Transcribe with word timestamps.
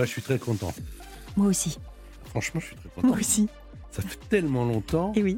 Moi, 0.00 0.06
je 0.06 0.12
suis 0.12 0.22
très 0.22 0.38
content. 0.38 0.72
Moi 1.36 1.48
aussi. 1.48 1.76
Franchement, 2.30 2.58
je 2.60 2.66
suis 2.68 2.76
très 2.76 2.88
content. 2.88 3.06
Moi 3.08 3.18
aussi. 3.18 3.48
Ça 3.90 4.00
fait 4.00 4.18
tellement 4.30 4.64
longtemps. 4.64 5.12
Et 5.14 5.22
oui. 5.22 5.36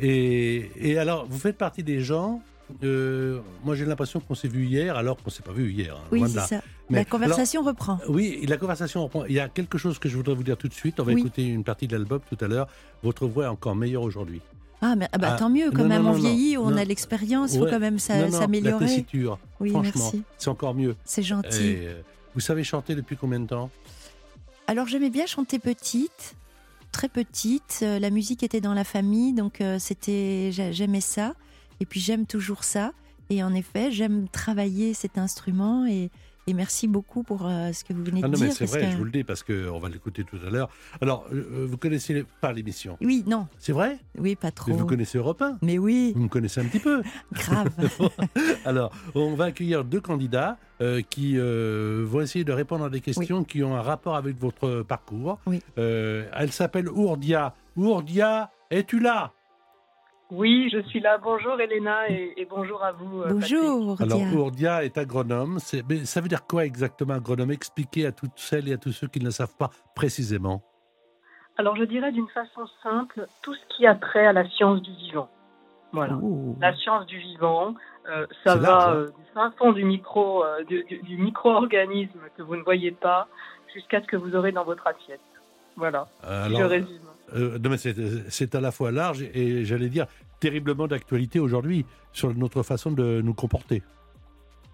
Et, 0.00 0.70
et 0.76 0.98
alors, 0.98 1.26
vous 1.28 1.38
faites 1.38 1.58
partie 1.58 1.82
des 1.82 2.00
gens. 2.00 2.40
euh, 2.84 3.40
moi, 3.64 3.74
j'ai 3.76 3.84
l'impression 3.84 4.18
qu'on 4.20 4.34
s'est 4.34 4.48
vu 4.48 4.64
hier, 4.64 4.96
alors 4.96 5.22
qu'on 5.22 5.28
s'est 5.28 5.42
pas 5.42 5.52
vu 5.52 5.70
hier. 5.72 5.94
hein, 5.94 6.08
Oui, 6.10 6.22
c'est 6.26 6.40
ça. 6.40 6.62
Mais 6.88 6.98
La 7.00 7.04
conversation 7.04 7.62
reprend. 7.62 7.98
Oui, 8.08 8.46
la 8.48 8.56
conversation 8.56 9.02
reprend. 9.04 9.26
Il 9.26 9.34
y 9.34 9.40
a 9.40 9.48
quelque 9.50 9.76
chose 9.76 9.98
que 9.98 10.08
je 10.08 10.16
voudrais 10.16 10.34
vous 10.34 10.42
dire 10.42 10.56
tout 10.56 10.68
de 10.68 10.74
suite. 10.74 11.00
On 11.00 11.02
va 11.02 11.12
Oui. 11.12 11.20
écouter 11.20 11.44
une 11.46 11.64
partie 11.64 11.86
de 11.86 11.94
l'album 11.94 12.20
tout 12.30 12.42
à 12.42 12.48
l'heure. 12.48 12.66
Votre 13.02 13.26
voix 13.26 13.44
est 13.44 13.48
encore 13.48 13.76
meilleure 13.76 14.02
aujourd'hui. 14.02 14.40
Ah, 14.80 14.94
mais 14.96 15.06
ah 15.12 15.18
bah, 15.18 15.32
Ah, 15.32 15.36
tant 15.38 15.50
mieux, 15.50 15.70
quand 15.70 15.82
non, 15.82 15.88
même. 15.88 16.02
non, 16.04 16.10
on 16.10 16.12
non, 16.14 16.18
vieillit, 16.20 16.56
on 16.56 16.74
a 16.78 16.84
l'expérience, 16.84 17.52
il 17.52 17.60
Ouais. 17.60 17.66
faut 17.66 17.72
quand 17.74 17.80
même 17.80 17.94
Non, 17.94 17.98
s'a- 17.98 18.16
non, 18.16 18.24
La 18.30 18.30
s'améliorer. 18.30 18.86
tessiture, 18.86 19.38
Oui, 19.60 19.70
franchement, 19.70 19.92
merci. 19.96 20.22
c'est 20.38 20.48
encore 20.48 20.72
mieux. 20.74 20.94
C'est 21.04 21.22
gentil. 21.24 21.66
Et, 21.66 21.78
euh, 21.88 22.00
vous 22.34 22.40
savez 22.40 22.62
chanter 22.64 22.94
depuis 22.94 23.16
combien 23.16 23.40
de 23.40 23.46
temps? 23.48 23.70
Alors, 24.68 24.86
j'aimais 24.86 25.08
bien 25.10 25.24
chanter 25.26 25.58
petite, 25.58 26.36
très 26.92 27.08
petite. 27.08 27.80
Euh, 27.82 27.98
La 27.98 28.10
musique 28.10 28.42
était 28.42 28.60
dans 28.60 28.74
la 28.74 28.84
famille, 28.84 29.32
donc 29.32 29.60
euh, 29.60 29.78
c'était, 29.78 30.50
j'a- 30.52 30.72
j'aimais 30.72 31.00
ça. 31.00 31.34
Et 31.80 31.86
puis, 31.86 32.00
j'aime 32.00 32.26
toujours 32.26 32.64
ça. 32.64 32.92
Et 33.30 33.42
en 33.42 33.54
effet, 33.54 33.90
j'aime 33.90 34.28
travailler 34.28 34.92
cet 34.94 35.16
instrument. 35.18 35.86
Et, 35.86 36.10
et 36.48 36.54
merci 36.54 36.88
beaucoup 36.88 37.22
pour 37.22 37.46
euh, 37.46 37.72
ce 37.72 37.84
que 37.84 37.92
vous 37.92 38.02
venez 38.02 38.20
Ah 38.24 38.26
de 38.28 38.32
non, 38.32 38.38
dire. 38.38 38.48
mais 38.48 38.54
c'est 38.54 38.64
vrai, 38.64 38.80
que- 38.86 38.90
je 38.92 38.96
vous 38.96 39.04
le 39.04 39.10
dis 39.10 39.22
parce 39.24 39.42
qu'on 39.42 39.78
va 39.78 39.88
l'écouter 39.88 40.24
tout 40.24 40.38
à 40.46 40.50
l'heure. 40.50 40.70
Alors, 41.00 41.26
euh, 41.32 41.66
vous 41.68 41.76
connaissez 41.76 42.24
pas 42.40 42.52
l'émission? 42.52 42.96
Oui, 43.02 43.22
non, 43.26 43.46
C'est 43.58 43.72
vrai? 43.72 43.98
Oui, 44.18 44.34
pas 44.34 44.50
trop. 44.50 44.70
Mais 44.70 44.76
vous 44.78 44.86
connaissez 44.86 45.18
Europe 45.18 45.42
1 45.42 45.58
Mais 45.62 45.76
oui, 45.78 46.12
Vous 46.16 46.22
me 46.22 46.28
connaissez 46.28 46.60
un 46.60 46.64
petit 46.64 46.78
peu. 46.80 47.02
grave. 47.32 47.68
Alors, 48.64 48.90
on 49.14 49.34
va 49.34 49.46
accueillir 49.46 49.84
deux 49.84 50.00
candidats 50.00 50.56
euh, 50.80 51.02
qui 51.02 51.34
euh, 51.36 52.04
vont 52.06 52.20
essayer 52.22 52.44
de 52.44 52.52
répondre 52.52 52.84
à 52.84 52.90
des 52.90 53.00
questions 53.00 53.44
qui 53.44 53.62
ont 53.62 53.76
un 53.76 53.82
rapport 53.82 54.16
avec 54.16 54.38
votre 54.38 54.82
parcours. 54.82 55.38
Oui. 55.46 55.62
Euh, 55.76 56.26
elle 56.34 56.52
s'appelle 56.52 56.88
Ourdia. 56.88 57.54
Ourdia, 57.76 58.50
es-tu 58.70 59.00
là? 59.00 59.32
Oui, 60.30 60.68
je 60.70 60.80
suis 60.88 61.00
là. 61.00 61.16
Bonjour 61.18 61.58
Elena 61.60 62.08
et, 62.10 62.34
et 62.36 62.44
bonjour 62.44 62.82
à 62.84 62.92
vous. 62.92 63.22
euh, 63.22 63.34
Patrick. 63.34 63.56
Bonjour, 63.58 64.00
Alors, 64.02 64.18
Dia. 64.18 64.38
Ourdia 64.38 64.84
est 64.84 64.98
agronome. 64.98 65.58
Mais 65.88 66.04
ça 66.04 66.20
veut 66.20 66.28
dire 66.28 66.46
quoi 66.46 66.66
exactement 66.66 67.14
agronome 67.14 67.50
Expliquez 67.50 68.06
à 68.06 68.12
toutes 68.12 68.32
celles 68.36 68.68
et 68.68 68.74
à 68.74 68.76
tous 68.78 68.92
ceux 68.92 69.06
qui 69.08 69.20
ne 69.20 69.24
le 69.26 69.30
savent 69.30 69.56
pas 69.56 69.70
précisément. 69.94 70.62
Alors 71.56 71.76
je 71.76 71.84
dirais 71.84 72.12
d'une 72.12 72.28
façon 72.28 72.66
simple 72.82 73.26
tout 73.42 73.54
ce 73.54 73.60
qui 73.76 73.86
a 73.86 73.94
trait 73.94 74.26
à 74.26 74.32
la 74.32 74.48
science 74.50 74.80
du 74.82 74.92
vivant. 74.92 75.28
Voilà. 75.92 76.14
Ouh. 76.16 76.56
La 76.60 76.76
science 76.76 77.06
du 77.06 77.18
vivant, 77.18 77.74
euh, 78.10 78.26
ça 78.44 78.54
va 78.56 78.90
hein. 78.90 78.94
euh, 78.94 79.06
du 79.06 79.24
fin 79.34 79.50
fond 79.52 79.72
du 79.72 79.82
micro, 79.84 80.44
euh, 80.44 80.62
du, 80.64 80.84
du- 80.84 80.98
du 80.98 81.16
micro-organisme 81.16 82.20
que 82.36 82.42
vous 82.42 82.54
ne 82.54 82.62
voyez 82.62 82.90
pas, 82.92 83.26
jusqu'à 83.74 84.02
ce 84.02 84.06
que 84.06 84.16
vous 84.16 84.36
aurez 84.36 84.52
dans 84.52 84.64
votre 84.64 84.86
assiette. 84.86 85.20
Voilà. 85.76 86.06
Si 86.22 86.54
je 86.54 86.62
résume. 86.62 87.07
Euh, 87.34 87.58
c'est 88.28 88.54
à 88.54 88.60
la 88.60 88.70
fois 88.70 88.90
large 88.90 89.22
et 89.34 89.64
j'allais 89.64 89.88
dire 89.88 90.06
terriblement 90.40 90.86
d'actualité 90.86 91.40
aujourd'hui 91.40 91.84
sur 92.12 92.34
notre 92.34 92.62
façon 92.62 92.90
de 92.90 93.20
nous 93.22 93.34
comporter. 93.34 93.82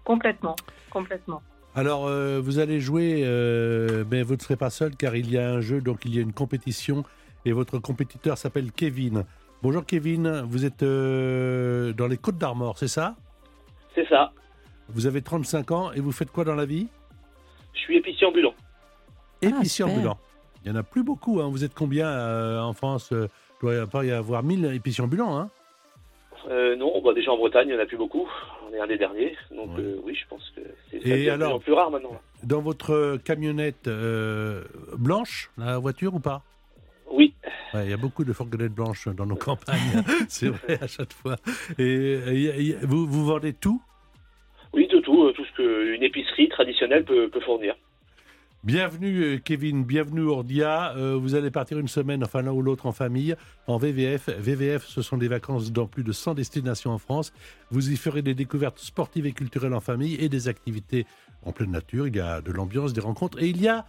Complètement, 0.03 0.55
complètement. 0.91 1.41
Alors, 1.75 2.07
euh, 2.07 2.39
vous 2.39 2.59
allez 2.59 2.79
jouer, 2.79 3.23
euh, 3.25 4.05
mais 4.09 4.23
vous 4.23 4.35
ne 4.35 4.39
serez 4.39 4.55
pas 4.55 4.69
seul 4.69 4.95
car 4.95 5.15
il 5.15 5.29
y 5.29 5.37
a 5.37 5.49
un 5.49 5.59
jeu, 5.59 5.81
donc 5.81 6.05
il 6.05 6.15
y 6.15 6.19
a 6.19 6.21
une 6.21 6.31
compétition 6.31 7.03
et 7.43 7.51
votre 7.51 7.79
compétiteur 7.79 8.37
s'appelle 8.37 8.71
Kevin. 8.71 9.25
Bonjour 9.61 9.85
Kevin, 9.85 10.43
vous 10.47 10.63
êtes 10.63 10.83
euh, 10.83 11.91
dans 11.91 12.07
les 12.07 12.15
Côtes 12.15 12.37
d'Armor, 12.37 12.77
c'est 12.77 12.87
ça? 12.87 13.15
C'est 13.93 14.07
ça. 14.07 14.31
Vous 14.87 15.05
avez 15.05 15.21
35 15.21 15.71
ans 15.71 15.91
et 15.91 15.99
vous 15.99 16.13
faites 16.13 16.31
quoi 16.31 16.45
dans 16.45 16.55
la 16.55 16.65
vie? 16.65 16.87
Je 17.73 17.79
suis 17.79 17.97
épicier 17.97 18.25
ambulant. 18.25 18.53
Épicier 19.41 19.83
super. 19.83 19.93
ambulant. 19.93 20.17
Il 20.65 20.71
n'y 20.71 20.77
en 20.77 20.79
a 20.79 20.83
plus 20.83 21.03
beaucoup, 21.03 21.41
hein. 21.41 21.47
vous 21.49 21.63
êtes 21.63 21.75
combien 21.75 22.07
euh, 22.07 22.59
en 22.59 22.73
France 22.73 23.11
euh, 23.11 23.27
Il 23.61 23.65
doit 23.65 23.75
y 23.75 23.87
pas 23.87 24.03
y 24.03 24.11
avoir 24.11 24.41
1000 24.41 24.65
épiciers 24.73 25.03
ambulants. 25.03 25.37
Hein 25.37 25.49
Euh, 26.49 26.75
non, 26.75 27.01
bah 27.03 27.13
déjà 27.13 27.31
en 27.31 27.37
Bretagne, 27.37 27.67
il 27.69 27.75
n'y 27.75 27.79
en 27.79 27.83
a 27.83 27.85
plus 27.85 27.97
beaucoup. 27.97 28.27
On 28.67 28.73
est 28.73 28.79
un 28.79 28.87
des 28.87 28.97
derniers. 28.97 29.35
Donc 29.51 29.77
Ouais. 29.77 29.83
euh, 29.83 29.99
oui, 30.03 30.15
je 30.15 30.27
pense 30.27 30.51
que 30.55 30.61
c'est 30.91 31.05
Et 31.07 31.29
alors 31.29 31.49
plus 31.49 31.55
en 31.55 31.59
plus 31.59 31.73
rare 31.73 31.91
maintenant. 31.91 32.19
dans 32.43 32.61
votre 32.61 33.17
camionnette 33.23 33.87
blanche, 34.97 35.51
la 35.57 35.77
voiture 35.77 36.15
ou 36.15 36.19
pas? 36.19 36.41
Oui. 37.11 37.33
Ouais, 37.73 37.85
il 37.85 37.89
y 37.91 37.93
a 37.93 37.97
beaucoup 37.97 38.23
de 38.23 38.33
fourgonnettes 38.33 38.73
blanches 38.73 39.07
dans 39.09 39.25
nos 39.27 39.35
campagnes, 39.35 40.03
c'est 40.29 40.47
vrai 40.49 40.79
à 40.81 40.87
chaque 40.87 41.13
fois. 41.13 41.35
Et, 41.77 41.83
et- 41.83 42.69
et 42.69 42.75
vous, 42.81 43.05
vous 43.05 43.25
vendez 43.25 43.53
tout? 43.53 43.81
Oui, 44.73 44.87
de 44.87 44.99
tout, 44.99 45.31
tout 45.33 45.45
ce 45.45 45.53
qu'une 45.55 46.03
épicerie 46.03 46.49
traditionnelle 46.49 47.05
peut, 47.05 47.29
peut 47.29 47.39
fournir. 47.41 47.75
Bienvenue 48.65 49.21
euh, 49.21 49.37
Kevin, 49.37 49.83
bienvenue 49.83 50.23
Ordia. 50.23 50.95
Euh, 50.97 51.15
vous 51.21 51.35
allez 51.35 51.51
partir 51.51 51.77
une 51.77 51.87
semaine, 51.87 52.23
enfin 52.23 52.41
l'un 52.41 52.51
ou 52.51 52.63
l'autre 52.63 52.87
en 52.87 52.91
famille, 52.91 53.35
en 53.67 53.77
VVF. 53.77 54.27
VVF, 54.39 54.87
ce 54.87 55.03
sont 55.03 55.17
des 55.17 55.27
vacances 55.27 55.71
dans 55.71 55.85
plus 55.85 56.03
de 56.03 56.11
100 56.11 56.33
destinations 56.33 56.89
en 56.89 56.97
France. 56.97 57.31
Vous 57.69 57.91
y 57.91 57.95
ferez 57.95 58.23
des 58.23 58.33
découvertes 58.33 58.79
sportives 58.79 59.27
et 59.27 59.33
culturelles 59.33 59.75
en 59.75 59.81
famille 59.81 60.15
et 60.15 60.29
des 60.29 60.47
activités 60.47 61.05
en 61.43 61.51
pleine 61.51 61.69
nature. 61.69 62.07
Il 62.07 62.15
y 62.15 62.19
a 62.19 62.41
de 62.41 62.51
l'ambiance, 62.51 62.93
des 62.93 63.01
rencontres 63.01 63.39
et 63.39 63.49
il 63.49 63.61
y 63.61 63.67
a 63.67 63.85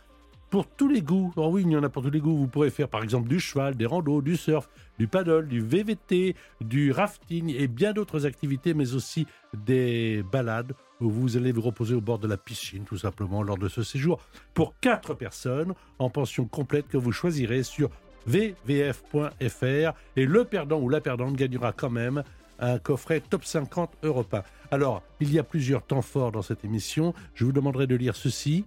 pour 0.51 0.67
tous 0.67 0.89
les 0.89 1.03
goûts. 1.03 1.33
Oh 1.37 1.49
oui, 1.53 1.62
il 1.65 1.71
y 1.71 1.77
en 1.77 1.83
a 1.83 1.89
pour 1.89 2.03
tous 2.03 2.11
les 2.11 2.21
goûts. 2.21 2.37
Vous 2.37 2.47
pourrez 2.47 2.71
faire 2.71 2.89
par 2.89 3.03
exemple 3.03 3.29
du 3.29 3.41
cheval, 3.41 3.75
des 3.75 3.87
randos, 3.87 4.23
du 4.23 4.37
surf, 4.37 4.69
du 4.99 5.09
paddle, 5.09 5.49
du 5.49 5.61
VVT, 5.61 6.34
du 6.61 6.93
rafting 6.93 7.55
et 7.57 7.69
bien 7.69 7.93
d'autres 7.93 8.27
activités, 8.27 8.75
mais 8.75 8.95
aussi 8.95 9.27
des 9.55 10.25
balades 10.31 10.73
où 11.01 11.11
vous 11.11 11.37
allez 11.37 11.53
vous 11.53 11.61
reposer 11.61 11.95
au 11.95 12.01
bord 12.01 12.19
de 12.19 12.29
la 12.29 12.37
piscine, 12.37 12.85
tout 12.85 12.99
simplement, 12.99 13.43
lors 13.43 13.59
de 13.59 13.69
ce 13.69 13.83
séjour 13.83 14.21
pour 14.55 14.75
quatre 14.81 15.15
personnes 15.15 15.75
en 15.99 16.11
pension 16.11 16.47
complète 16.47 16.89
que 16.89 16.97
vous 16.97 17.12
choisirez 17.12 17.62
sur 17.62 17.91
vvf.fr. 18.27 19.93
Et 20.17 20.27
le 20.27 20.45
perdant 20.45 20.81
ou 20.81 20.89
la 20.89 21.01
perdante 21.01 21.37
gagnera 21.37 21.73
quand 21.73 21.91
même 21.91 22.23
un 22.59 22.79
coffret 22.79 23.21
Top 23.21 23.45
50 23.45 23.99
Europa. 24.03 24.45
Alors, 24.71 25.03
il 25.21 25.33
y 25.33 25.39
a 25.39 25.43
plusieurs 25.43 25.83
temps 25.83 26.03
forts 26.03 26.33
dans 26.33 26.43
cette 26.43 26.65
émission. 26.65 27.15
Je 27.35 27.45
vous 27.45 27.53
demanderai 27.53 27.87
de 27.87 27.97
lire 27.97 28.17
ceci. 28.17 28.65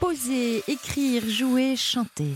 Poser, 0.00 0.62
écrire, 0.68 1.22
jouer, 1.28 1.76
chanter. 1.76 2.34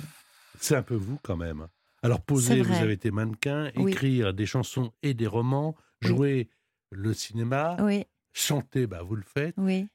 C'est 0.60 0.76
un 0.76 0.82
peu 0.82 0.94
vous 0.94 1.18
quand 1.22 1.36
même. 1.36 1.68
Alors, 2.02 2.20
poser, 2.20 2.60
vous 2.62 2.74
avez 2.74 2.94
été 2.94 3.10
mannequin, 3.10 3.70
Oui. 3.76 3.92
écrire 3.92 4.34
des 4.34 4.46
chansons 4.46 4.92
et 5.02 5.14
des 5.14 5.26
romans, 5.28 5.76
Oui. 6.02 6.08
jouer 6.08 6.50
le 6.90 7.14
cinéma, 7.14 7.76
Oui, 7.80 8.04
chanter, 8.32 8.86
bah, 8.86 9.02
vous 9.02 9.14
le 9.16 9.22
faites. 9.22 9.54
oui. 9.58 9.86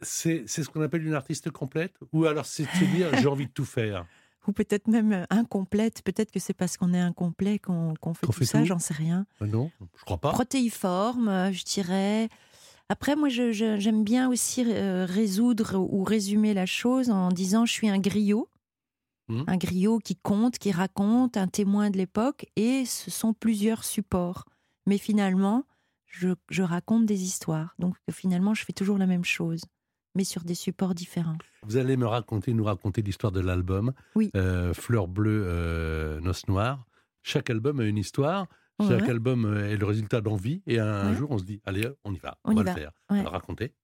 C'est 0.00 0.46
ce 0.46 0.62
qu'on 0.68 0.80
appelle 0.82 1.04
une 1.04 1.14
artiste 1.14 1.50
complète? 1.50 1.96
Ou 2.12 2.26
alors 2.26 2.46
c'est 2.46 2.68
dire 2.94 3.10
j'ai 3.18 3.26
envie 3.26 3.46
de 3.48 3.52
tout 3.52 3.64
faire? 3.64 4.06
Ou 4.46 4.52
peut-être 4.52 4.86
même 4.86 5.26
incomplète. 5.28 6.02
Peut-être 6.02 6.30
que 6.30 6.38
c'est 6.38 6.52
parce 6.54 6.76
qu'on 6.76 6.94
est 6.94 7.00
incomplet 7.00 7.58
qu'on 7.58 7.94
qu'on 8.00 8.14
fait 8.14 8.26
tout 8.26 8.32
fait 8.32 8.44
ça, 8.44 8.62
j'en 8.64 8.78
sais 8.78 8.94
rien. 8.94 9.26
Ah 9.40 9.46
Non, 9.46 9.72
je 9.98 10.04
crois 10.04 10.18
pas. 10.18 10.30
Protéiforme, 10.30 11.26
euh, 11.28 11.52
je 11.52 11.64
dirais. 11.64 12.28
Après, 12.88 13.16
moi, 13.16 13.28
j'aime 13.28 14.02
bien 14.04 14.28
aussi 14.30 14.64
euh, 14.66 15.04
résoudre 15.06 15.76
ou 15.78 16.04
résumer 16.04 16.54
la 16.54 16.64
chose 16.66 17.10
en 17.10 17.28
disant 17.28 17.66
je 17.66 17.72
suis 17.72 17.88
un 17.88 17.98
griot. 17.98 18.48
Mhm. 19.28 19.44
Un 19.46 19.56
griot 19.58 19.98
qui 19.98 20.16
compte, 20.16 20.58
qui 20.58 20.72
raconte, 20.72 21.36
un 21.36 21.48
témoin 21.48 21.90
de 21.90 21.98
l'époque, 21.98 22.46
et 22.56 22.86
ce 22.86 23.10
sont 23.10 23.34
plusieurs 23.34 23.84
supports. 23.84 24.46
Mais 24.86 24.96
finalement, 24.96 25.64
je, 26.06 26.30
je 26.48 26.62
raconte 26.62 27.04
des 27.04 27.22
histoires. 27.24 27.74
Donc 27.78 27.94
finalement, 28.10 28.54
je 28.54 28.64
fais 28.64 28.72
toujours 28.72 28.96
la 28.96 29.06
même 29.06 29.26
chose, 29.26 29.60
mais 30.14 30.24
sur 30.24 30.44
des 30.44 30.54
supports 30.54 30.94
différents. 30.94 31.36
Vous 31.64 31.76
allez 31.76 31.98
me 31.98 32.06
raconter, 32.06 32.54
nous 32.54 32.64
raconter 32.64 33.02
l'histoire 33.02 33.30
de 33.32 33.40
l'album 33.40 33.92
Oui. 34.14 34.30
euh, 34.34 34.72
Fleur 34.72 35.08
bleue, 35.08 35.44
euh, 35.46 36.20
Noce 36.20 36.48
noire. 36.48 36.86
Chaque 37.22 37.50
album 37.50 37.80
a 37.80 37.84
une 37.84 37.98
histoire. 37.98 38.46
Chaque 38.80 39.08
album 39.08 39.44
euh, 39.44 39.70
est 39.72 39.76
le 39.76 39.86
résultat 39.86 40.20
d'envie. 40.20 40.62
Et 40.66 40.78
un, 40.78 41.14
jour, 41.14 41.30
on 41.30 41.38
se 41.38 41.44
dit 41.44 41.60
allez, 41.64 41.88
on 42.04 42.12
y 42.12 42.18
va, 42.18 42.38
On 42.44 42.52
on, 42.52 42.54
va 42.54 42.62
le 42.62 42.66
va, 42.68 42.74
faire. 42.74 42.92
ouais. 43.10 43.20
Alors 43.20 43.32
racontez. 43.32 43.74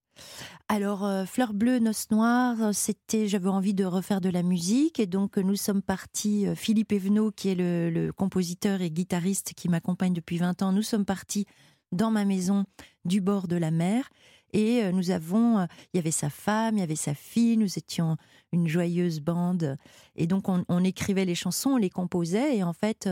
Alors, 0.69 1.05
euh, 1.05 1.25
Fleur 1.25 1.53
bleue, 1.53 1.79
Noce 1.79 2.11
noire, 2.11 2.57
euh, 2.63 2.73
c'était, 2.73 3.29
j'avais 3.29 3.49
envie 3.49 3.75
de 3.75 3.85
refaire 3.85 4.21
de 4.21 4.31
la 4.31 4.43
musique 4.43 4.99
et 4.99 5.07
donc 5.07 5.39
euh, 5.39 5.43
nous 5.43 5.57
sommes 5.57 5.83
partis, 5.83 6.47
Philippe 6.55 6.93
Evenot, 6.93 7.33
qui 7.33 7.49
est 7.51 7.55
le, 7.55 7.91
le 7.91 8.13
compositeur 8.13 8.81
et 8.81 8.91
guitariste 8.91 9.53
qui 9.55 9.69
m'accompagne 9.69 10.13
depuis 10.15 10.39
20 10.39 10.63
ans, 10.63 10.73
nous 10.73 10.83
sommes 10.83 11.05
partis 11.05 11.47
dans 11.93 12.11
ma 12.11 12.25
maison 12.25 12.65
du 13.05 13.21
bord 13.21 13.47
de 13.47 13.57
la 13.57 13.71
mer 13.71 14.09
et 14.53 14.91
nous 14.93 15.11
avons, 15.11 15.67
il 15.93 15.97
y 15.97 15.99
avait 15.99 16.13
sa 16.13 16.31
femme, 16.31 16.77
il 16.77 16.81
y 16.81 16.83
avait 16.83 16.97
sa 16.97 17.15
fille, 17.15 17.57
nous 17.57 17.77
étions 17.79 18.17
une 18.53 18.69
joyeuse 18.69 19.21
bande 19.21 19.77
et 20.17 20.27
donc 20.27 20.49
on, 20.49 20.65
on 20.69 20.83
écrivait 20.83 21.25
les 21.25 21.35
chansons, 21.35 21.71
on 21.71 21.77
les 21.77 21.91
composait 21.91 22.57
et 22.57 22.63
en 22.63 22.73
fait 22.73 23.09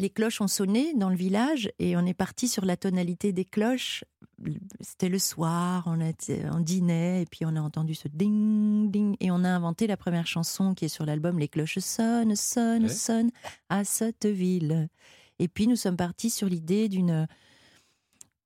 les 0.00 0.10
cloches 0.10 0.40
ont 0.40 0.46
sonné 0.48 0.94
dans 0.94 1.10
le 1.10 1.16
village 1.16 1.70
et 1.78 1.96
on 1.96 2.06
est 2.06 2.14
parti 2.14 2.46
sur 2.48 2.64
la 2.64 2.76
tonalité 2.76 3.32
des 3.32 3.44
cloches. 3.44 4.04
C'était 4.80 5.08
le 5.08 5.18
soir, 5.18 5.82
on, 5.86 6.00
était, 6.00 6.42
on 6.52 6.60
dînait 6.60 7.22
et 7.22 7.26
puis 7.26 7.40
on 7.44 7.56
a 7.56 7.60
entendu 7.60 7.94
ce 7.96 8.06
ding 8.06 8.90
ding 8.92 9.16
et 9.18 9.30
on 9.32 9.42
a 9.42 9.48
inventé 9.48 9.86
la 9.88 9.96
première 9.96 10.26
chanson 10.28 10.74
qui 10.74 10.84
est 10.84 10.88
sur 10.88 11.04
l'album 11.04 11.38
Les 11.40 11.48
cloches 11.48 11.78
sonnent, 11.80 12.36
sonnent, 12.36 12.84
Ouais. 12.84 12.88
sonnent 12.88 13.30
à 13.68 13.84
Sotteville. 13.84 14.88
Et 15.40 15.48
puis 15.48 15.66
nous 15.66 15.76
sommes 15.76 15.96
partis 15.96 16.30
sur 16.30 16.48
l'idée 16.48 16.88
d'une 16.88 17.26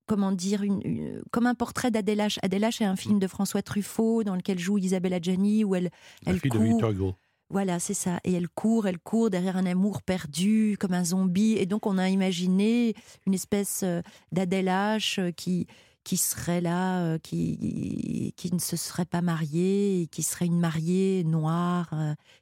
comment 0.07 0.33
dire 0.33 0.63
une, 0.63 0.81
une- 0.85 1.23
comme 1.31 1.47
un 1.47 1.55
portrait 1.55 1.91
d'Adèle 1.91 2.19
H. 2.19 2.39
Adèle 2.43 2.63
H 2.65 2.83
est 2.83 2.87
un 2.87 2.97
film 2.97 3.19
de 3.19 3.27
François 3.27 3.63
Truffaut 3.63 4.25
dans 4.25 4.35
lequel 4.35 4.59
joue 4.59 4.79
Isabelle 4.79 5.15
Adjani 5.15 5.65
où 5.65 5.75
elle 5.75 5.91
La 6.27 6.33
elle 6.33 6.41
fille 6.41 6.51
de. 6.51 6.59
Victor 6.59 6.91
Hugo. 6.91 7.15
Voilà, 7.53 7.79
c'est 7.79 7.95
ça. 7.95 8.19
Et 8.25 8.33
elle 8.33 8.49
court, 8.49 8.87
elle 8.87 8.99
court 8.99 9.29
derrière 9.31 9.57
un 9.59 9.67
amour 9.67 10.03
perdu, 10.03 10.77
comme 10.81 10.95
un 10.95 11.05
zombie. 11.05 11.53
Et 11.59 11.67
donc, 11.67 11.87
on 11.87 11.99
a 11.99 12.09
imaginé 12.09 12.95
une 13.27 13.35
espèce 13.35 13.83
euh, 13.85 14.01
d'Adèle 14.33 14.67
H 14.67 15.21
euh, 15.21 15.33
qui, 15.33 15.67
qui 16.03 16.17
serait 16.17 16.63
là, 16.63 17.01
euh, 17.03 17.19
qui, 17.19 18.33
qui 18.37 18.53
ne 18.55 18.59
se 18.59 18.77
serait 18.77 19.05
pas 19.05 19.21
mariée, 19.21 20.01
et 20.03 20.07
qui 20.07 20.23
serait 20.23 20.47
une 20.47 20.59
mariée 20.59 21.25
noire, 21.25 21.93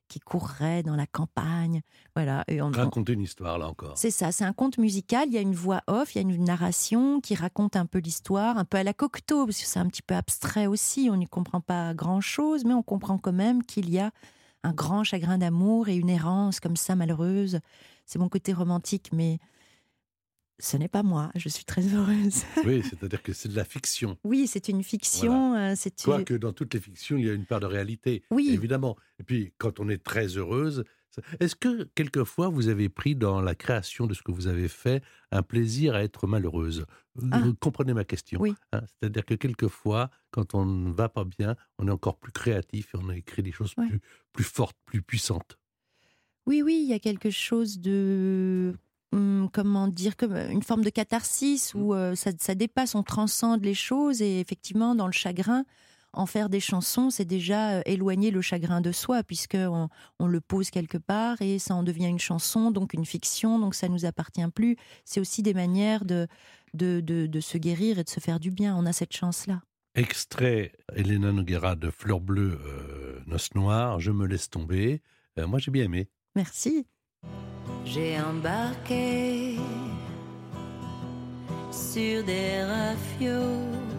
qui 0.09 0.21
courrait 0.21 0.83
dans 0.85 0.95
la 0.97 1.07
campagne. 1.07 1.83
Voilà. 2.15 2.45
Et 2.47 2.63
on, 2.63 2.67
on- 2.69 2.71
Raconter 2.71 3.13
une 3.15 3.23
histoire, 3.23 3.59
là 3.59 3.69
encore. 3.69 3.99
c'est 3.99 4.11
ça, 4.13 4.31
c'est 4.33 4.45
un 4.45 4.53
conte 4.53 4.79
musical. 4.79 5.27
Il 5.29 5.35
y 5.35 5.39
a 5.39 5.43
une 5.43 5.55
voix 5.55 5.83
off, 5.89 6.15
il 6.15 6.19
y 6.19 6.25
a 6.25 6.29
une 6.35 6.45
narration 6.45 7.21
qui 7.21 7.35
raconte 7.35 7.75
un 7.77 7.87
peu 7.87 7.99
l'histoire, 7.99 8.57
un 8.59 8.65
peu 8.65 8.79
à 8.79 8.85
la 8.85 8.95
Cocteau, 8.95 9.45
parce 9.45 9.59
que 9.59 9.67
c'est 9.67 9.81
un 9.81 9.89
petit 9.89 10.03
peu 10.03 10.15
abstrait 10.15 10.67
aussi. 10.69 11.09
On 11.11 11.17
n'y 11.17 11.27
comprend 11.27 11.61
pas 11.61 11.95
grand-chose, 11.95 12.65
mais 12.65 12.75
on 12.75 12.83
comprend 12.85 13.19
quand 13.19 13.33
même 13.33 13.63
qu'il 13.65 13.91
y 13.91 13.99
a 13.99 14.11
un 14.63 14.73
grand 14.73 15.05
chagrin 15.05 15.39
d'amour 15.39 15.89
et 15.89 15.97
une 15.97 16.11
errance 16.11 16.61
comme 16.61 16.77
ça 16.77 16.95
malheureuse. 16.97 17.61
C'est 18.07 18.19
mon 18.19 18.29
côté 18.29 18.53
romantique, 18.53 19.11
mais 19.13 19.39
ce 20.59 20.77
n'est 20.77 20.89
pas 20.89 21.03
moi. 21.03 21.31
Je 21.35 21.49
suis 21.49 21.65
très 21.65 21.83
heureuse. 21.95 22.43
Oui, 22.67 22.83
c'est-à-dire 22.83 23.23
que 23.23 23.33
c'est 23.33 23.49
de 23.49 23.57
la 23.57 23.65
fiction. 23.65 24.19
Oui, 24.25 24.47
c'est 24.47 24.69
une 24.69 24.83
fiction. 24.83 25.55
euh, 25.55 25.73
C'est 25.77 26.01
une... 26.01 26.05
Quoique 26.13 26.35
dans 26.35 26.53
toutes 26.53 26.75
les 26.75 26.81
fictions, 26.81 27.17
il 27.17 27.25
y 27.27 27.31
a 27.31 27.33
une 27.33 27.47
part 27.47 27.61
de 27.61 27.67
réalité, 27.67 28.23
Oui. 28.31 28.51
évidemment. 28.53 28.97
Et 29.19 29.23
puis, 29.25 29.53
quand 29.59 29.81
on 29.81 29.89
est 29.89 30.03
très 30.03 30.27
heureuse, 30.37 30.85
est-ce 31.41 31.57
que 31.57 31.85
quelquefois 31.95 32.49
vous 32.49 32.69
avez 32.69 32.89
pris 32.89 33.15
dans 33.17 33.41
la 33.41 33.55
création 33.55 34.07
de 34.07 34.15
ce 34.15 34.23
que 34.23 34.33
vous 34.33 34.47
avez 34.47 34.69
fait 34.69 35.03
un 35.31 35.43
plaisir 35.43 35.95
à 35.95 36.03
être 36.03 36.27
malheureuse? 36.27 36.87
Vous 37.17 37.29
Ah. 37.33 37.43
comprenez 37.61 37.93
ma 37.95 38.05
question 38.05 38.41
Oui. 38.41 38.55
hein? 38.73 38.83
C'est-à-dire 38.87 39.25
que 39.27 39.35
quelquefois, 39.35 40.11
quand 40.31 40.55
on 40.55 40.65
ne 40.65 40.93
va 40.93 41.09
pas 41.09 41.25
bien, 41.25 41.57
on 41.79 41.89
est 41.89 41.91
encore 41.91 42.19
plus 42.19 42.33
créatif 42.33 42.95
et 42.95 42.99
on 42.99 43.11
écrit 43.11 43.43
des 43.43 43.53
choses 43.53 43.75
Ouais. 43.77 43.89
plus, 43.89 44.01
plus 44.33 44.45
fortes, 44.45 44.77
plus 44.87 45.03
puissantes. 45.03 45.59
Oui, 46.47 46.63
oui, 46.63 46.81
il 46.83 46.89
y 46.89 46.95
a 46.95 46.99
quelque 46.99 47.31
chose 47.31 47.79
de. 47.81 48.75
hum, 49.13 49.49
comment 49.53 49.89
dire 49.89 50.17
comme 50.17 50.35
une 50.37 50.63
forme 50.63 50.83
de 50.85 50.91
catharsis 50.91 51.75
où 51.75 51.95
euh, 51.95 52.15
ça, 52.15 52.31
ça 52.39 52.55
dépasse, 52.55 52.95
on 52.95 53.03
transcende 53.03 53.65
les 53.65 53.75
choses 53.75 54.23
et 54.23 54.41
effectivement 54.41 54.95
dans 54.95 55.07
le 55.07 55.13
chagrin, 55.13 55.65
en 56.13 56.27
faire 56.27 56.49
des 56.49 56.61
chansons, 56.61 57.11
c'est 57.11 57.25
déjà 57.25 57.79
euh, 57.79 57.83
éloigner 57.87 58.31
le 58.31 58.41
chagrin 58.41 58.81
de 58.81 58.93
soi 58.93 59.23
puisque 59.23 59.57
on, 59.57 59.89
on 60.19 60.27
le 60.27 60.41
pose 60.41 60.71
quelque 60.71 60.99
part 60.99 61.41
et 61.41 61.59
ça 61.59 61.75
en 61.75 61.83
devient 61.83 62.09
une 62.09 62.19
chanson, 62.19 62.71
donc 62.71 62.95
une 62.95 63.07
fiction, 63.07 63.59
donc 63.59 63.75
ça 63.75 63.89
nous 63.89 64.05
appartient 64.05 64.47
plus. 64.55 64.77
C'est 65.05 65.21
aussi 65.21 65.43
des 65.43 65.55
manières 65.55 66.05
de, 66.05 66.27
de, 66.75 67.01
de, 67.01 67.27
de 67.27 67.41
se 67.41 67.59
guérir 67.59 67.99
et 67.99 68.05
de 68.05 68.09
se 68.09 68.21
faire 68.21 68.41
du 68.41 68.51
bien. 68.51 68.77
On 68.77 68.87
a 68.87 68.93
cette 68.93 69.15
chance-là. 69.15 69.61
Extrait 69.95 70.73
Elena 70.95 71.33
Noguera 71.33 71.75
de 71.75 71.91
Fleur 71.91 72.21
bleue, 72.21 72.61
euh, 72.65 73.21
Noce 73.27 73.55
noire, 73.55 73.99
Je 73.99 74.13
me 74.13 74.27
laisse 74.27 74.49
tomber. 74.49 75.03
Euh, 75.39 75.47
moi, 75.47 75.59
j'ai 75.59 75.71
bien 75.71 75.85
aimé. 75.85 76.09
Merci. 76.37 76.87
J'ai 77.85 78.21
embarqué 78.21 79.57
sur 81.73 82.25
des 82.25 82.63
rafios 82.63 83.90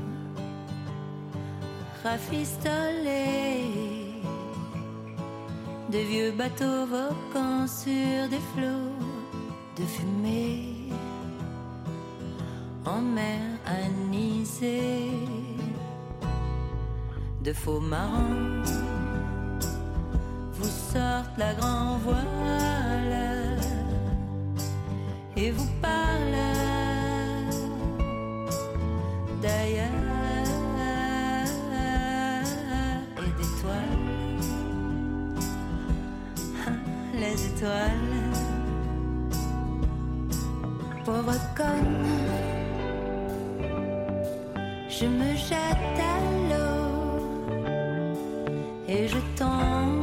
rafistolés, 2.03 3.65
de 5.89 5.97
vieux 5.97 6.31
bateaux 6.31 6.85
voguant 6.85 7.67
sur 7.67 8.29
des 8.29 8.43
flots 8.53 8.95
de 9.77 9.83
fumée. 9.83 10.89
En 12.85 13.01
mer 13.01 13.41
anisée, 13.65 15.11
de 17.43 17.53
faux 17.53 17.79
marins. 17.79 18.63
Vous 20.53 20.93
sortent 20.93 21.37
la 21.37 21.53
grand 21.53 21.97
voile. 21.97 23.59
Et 25.37 25.51
vous 25.51 25.69
parle 25.81 26.37
d'ailleurs 29.41 30.10
pauvre 41.05 41.33
conne, 41.55 42.07
je 44.89 45.05
me 45.05 45.35
jette 45.35 45.99
à 45.99 46.17
l'eau 46.49 47.19
et 48.87 49.07
je 49.07 49.17
tombe 49.37 50.00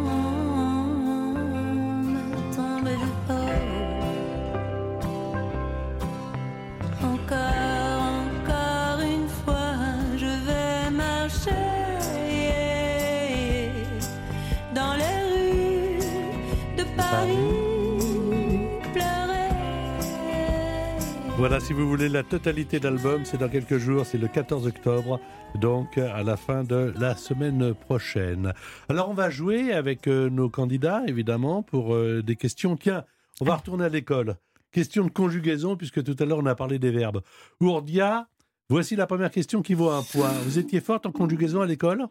si 21.68 21.74
vous 21.74 21.86
voulez 21.86 22.08
la 22.08 22.22
totalité 22.22 22.80
d'album, 22.80 23.26
c'est 23.26 23.36
dans 23.36 23.50
quelques 23.50 23.76
jours, 23.76 24.06
c'est 24.06 24.16
le 24.16 24.26
14 24.26 24.66
octobre, 24.66 25.20
donc 25.54 25.98
à 25.98 26.22
la 26.22 26.38
fin 26.38 26.64
de 26.64 26.94
la 26.98 27.14
semaine 27.14 27.74
prochaine. 27.74 28.54
Alors 28.88 29.10
on 29.10 29.12
va 29.12 29.28
jouer 29.28 29.74
avec 29.74 30.08
euh, 30.08 30.30
nos 30.30 30.48
candidats, 30.48 31.02
évidemment, 31.06 31.62
pour 31.62 31.94
euh, 31.94 32.22
des 32.22 32.36
questions. 32.36 32.78
Tiens, 32.78 33.04
on 33.42 33.44
va 33.44 33.56
retourner 33.56 33.84
à 33.84 33.90
l'école. 33.90 34.36
Question 34.72 35.04
de 35.04 35.10
conjugaison, 35.10 35.76
puisque 35.76 36.02
tout 36.02 36.16
à 36.18 36.24
l'heure 36.24 36.38
on 36.38 36.46
a 36.46 36.54
parlé 36.54 36.78
des 36.78 36.90
verbes. 36.90 37.20
Ourdia, 37.60 38.28
voici 38.70 38.96
la 38.96 39.06
première 39.06 39.30
question 39.30 39.60
qui 39.60 39.74
vaut 39.74 39.90
un 39.90 40.02
point. 40.02 40.32
Vous 40.44 40.58
étiez 40.58 40.80
forte 40.80 41.04
en 41.04 41.12
conjugaison 41.12 41.60
à 41.60 41.66
l'école? 41.66 42.08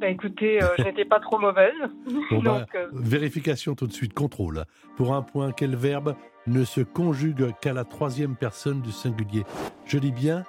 Bah, 0.00 0.08
écoutez, 0.08 0.62
euh, 0.62 0.68
je 0.78 0.84
n'étais 0.84 1.04
pas 1.04 1.18
trop 1.18 1.38
mauvaise. 1.38 1.74
Bon, 2.30 2.38
bah, 2.42 2.60
Donc, 2.60 2.74
euh, 2.74 2.88
Vérification 2.92 3.74
tout 3.74 3.86
de 3.86 3.92
suite, 3.92 4.14
contrôle. 4.14 4.64
Pour 4.96 5.14
un 5.14 5.22
point, 5.22 5.50
quel 5.52 5.74
verbe 5.74 6.14
ne 6.48 6.64
se 6.64 6.80
conjugue 6.80 7.54
qu'à 7.60 7.72
la 7.72 7.84
troisième 7.84 8.34
personne 8.36 8.80
du 8.80 8.92
singulier 8.92 9.44
Je 9.84 9.98
dis 9.98 10.12
bien, 10.12 10.44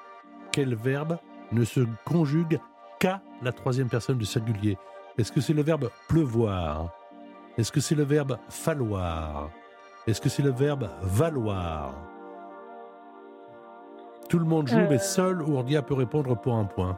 quel 0.52 0.76
verbe 0.76 1.18
ne 1.52 1.64
se 1.64 1.82
conjugue 2.06 2.60
qu'à 3.00 3.22
la 3.42 3.52
troisième 3.52 3.90
personne 3.90 4.18
du 4.18 4.26
singulier? 4.26 4.78
Est-ce 5.18 5.32
que 5.32 5.42
c'est 5.42 5.54
le 5.54 5.62
verbe 5.64 5.90
pleuvoir? 6.08 6.90
Est-ce 7.58 7.72
que 7.72 7.80
c'est 7.80 7.96
le 7.96 8.04
verbe 8.04 8.38
falloir? 8.50 9.50
Est-ce 10.08 10.22
que 10.22 10.30
c'est 10.30 10.44
le 10.44 10.52
verbe 10.52 10.90
valoir? 11.02 11.94
Tout 14.30 14.40
le 14.40 14.46
monde 14.46 14.68
joue, 14.68 14.78
Euh. 14.78 14.88
mais 14.90 15.00
seul 15.00 15.42
Ourdia 15.42 15.82
peut 15.82 15.96
répondre 15.96 16.36
pour 16.40 16.54
un 16.56 16.66
point. 16.66 16.98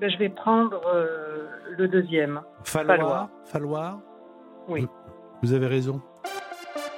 ben, 0.00 0.10
je 0.10 0.18
vais 0.18 0.28
prendre 0.28 0.80
euh, 0.92 1.46
le 1.78 1.86
deuxième. 1.88 2.40
Falloir? 2.64 2.96
Falloir. 2.98 3.28
Falloir? 3.44 3.98
Oui. 4.68 4.80
Vous- 4.82 4.88
Vous 5.42 5.52
avez 5.52 5.66
raison. 5.68 6.00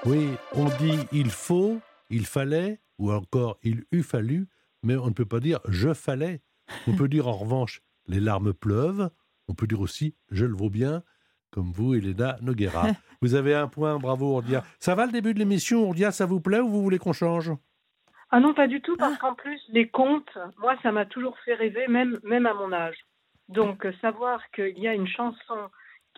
Oui, 0.05 0.29
on 0.53 0.67
dit 0.79 0.99
il 1.13 1.31
faut, 1.31 1.81
il 2.11 2.27
fallait, 2.27 2.81
ou 2.99 3.11
encore 3.11 3.59
il 3.63 3.85
eût 3.91 4.03
fallu, 4.03 4.49
mais 4.83 4.97
on 4.97 5.07
ne 5.07 5.15
peut 5.15 5.25
pas 5.25 5.41
dire 5.41 5.61
je 5.69 5.93
fallait. 5.95 6.43
On 6.87 6.95
peut 6.95 7.09
dire 7.09 7.29
en 7.29 7.33
revanche 7.37 7.83
les 8.07 8.21
larmes 8.21 8.53
pleuvent. 8.53 9.11
On 9.49 9.55
peut 9.55 9.67
dire 9.67 9.81
aussi 9.81 10.15
je 10.31 10.45
le 10.45 10.55
vaux 10.55 10.71
bien, 10.71 11.03
comme 11.51 11.73
vous, 11.73 11.95
Elena 11.95 12.37
Noguera. 12.43 12.89
vous 13.23 13.35
avez 13.35 13.55
un 13.55 13.69
point, 13.69 13.99
bravo 13.99 14.37
Ourdia. 14.37 14.63
Ça 14.79 14.95
va 14.95 15.07
le 15.07 15.13
début 15.13 15.35
de 15.35 15.39
l'émission, 15.39 15.89
Ourdia, 15.89 16.13
ça 16.13 16.27
vous 16.27 16.41
plaît 16.41 16.61
ou 16.61 16.69
vous 16.69 16.83
voulez 16.83 16.99
qu'on 16.99 17.13
change? 17.13 17.53
Ah 18.31 18.41
non, 18.41 18.55
pas 18.55 18.67
du 18.67 18.81
tout, 18.81 18.97
parce 18.97 19.17
qu'en 19.19 19.35
plus, 19.35 19.61
les 19.69 19.89
contes, 19.89 20.37
moi, 20.59 20.75
ça 20.83 20.91
m'a 20.91 21.07
toujours 21.07 21.39
fait 21.45 21.55
rêver, 21.55 21.87
même, 21.87 22.19
même 22.25 22.47
à 22.47 22.55
mon 22.55 22.73
âge. 22.73 22.97
Donc, 23.49 23.87
euh, 23.87 23.93
savoir 24.01 24.41
qu'il 24.51 24.79
y 24.79 24.89
a 24.89 24.95
une 24.95 25.07
chanson 25.07 25.71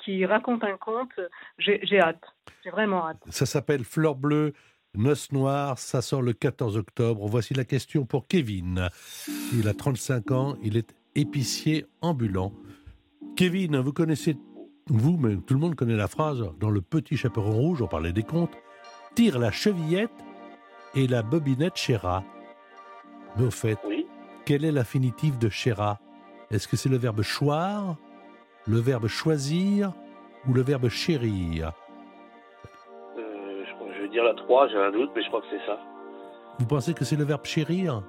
qui 0.04 0.24
raconte 0.26 0.64
un 0.64 0.76
conte, 0.76 1.12
j'ai 1.58 1.80
j'ai 1.84 2.00
hâte. 2.00 2.22
J'ai 2.64 2.70
vraiment 2.70 3.06
hâte. 3.08 3.22
Ça 3.30 3.46
s'appelle 3.46 3.84
Fleur 3.84 4.14
bleue, 4.14 4.52
Noce 4.94 5.32
noire. 5.32 5.78
Ça 5.78 6.02
sort 6.02 6.22
le 6.22 6.32
14 6.32 6.76
octobre. 6.76 7.26
Voici 7.28 7.54
la 7.54 7.64
question 7.64 8.04
pour 8.04 8.26
Kevin. 8.26 8.88
Il 9.52 9.68
a 9.68 9.74
35 9.74 10.30
ans. 10.30 10.56
Il 10.62 10.76
est 10.76 10.94
épicier 11.14 11.86
ambulant. 12.00 12.52
Kevin, 13.36 13.78
vous 13.78 13.92
connaissez, 13.92 14.36
vous, 14.86 15.16
mais 15.16 15.36
tout 15.36 15.54
le 15.54 15.60
monde 15.60 15.74
connaît 15.74 15.96
la 15.96 16.08
phrase 16.08 16.44
dans 16.58 16.70
Le 16.70 16.80
Petit 16.80 17.16
Chaperon 17.16 17.52
Rouge, 17.52 17.82
on 17.82 17.86
parlait 17.88 18.12
des 18.12 18.22
contes 18.24 18.56
tire 19.14 19.38
la 19.40 19.50
chevillette 19.50 20.10
et 20.94 21.08
la 21.08 21.22
bobinette 21.22 21.76
chéra. 21.76 22.22
Mais 23.36 23.44
au 23.44 23.50
fait, 23.50 23.78
Oui. 23.84 24.06
quel 24.44 24.64
est 24.64 24.70
l'infinitif 24.72 25.38
de 25.38 25.48
chéra? 25.48 25.98
Est-ce 26.52 26.68
que 26.68 26.76
c'est 26.76 26.88
le 26.88 26.98
verbe 26.98 27.22
choir, 27.22 27.96
le 28.68 28.78
verbe 28.78 29.06
choisir 29.08 29.92
ou 30.46 30.52
le 30.52 30.62
verbe 30.62 30.88
chérir 30.88 31.72
Euh, 33.18 33.64
je, 33.96 34.02
vais 34.02 34.08
dire 34.08 34.22
la 34.24 34.34
3, 34.34 34.68
j'ai 34.68 34.76
un 34.76 34.90
doute, 34.92 35.10
mais 35.16 35.22
je 35.22 35.28
crois 35.28 35.40
que 35.40 35.46
c'est 35.50 35.66
ça. 35.66 35.78
Vous 36.58 36.66
pensez 36.66 36.94
que 36.94 37.04
c'est 37.04 37.16
le 37.16 37.24
verbe 37.24 37.44
chérir? 37.44 38.02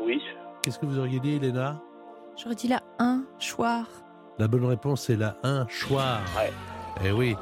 Oui. 0.00 0.20
Qu'est-ce 0.62 0.78
que 0.78 0.86
vous 0.86 0.98
auriez 0.98 1.20
dit, 1.20 1.36
Elena? 1.36 1.80
J'aurais 2.36 2.54
dit 2.54 2.68
la 2.68 2.80
1, 2.98 3.24
choir. 3.40 3.86
La 4.38 4.48
bonne 4.48 4.64
réponse, 4.66 5.02
c'est 5.06 5.16
la 5.16 5.36
1, 5.42 5.66
choir. 5.66 6.20
Ouais. 6.36 6.52
Eh 7.04 7.12
oui. 7.12 7.34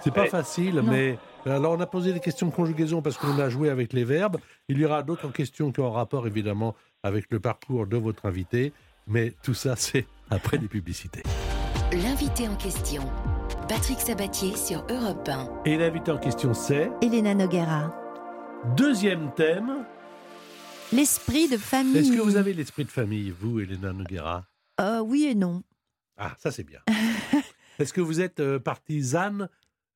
C'est 0.00 0.12
pas 0.12 0.22
Ouais. 0.22 0.28
facile, 0.28 0.76
Non. 0.76 0.82
mais. 0.82 1.18
Alors, 1.46 1.72
on 1.72 1.80
a 1.80 1.86
posé 1.86 2.12
des 2.14 2.20
questions 2.20 2.46
de 2.48 2.54
conjugaison 2.54 3.02
parce 3.02 3.18
qu'on 3.18 3.38
a 3.38 3.48
joué 3.50 3.68
avec 3.68 3.92
les 3.92 4.04
verbes. 4.04 4.38
Il 4.68 4.78
y 4.78 4.84
aura 4.86 5.02
d'autres 5.02 5.30
questions 5.30 5.72
qui 5.72 5.80
ont 5.80 5.90
rapport, 5.90 6.26
évidemment, 6.26 6.74
avec 7.02 7.26
le 7.30 7.38
parcours 7.38 7.86
de 7.86 7.96
votre 7.98 8.24
invité. 8.26 8.72
Mais 9.06 9.32
tout 9.42 9.52
ça, 9.54 9.76
c'est 9.76 10.06
après 10.30 10.56
les 10.56 10.68
publicités. 10.68 11.22
L'invité 12.02 12.48
en 12.48 12.56
question. 12.56 13.02
Patrick 13.68 14.00
Sabatier 14.00 14.56
sur 14.56 14.84
Europe 14.90 15.28
1. 15.28 15.62
Et 15.64 15.76
l'invité 15.76 16.10
en 16.10 16.18
question, 16.18 16.52
c'est. 16.52 16.90
Elena 17.02 17.34
Noguera. 17.34 17.94
Deuxième 18.76 19.32
thème. 19.34 19.86
L'esprit 20.92 21.48
de 21.48 21.56
famille. 21.56 21.98
Est-ce 21.98 22.12
que 22.12 22.20
vous 22.20 22.36
avez 22.36 22.52
l'esprit 22.52 22.84
de 22.84 22.90
famille, 22.90 23.30
vous, 23.30 23.60
Elena 23.60 23.92
Noguera? 23.92 24.44
Euh, 24.80 25.00
Oui 25.00 25.24
et 25.26 25.34
non. 25.34 25.62
Ah, 26.16 26.34
ça, 26.38 26.50
c'est 26.50 26.64
bien. 26.64 26.80
Est-ce 27.78 27.92
que 27.92 28.00
vous 28.00 28.20
êtes 28.20 28.40
euh, 28.40 28.58
partisane 28.58 29.48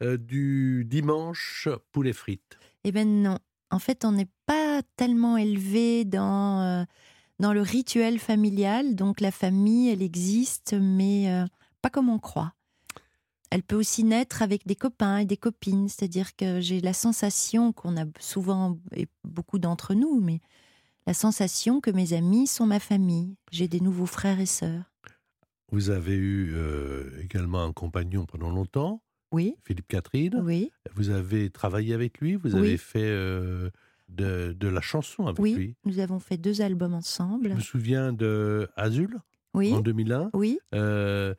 euh, 0.03 0.17
du 0.17 0.85
dimanche 0.85 1.69
poulet 1.91 2.13
frites? 2.13 2.59
Eh 2.85 2.93
bien 2.93 3.07
non. 3.07 3.39
En 3.71 3.79
fait, 3.81 4.05
on 4.05 4.13
n'est 4.13 4.31
pas 4.47 4.83
tellement 4.97 5.37
élevé 5.37 6.05
dans, 6.05 6.61
euh, 6.61 6.85
dans 7.41 7.53
le 7.53 7.61
rituel 7.61 8.19
familial. 8.19 8.95
Donc 8.95 9.21
la 9.21 9.31
famille, 9.33 9.91
elle 9.91 10.03
existe, 10.03 10.75
mais 10.79 11.31
euh, 11.31 11.45
pas 11.83 11.91
comme 11.91 12.09
on 12.09 12.19
croit. 12.19 12.55
Elle 13.51 13.63
peut 13.63 13.77
aussi 13.77 14.05
naître 14.05 14.43
avec 14.43 14.67
des 14.67 14.77
copains 14.77 15.19
et 15.19 15.25
des 15.25 15.37
copines. 15.39 15.89
C'est-à-dire 15.89 16.37
que 16.37 16.61
j'ai 16.61 16.81
la 16.81 16.93
sensation 16.93 17.73
qu'on 17.73 17.97
a 17.97 18.05
souvent, 18.21 18.79
et 18.95 19.07
beaucoup 19.25 19.59
d'entre 19.59 19.95
nous, 19.95 20.21
mais 20.21 20.41
la 21.07 21.15
sensation 21.15 21.81
que 21.81 21.91
mes 21.91 22.13
amis 22.13 22.47
sont 22.47 22.67
ma 22.67 22.79
famille. 22.81 23.37
J'ai 23.51 23.67
des 23.69 23.81
nouveaux 23.81 24.05
frères 24.07 24.39
et 24.41 24.47
sœurs. 24.47 24.85
Vous 25.71 25.89
avez 25.91 26.15
eu 26.15 26.53
euh, 26.55 27.21
également 27.23 27.63
un 27.65 27.73
compagnon 27.73 28.27
pendant 28.27 28.51
longtemps, 28.51 29.03
Oui, 29.33 29.55
Philippe 29.65 29.89
Catherine. 29.89 30.41
oui, 30.43 30.71
Vous 30.95 31.09
avez 31.11 31.49
travaillé 31.51 31.95
avec 31.95 32.19
lui, 32.21 32.35
vous 32.37 32.55
Oui. 32.55 32.59
avez 32.59 32.77
fait 32.79 33.01
euh, 33.03 33.71
de, 34.11 34.53
de 34.59 34.69
la 34.69 34.81
chanson 34.83 35.27
avec 35.27 35.39
oui. 35.41 35.55
lui. 35.55 35.77
Nous 35.85 35.99
avons 36.01 36.19
fait 36.21 36.37
deux 36.39 36.61
albums 36.63 36.93
Je 36.93 36.97
ensemble. 36.97 37.55
me 37.55 37.61
souviens 37.61 38.13
de 38.15 38.69
Azul 38.77 39.19
Oui, 39.55 39.73
en 39.75 39.81
2001. 39.81 40.31
oui. 40.35 40.59
Euh, 40.75 41.35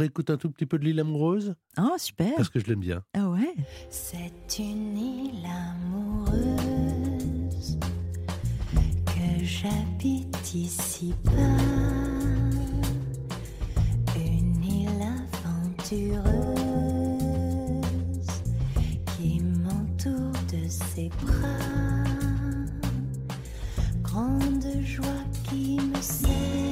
réécoute 0.00 0.30
un 0.30 0.36
tout 0.38 0.50
petit 0.50 0.64
peu 0.66 0.78
de 0.78 0.84
l'île 0.84 0.98
amoureuse 1.00 1.54
Ah, 1.76 1.94
super. 1.98 2.34
parce 2.36 2.48
que 2.48 2.58
je 2.58 2.66
l'aime 2.66 2.80
bien. 2.80 3.02
Ah 3.14 3.28
ouais. 3.28 3.54
C'est 3.90 4.58
une 4.58 4.96
île 4.96 5.46
amoureuse 5.46 6.40
que 9.06 9.44
j'habite 9.44 10.54
ici 10.54 11.14
bas. 11.24 11.32
Une 14.16 14.64
île 14.64 15.06
aventureuse 15.44 16.26
qui 19.18 19.40
m'entoure 19.40 20.32
de 20.52 20.66
ses 20.68 21.10
bras. 21.22 22.04
Grande 24.02 24.66
joie 24.84 25.04
qui 25.48 25.76
me 25.78 26.00
serre 26.00 26.69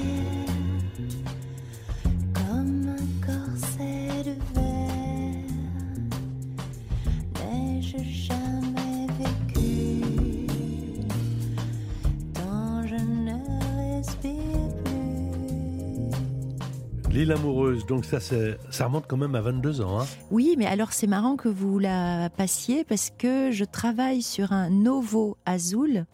L'île 17.18 17.32
amoureuse, 17.32 17.84
donc 17.84 18.04
ça, 18.04 18.20
ça 18.20 18.84
remonte 18.86 19.08
quand 19.08 19.16
même 19.16 19.34
à 19.34 19.40
22 19.40 19.80
ans. 19.80 20.00
hein. 20.00 20.06
Oui, 20.30 20.54
mais 20.56 20.66
alors 20.66 20.92
c'est 20.92 21.08
marrant 21.08 21.34
que 21.34 21.48
vous 21.48 21.80
la 21.80 22.30
passiez 22.30 22.84
parce 22.84 23.10
que 23.10 23.50
je 23.50 23.64
travaille 23.64 24.22
sur 24.22 24.52
un 24.52 24.70
Novo 24.70 25.36
Azul, 25.44 26.06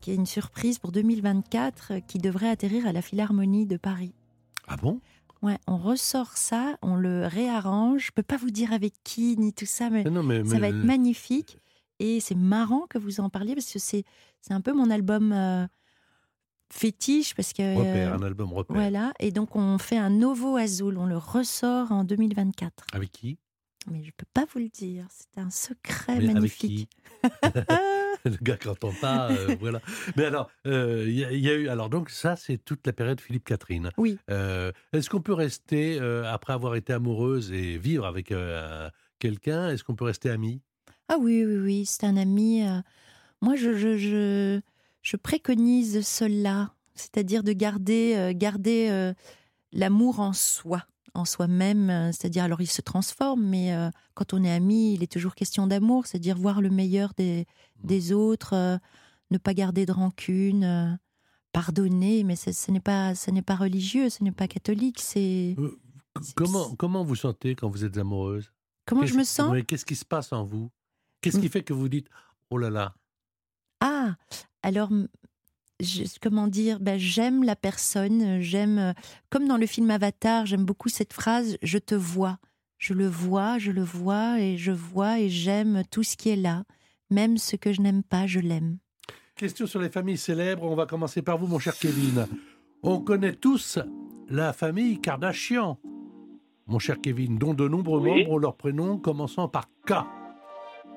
qui 0.00 0.12
est 0.12 0.14
une 0.14 0.24
surprise 0.24 0.78
pour 0.78 0.92
2024, 0.92 1.88
euh, 1.94 1.98
qui 1.98 2.18
devrait 2.18 2.48
atterrir 2.48 2.86
à 2.86 2.92
la 2.92 3.02
Philharmonie 3.02 3.66
de 3.66 3.76
Paris. 3.76 4.14
Ah 4.68 4.76
bon? 4.76 5.00
Ouais, 5.42 5.58
on 5.66 5.78
ressort 5.78 6.36
ça, 6.36 6.76
on 6.80 6.94
le 6.94 7.26
réarrange. 7.26 8.06
Je 8.06 8.12
peux 8.12 8.22
pas 8.22 8.36
vous 8.36 8.52
dire 8.52 8.72
avec 8.72 8.92
qui 9.02 9.36
ni 9.36 9.52
tout 9.52 9.66
ça, 9.66 9.90
mais 9.90 10.04
Mais 10.04 10.10
non, 10.10 10.22
mais, 10.22 10.44
ça 10.44 10.54
mais- 10.54 10.60
va 10.60 10.68
être 10.68 10.84
magnifique. 10.84 11.58
Et 11.98 12.20
c'est 12.20 12.36
marrant 12.36 12.86
que 12.88 12.98
vous 12.98 13.18
en 13.18 13.30
parliez 13.30 13.56
parce 13.56 13.72
que 13.72 13.80
c'est 13.80 14.04
c'est 14.40 14.54
un 14.54 14.60
peu 14.60 14.72
mon 14.74 14.90
album 14.90 15.32
euh, 15.32 15.66
fétiche 16.74 17.34
parce 17.34 17.52
que 17.52 17.62
euh, 17.62 17.74
Repère, 17.78 18.14
un 18.14 18.22
album 18.22 18.52
repère. 18.52 18.76
voilà. 18.76 19.12
Et 19.20 19.30
donc 19.30 19.54
on 19.56 19.78
fait 19.78 19.96
un 19.96 20.10
Novo 20.10 20.56
Azul, 20.56 20.98
on 20.98 21.06
le 21.06 21.16
ressort 21.16 21.92
en 21.92 22.04
2024. 22.04 22.84
Avec 22.92 23.12
qui? 23.12 23.38
Mais 23.90 24.02
je 24.02 24.10
peux 24.16 24.26
pas 24.32 24.44
vous 24.52 24.58
le 24.60 24.68
dire, 24.68 25.06
c'est 25.10 25.38
un 25.40 25.50
secret 25.50 26.14
Mais 26.16 26.24
avec 26.24 26.34
magnifique. 26.34 26.88
Le 28.26 28.36
gars 28.42 28.56
qui 28.56 28.68
n'entend 28.68 28.92
pas, 29.00 29.30
euh, 29.32 29.54
voilà. 29.60 29.80
Mais 30.16 30.24
alors, 30.24 30.50
euh, 30.66 31.04
il 31.06 31.12
y, 31.14 31.24
a- 31.26 31.32
il 31.32 31.40
y 31.40 31.50
a 31.50 31.54
eu. 31.54 31.68
Alors, 31.68 31.90
donc, 31.90 32.08
ça, 32.08 32.36
c'est 32.36 32.56
toute 32.56 32.86
la 32.86 32.94
période 32.94 33.20
Philippe 33.20 33.44
Catherine. 33.44 33.90
Oui. 33.98 34.16
Euh, 34.30 34.72
Est-ce 34.94 35.10
qu'on 35.10 35.20
peut 35.20 35.34
rester, 35.34 35.98
euh, 36.00 36.24
après 36.32 36.54
avoir 36.54 36.74
été 36.74 36.94
amoureuse 36.94 37.52
et 37.52 37.76
vivre 37.76 38.06
avec 38.06 38.32
euh, 38.32 38.88
quelqu'un, 39.18 39.68
est-ce 39.68 39.84
qu'on 39.84 39.94
peut 39.94 40.06
rester 40.06 40.30
amis? 40.30 40.62
Ah 41.08 41.16
oui, 41.20 41.44
oui, 41.44 41.56
oui, 41.58 41.84
c'est 41.86 42.04
un 42.06 42.16
ami. 42.16 42.62
euh, 42.66 42.80
moi, 43.42 43.56
je, 43.56 43.76
je, 43.76 43.98
je, 43.98 44.60
je 45.04 45.16
préconise 45.16 46.04
cela, 46.04 46.74
c'est-à-dire 46.96 47.44
de 47.44 47.52
garder, 47.52 48.14
euh, 48.16 48.32
garder 48.34 48.88
euh, 48.90 49.12
l'amour 49.72 50.18
en 50.18 50.32
soi, 50.32 50.82
en 51.14 51.24
soi-même. 51.24 51.90
euh, 51.90 52.10
C'est-à-dire, 52.10 52.42
alors 52.44 52.60
il 52.62 52.66
se 52.66 52.80
transforme, 52.82 53.44
mais 53.44 53.72
euh, 53.74 53.90
quand 54.14 54.32
on 54.34 54.42
est 54.42 54.50
ami, 54.50 54.94
il 54.94 55.02
est 55.04 55.12
toujours 55.12 55.34
question 55.36 55.66
d'amour, 55.68 56.06
c'est-à-dire 56.06 56.36
voir 56.36 56.60
le 56.60 56.70
meilleur 56.70 57.12
des, 57.16 57.46
des 57.84 58.12
autres, 58.12 58.80
ne 59.30 59.38
pas 59.38 59.54
garder 59.54 59.86
de 59.86 59.92
rancune, 59.92 60.98
pardonner, 61.52 62.24
mais 62.24 62.34
ce, 62.36 62.70
n'est 62.70 62.80
pas, 62.80 63.14
ce 63.14 63.30
n'est 63.30 63.42
pas 63.42 63.54
religieux, 63.56 64.08
ce 64.10 64.24
n'est 64.24 64.32
pas 64.32 64.48
catholique. 64.48 65.00
C'est 65.00 65.54
comment, 66.34 66.74
comment 66.76 67.04
vous 67.04 67.14
sentez 67.16 67.54
quand 67.54 67.68
vous 67.68 67.84
êtes 67.84 67.96
amoureuse? 67.98 68.52
Comment 68.86 69.06
je 69.06 69.14
me 69.14 69.24
sens? 69.24 69.52
Qu'est-ce 69.68 69.84
qui 69.84 69.96
se 69.96 70.04
passe 70.04 70.32
en 70.32 70.44
vous? 70.44 70.70
Qu'est-ce 71.20 71.38
qui 71.38 71.46
Mm. 71.46 71.50
fait 71.50 71.62
que 71.62 71.72
vous 71.72 71.88
dites 71.88 72.08
Oh 72.50 72.58
là 72.58 72.70
là? 72.70 72.94
Ah, 73.80 74.14
alors, 74.64 74.90
je- 75.80 76.04
comment 76.20 76.46
dire 76.48 76.80
ben, 76.80 76.98
J'aime 76.98 77.42
la 77.44 77.56
personne, 77.56 78.40
j'aime, 78.40 78.78
euh, 78.78 78.92
comme 79.30 79.46
dans 79.46 79.56
le 79.56 79.66
film 79.66 79.90
Avatar, 79.90 80.46
j'aime 80.46 80.64
beaucoup 80.64 80.88
cette 80.88 81.12
phrase 81.12 81.56
Je 81.62 81.78
te 81.78 81.94
vois. 81.94 82.38
Je 82.78 82.92
le 82.92 83.06
vois, 83.06 83.58
je 83.58 83.70
le 83.70 83.82
vois, 83.82 84.40
et 84.40 84.56
je 84.58 84.72
vois, 84.72 85.18
et 85.20 85.30
j'aime 85.30 85.82
tout 85.90 86.02
ce 86.02 86.16
qui 86.16 86.28
est 86.30 86.36
là. 86.36 86.64
Même 87.10 87.38
ce 87.38 87.56
que 87.56 87.72
je 87.72 87.80
n'aime 87.80 88.02
pas, 88.02 88.26
je 88.26 88.40
l'aime. 88.40 88.78
Question 89.36 89.66
sur 89.66 89.80
les 89.80 89.88
familles 89.90 90.18
célèbres. 90.18 90.64
On 90.64 90.74
va 90.74 90.86
commencer 90.86 91.22
par 91.22 91.38
vous, 91.38 91.46
mon 91.46 91.58
cher 91.58 91.76
Kevin. 91.78 92.26
On 92.82 93.00
connaît 93.00 93.34
tous 93.34 93.78
la 94.28 94.52
famille 94.52 95.00
Kardashian. 95.00 95.78
Mon 96.66 96.78
cher 96.78 97.00
Kevin, 97.00 97.38
dont 97.38 97.54
de 97.54 97.66
nombreux 97.68 98.00
Oui. 98.00 98.20
membres 98.20 98.32
ont 98.32 98.38
leur 98.38 98.56
prénom 98.56 98.98
commençant 98.98 99.48
par 99.48 99.64
K. 99.86 99.92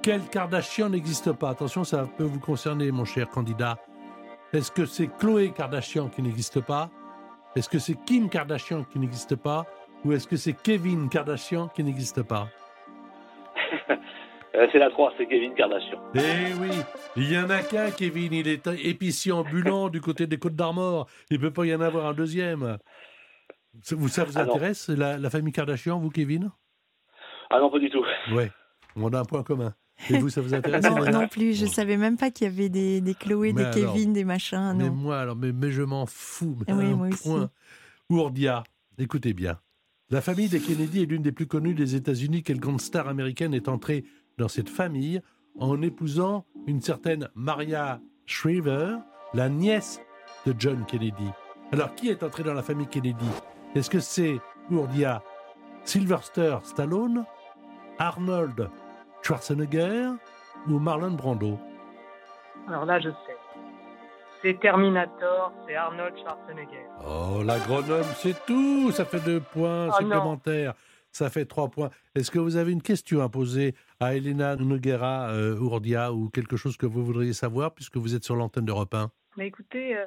Quel 0.08 0.22
Kardashian 0.22 0.88
n'existe 0.88 1.34
pas 1.34 1.50
Attention, 1.50 1.84
ça 1.84 2.08
peut 2.18 2.24
vous 2.24 2.40
concerner, 2.40 2.94
mon 2.94 3.04
cher 3.04 3.28
candidat. 3.28 3.78
Est-ce 4.54 4.72
que 4.72 4.86
c'est 4.86 5.10
Chloé 5.20 5.52
Kardashian 5.52 6.08
qui 6.08 6.22
n'existe 6.22 6.62
pas? 6.62 6.90
Est-ce 7.58 7.68
que 7.68 7.78
c'est 7.78 7.96
Kim 8.06 8.30
Kardashian 8.30 8.86
qui 8.86 9.00
n'existe 9.00 9.36
pas? 9.36 9.66
Ou 10.06 10.14
est-ce 10.14 10.26
que 10.26 10.38
c'est 10.38 10.54
Kevin 10.54 11.10
Kardashian 11.10 11.68
qui 11.68 11.84
n'existe 11.84 12.24
pas? 12.24 12.48
Euh, 14.56 14.66
c'est 14.72 14.80
la 14.80 14.90
3, 14.90 15.14
c'est 15.18 15.28
Kevin 15.28 15.54
Kardashian. 15.54 16.00
Eh 16.16 16.54
oui, 16.60 16.72
il 17.16 17.32
y 17.32 17.38
en 17.38 17.50
a 17.50 17.60
qu'un, 17.60 17.92
Kevin. 17.92 18.34
Il 18.34 18.48
est 18.48 18.66
épicier 18.66 19.32
ambulant 19.32 19.90
du 19.90 20.02
côté 20.02 20.26
des 20.26 20.40
Côtes 20.40 20.56
d'Armor. 20.56 21.08
Il 21.30 21.40
peut 21.40 21.52
pas 21.52 21.66
y 21.66 21.76
en 21.76 21.82
avoir 21.82 22.08
un 22.08 22.14
deuxième. 22.14 22.80
Ça 23.84 23.96
vous, 23.96 24.08
ça 24.08 24.24
vous 24.24 24.36
Ah 24.36 24.44
intéresse, 24.44 24.90
la, 24.90 25.20
la 25.20 25.30
famille 25.30 25.54
Kardashian, 25.54 26.00
vous, 26.00 26.10
Kevin? 26.10 26.50
Ah 27.52 27.60
non, 27.60 27.70
pas 27.70 27.78
du 27.78 27.92
tout. 27.92 28.04
Ouais, 28.32 28.50
on 28.96 29.14
a 29.14 29.20
un 29.20 29.26
point 29.26 29.44
commun. 29.44 29.76
Et 30.10 30.20
vous, 30.20 30.30
ça 30.30 30.42
vous 30.42 30.54
intéresse 30.54 30.84
Non, 30.84 31.04
non 31.12 31.28
plus, 31.28 31.54
je 31.58 31.66
savais 31.66 31.98
même 31.98 32.18
pas 32.18 32.30
qu'il 32.32 32.46
y 32.46 32.50
avait 32.50 32.70
des, 32.70 33.02
des 33.02 33.14
Chloé, 33.16 33.52
Mais 33.54 33.64
des 33.64 33.80
alors, 33.82 33.94
Kevin, 33.94 34.14
des 34.14 34.24
machins. 34.24 34.74
Mais 34.78 34.90
moi, 34.90 35.20
alors, 35.20 35.36
mais, 35.36 35.52
mais 35.52 35.72
je 35.72 35.82
m'en 35.82 36.06
fous. 36.06 36.58
mais 36.68 36.74
Oui, 36.74 36.86
un 36.86 36.96
moi 36.96 37.08
aussi. 37.08 37.24
point. 37.24 37.50
Ourdia, 38.10 38.64
écoutez 38.98 39.34
bien. 39.34 39.60
La 40.10 40.22
famille 40.22 40.48
des 40.48 40.60
Kennedy 40.62 41.02
est 41.04 41.06
l'une 41.06 41.24
des 41.24 41.32
plus 41.34 41.48
connues 41.48 41.74
des 41.74 41.96
États-Unis. 41.96 42.44
Quelle 42.44 42.60
grande 42.60 42.80
star 42.80 43.08
américaine 43.08 43.54
est 43.54 43.68
entrée 43.68 44.06
dans 44.38 44.48
cette 44.48 44.70
famille 44.70 45.22
en 45.60 45.82
épousant 45.82 46.46
une 46.68 46.80
certaine 46.82 47.28
Maria 47.36 48.00
Shriver, 48.26 48.98
la 49.34 49.50
nièce 49.50 50.00
de 50.46 50.54
John 50.58 50.86
Kennedy? 50.86 51.28
Alors, 51.74 51.94
qui 51.96 52.08
est 52.10 52.24
entré 52.24 52.44
dans 52.44 52.54
la 52.54 52.64
famille 52.64 52.88
Kennedy? 52.88 53.26
Est-ce 53.76 53.90
que 53.90 54.00
c'est 54.00 54.38
Ourdia 54.72 55.22
Sylvester 55.84 56.58
Stallone, 56.64 57.26
Arnold 58.00 58.70
Schwarzenegger 59.32 60.12
ou 60.70 60.80
Marlon 60.80 61.12
Brando? 61.12 61.60
Alors 62.70 62.86
là, 62.86 62.98
je 63.02 63.10
sais. 63.10 63.36
C'est 64.42 64.58
Terminator, 64.62 65.52
c'est 65.68 65.76
Arnold 65.76 66.18
Schwarzenegger. 66.18 66.86
Oh, 67.06 67.44
l'agronome, 67.44 68.06
c'est 68.16 68.46
tout. 68.46 68.90
Ça 68.92 69.04
fait 69.04 69.20
deux 69.20 69.42
points 69.42 69.88
Oh, 69.88 69.90
non. 69.90 69.98
supplémentaires. 69.98 70.76
Ça 71.12 71.30
fait 71.30 71.44
trois 71.44 71.68
points. 71.68 71.90
Est-ce 72.16 72.32
que 72.32 72.40
vous 72.40 72.56
avez 72.56 72.72
une 72.72 72.82
question 72.82 73.20
à 73.22 73.28
poser 73.28 73.76
à 74.00 74.16
Elena 74.16 74.56
Noguera 74.56 75.28
euh, 75.32 75.60
Ourdia 75.60 76.14
ou 76.14 76.30
quelque 76.30 76.56
chose 76.56 76.78
que 76.78 76.86
vous 76.86 77.04
voudriez 77.04 77.34
savoir 77.34 77.74
puisque 77.74 77.98
vous 77.98 78.16
êtes 78.16 78.24
sur 78.24 78.38
l'antenne 78.38 78.64
d'Europe 78.64 78.94
1 78.94 79.12
Mais 79.36 79.48
écoutez, 79.48 79.98
euh, 79.98 80.06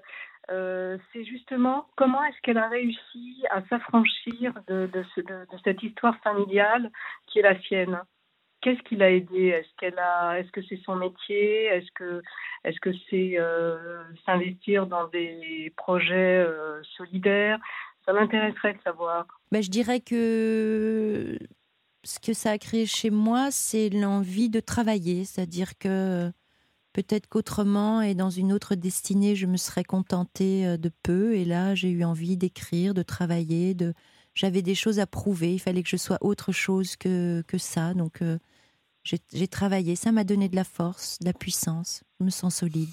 euh, 0.50 0.98
c'est 1.12 1.24
justement 1.26 1.88
comment 1.98 2.24
est-ce 2.24 2.40
qu'elle 2.42 2.56
a 2.58 2.70
réussi 2.70 3.44
à 3.50 3.60
s'affranchir 3.68 4.54
de, 4.66 4.86
de, 4.90 5.04
ce- 5.14 5.20
de- 5.20 5.46
de 5.52 5.58
cette 5.62 5.82
histoire 5.82 6.16
familiale 6.24 6.90
qui 7.26 7.40
est 7.40 7.42
la 7.42 7.60
sienne? 7.60 8.00
Qu'est-ce 8.60 8.82
qui 8.82 8.96
l'a 8.96 9.10
aidé? 9.10 9.48
Est-ce 9.48 9.68
qu'elle 9.78 9.98
est-ce 10.38 10.50
que 10.52 10.60
c'est 10.68 10.80
son 10.84 10.96
métier? 10.96 11.64
Est-ce 11.64 11.90
que, 11.94 12.22
est-ce 12.64 12.78
que 12.80 12.90
c'est 13.08 13.38
euh, 13.38 14.02
s'investir 14.26 14.86
dans 14.86 15.08
des 15.08 15.72
projets 15.76 16.44
euh, 16.44 16.82
solidaires? 16.96 17.58
Ça 18.04 18.12
m'intéresserait 18.12 18.74
de 18.74 18.82
savoir. 18.82 19.26
Ben, 19.50 19.62
je 19.62 19.70
dirais 19.70 20.00
que 20.00 21.38
ce 22.04 22.18
que 22.18 22.32
ça 22.32 22.52
a 22.52 22.58
créé 22.58 22.86
chez 22.86 23.10
moi, 23.10 23.50
c'est 23.50 23.90
l'envie 23.90 24.50
de 24.50 24.60
travailler. 24.60 25.24
C'est-à-dire 25.24 25.78
que 25.78 26.30
peut-être 26.92 27.28
qu'autrement 27.28 28.02
et 28.02 28.14
dans 28.14 28.30
une 28.30 28.52
autre 28.52 28.74
destinée, 28.74 29.36
je 29.36 29.46
me 29.46 29.56
serais 29.56 29.84
contentée 29.84 30.66
euh, 30.66 30.76
de 30.76 30.90
peu. 31.02 31.34
Et 31.34 31.44
là, 31.44 31.74
j'ai 31.74 31.90
eu 31.90 32.04
envie 32.04 32.36
d'écrire, 32.36 32.94
de 32.94 33.02
travailler. 33.02 33.74
De... 33.74 33.94
J'avais 34.40 34.62
des 34.62 34.74
choses 34.74 34.98
à 35.00 35.06
prouver. 35.06 35.52
Il 35.52 35.58
fallait 35.58 35.82
que 35.82 35.88
je 35.90 35.98
sois 35.98 36.16
autre 36.22 36.50
chose 36.50 36.96
que, 36.96 37.42
que 37.46 37.58
ça. 37.58 37.92
Donc, 37.92 38.22
euh, 38.22 38.38
j'ai 39.04 39.48
travaillé. 39.48 39.96
Ça 39.96 40.12
m'a 40.12 40.24
donné 40.24 40.48
de 40.48 40.56
la 40.56 40.64
force, 40.64 41.18
de 41.18 41.26
la 41.26 41.34
puissance. 41.34 42.04
Je 42.18 42.24
me 42.24 42.30
sens 42.30 42.54
solide. 42.54 42.88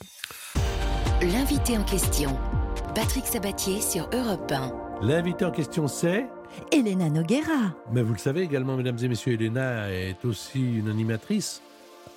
L'invité 1.21 1.77
en 1.77 1.85
question, 1.85 2.37
Patrick 2.93 3.25
Sabatier 3.25 3.79
sur 3.79 4.09
Europe 4.11 4.51
1. 4.51 4.99
L'invité 5.03 5.45
en 5.45 5.51
question, 5.51 5.87
c'est. 5.87 6.27
Elena 6.73 7.09
Noguera. 7.09 7.77
Mais 7.93 8.01
vous 8.01 8.11
le 8.11 8.19
savez 8.19 8.41
également, 8.41 8.75
mesdames 8.75 8.97
et 9.01 9.07
messieurs, 9.07 9.35
Elena 9.35 9.89
est 9.89 10.25
aussi 10.25 10.59
une 10.59 10.89
animatrice. 10.89 11.61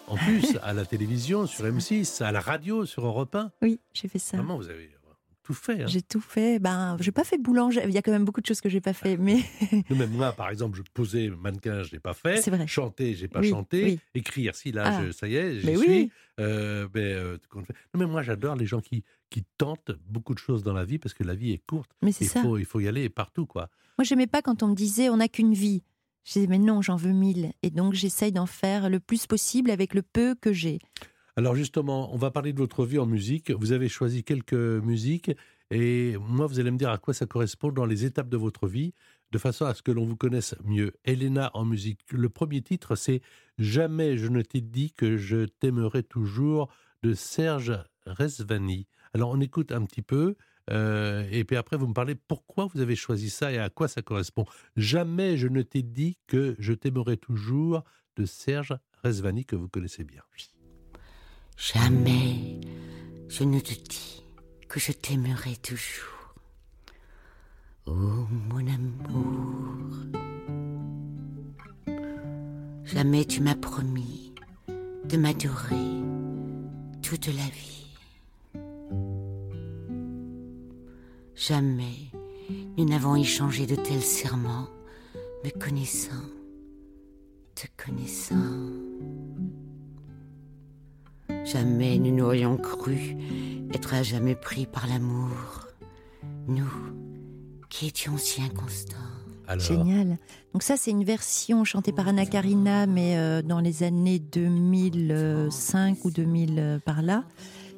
En 0.08 0.16
plus, 0.16 0.58
à 0.64 0.72
la 0.72 0.84
télévision, 0.84 1.46
sur 1.46 1.66
M6, 1.66 2.20
à 2.24 2.32
la 2.32 2.40
radio, 2.40 2.84
sur 2.84 3.06
Europe 3.06 3.36
1. 3.36 3.52
Oui, 3.62 3.78
j'ai 3.92 4.08
fait 4.08 4.18
ça. 4.18 4.38
Vraiment, 4.38 4.56
vous 4.56 4.68
avez 4.70 4.90
tout 5.50 5.54
fait. 5.54 5.82
hein. 5.82 5.86
J'ai 5.88 6.02
tout 6.02 6.20
fait. 6.20 6.58
Ben, 6.60 6.96
j'ai 7.00 7.10
pas 7.12 7.24
fait 7.24 7.38
boulanger. 7.38 7.82
Il 7.86 7.90
y 7.92 7.98
a 7.98 8.02
quand 8.02 8.12
même 8.12 8.24
beaucoup 8.24 8.40
de 8.40 8.46
choses 8.46 8.60
que 8.60 8.68
j'ai 8.68 8.80
pas 8.80 8.92
fait, 8.92 9.16
mais 9.16 9.38
Non, 9.90 9.96
Même 9.96 10.10
moi, 10.10 10.32
par 10.32 10.48
exemple, 10.50 10.78
je 10.78 10.82
posais 10.94 11.28
mannequin, 11.28 11.82
je 11.82 11.90
l'ai 11.92 11.98
pas 11.98 12.14
fait. 12.14 12.40
C'est 12.40 12.50
vrai. 12.50 12.66
Chanter, 12.66 13.14
j'ai 13.14 13.26
pas 13.28 13.40
Oui, 13.40 13.50
chanté. 13.50 13.84
oui. 13.84 13.98
Écrire, 14.14 14.54
si 14.54 14.70
là, 14.72 14.84
Ah. 14.86 15.02
je- 15.06 15.10
ça 15.12 15.26
y 15.26 15.34
est, 15.36 15.58
j'y 15.60 15.66
Mais 15.66 15.76
suis. 15.76 15.88
oui. 15.88 16.10
Euh, 16.38 16.86
euh. 16.96 17.38
Non, 17.54 17.62
mais 17.94 18.06
moi, 18.06 18.22
j'adore 18.22 18.54
les 18.56 18.66
gens 18.66 18.80
qui, 18.80 19.02
qui 19.28 19.44
tentent 19.58 19.90
beaucoup 20.08 20.34
de 20.34 20.38
choses 20.38 20.62
dans 20.62 20.72
la 20.72 20.84
vie 20.84 20.98
parce 20.98 21.14
que 21.14 21.24
la 21.24 21.34
vie 21.34 21.52
est 21.52 21.62
courte. 21.66 21.90
mais 22.02 22.12
c'est 22.12 22.24
Il 22.24 22.28
ça. 22.28 22.42
faut, 22.42 22.56
il 22.58 22.64
faut 22.64 22.80
y 22.80 22.88
aller 22.88 23.08
partout, 23.08 23.46
quoi. 23.46 23.68
Moi, 23.98 24.04
j'aimais 24.04 24.26
pas 24.28 24.40
quand 24.42 24.62
on 24.62 24.68
me 24.68 24.74
disait 24.74 25.08
on 25.10 25.16
n'a 25.18 25.28
qu'une 25.28 25.52
vie. 25.54 25.82
Je 26.24 26.32
disais 26.34 26.46
mais 26.46 26.58
non, 26.58 26.80
j'en 26.82 26.96
veux 26.96 27.12
mille. 27.12 27.52
Et 27.62 27.70
donc 27.70 27.94
j'essaye 27.94 28.30
d'en 28.30 28.46
faire 28.46 28.88
le 28.90 29.00
plus 29.00 29.26
possible 29.26 29.70
avec 29.70 29.94
le 29.94 30.02
peu 30.02 30.34
que 30.34 30.52
j'ai. 30.52 30.78
Alors 31.40 31.54
justement, 31.54 32.14
on 32.14 32.18
va 32.18 32.30
parler 32.30 32.52
de 32.52 32.58
votre 32.58 32.84
vie 32.84 32.98
en 32.98 33.06
musique. 33.06 33.50
Vous 33.50 33.72
avez 33.72 33.88
choisi 33.88 34.24
quelques 34.24 34.52
musiques 34.52 35.30
et 35.70 36.18
moi, 36.18 36.46
vous 36.46 36.60
allez 36.60 36.70
me 36.70 36.76
dire 36.76 36.90
à 36.90 36.98
quoi 36.98 37.14
ça 37.14 37.24
correspond 37.24 37.72
dans 37.72 37.86
les 37.86 38.04
étapes 38.04 38.28
de 38.28 38.36
votre 38.36 38.68
vie, 38.68 38.92
de 39.32 39.38
façon 39.38 39.64
à 39.64 39.72
ce 39.72 39.80
que 39.80 39.90
l'on 39.90 40.04
vous 40.04 40.16
connaisse 40.16 40.54
mieux. 40.64 40.92
Elena 41.06 41.50
en 41.54 41.64
musique. 41.64 42.00
Le 42.12 42.28
premier 42.28 42.60
titre, 42.60 42.94
c'est 42.94 43.22
Jamais 43.56 44.18
je 44.18 44.26
ne 44.28 44.42
t'ai 44.42 44.60
dit 44.60 44.92
que 44.92 45.16
je 45.16 45.46
t'aimerai 45.46 46.02
toujours 46.02 46.68
de 47.02 47.14
Serge 47.14 47.72
Resvani. 48.04 48.86
Alors 49.14 49.30
on 49.30 49.40
écoute 49.40 49.72
un 49.72 49.86
petit 49.86 50.02
peu. 50.02 50.36
euh, 50.70 51.26
et 51.30 51.44
puis 51.44 51.56
après, 51.56 51.78
vous 51.78 51.86
me 51.86 51.94
parlez 51.94 52.16
pourquoi 52.16 52.66
vous 52.66 52.82
avez 52.82 52.96
choisi 52.96 53.30
ça 53.30 53.50
et 53.50 53.56
à 53.56 53.70
quoi 53.70 53.88
ça 53.88 54.02
correspond. 54.02 54.44
Jamais 54.76 55.38
je 55.38 55.48
ne 55.48 55.62
t'ai 55.62 55.80
dit 55.80 56.18
que 56.26 56.54
je 56.58 56.74
t'aimerai 56.74 57.16
toujours 57.16 57.82
de 58.16 58.26
Serge 58.26 58.76
Resvani, 59.02 59.46
que 59.46 59.56
vous 59.56 59.70
connaissez 59.70 60.04
bien. 60.04 60.20
Jamais 61.60 62.58
je 63.28 63.44
ne 63.44 63.60
te 63.60 63.74
dis 63.74 64.24
que 64.66 64.80
je 64.80 64.92
t'aimerai 64.92 65.56
toujours. 65.56 66.34
Oh 67.86 68.26
mon 68.48 68.66
amour. 68.66 69.92
Jamais 72.84 73.26
tu 73.26 73.42
m'as 73.42 73.56
promis 73.56 74.32
de 75.04 75.18
m'adorer 75.18 75.76
toute 77.02 77.26
la 77.26 77.50
vie. 77.52 77.94
Jamais 81.34 82.10
nous 82.78 82.86
n'avons 82.86 83.16
échangé 83.16 83.66
de 83.66 83.74
tels 83.76 84.00
serments, 84.00 84.70
me 85.44 85.50
connaissant, 85.50 86.24
te 87.54 87.66
connaissant. 87.76 88.80
Jamais 91.44 91.98
nous 91.98 92.14
n'aurions 92.14 92.56
cru 92.56 93.16
être 93.72 93.94
à 93.94 94.02
jamais 94.02 94.34
pris 94.34 94.66
par 94.66 94.86
l'amour. 94.86 95.66
Nous, 96.48 96.70
qui 97.68 97.86
étions 97.86 98.16
si 98.18 98.42
inconstants. 98.42 98.96
Alors, 99.46 99.64
Génial. 99.64 100.18
Donc 100.52 100.62
ça, 100.62 100.76
c'est 100.76 100.90
une 100.90 101.04
version 101.04 101.64
chantée 101.64 101.92
par 101.92 102.06
Anna 102.08 102.24
Karina, 102.24 102.86
mais 102.86 103.16
euh, 103.16 103.42
dans 103.42 103.60
les 103.60 103.82
années 103.82 104.18
2005 104.20 106.04
ou 106.04 106.10
2000 106.10 106.58
euh, 106.58 106.78
par 106.78 107.02
là. 107.02 107.24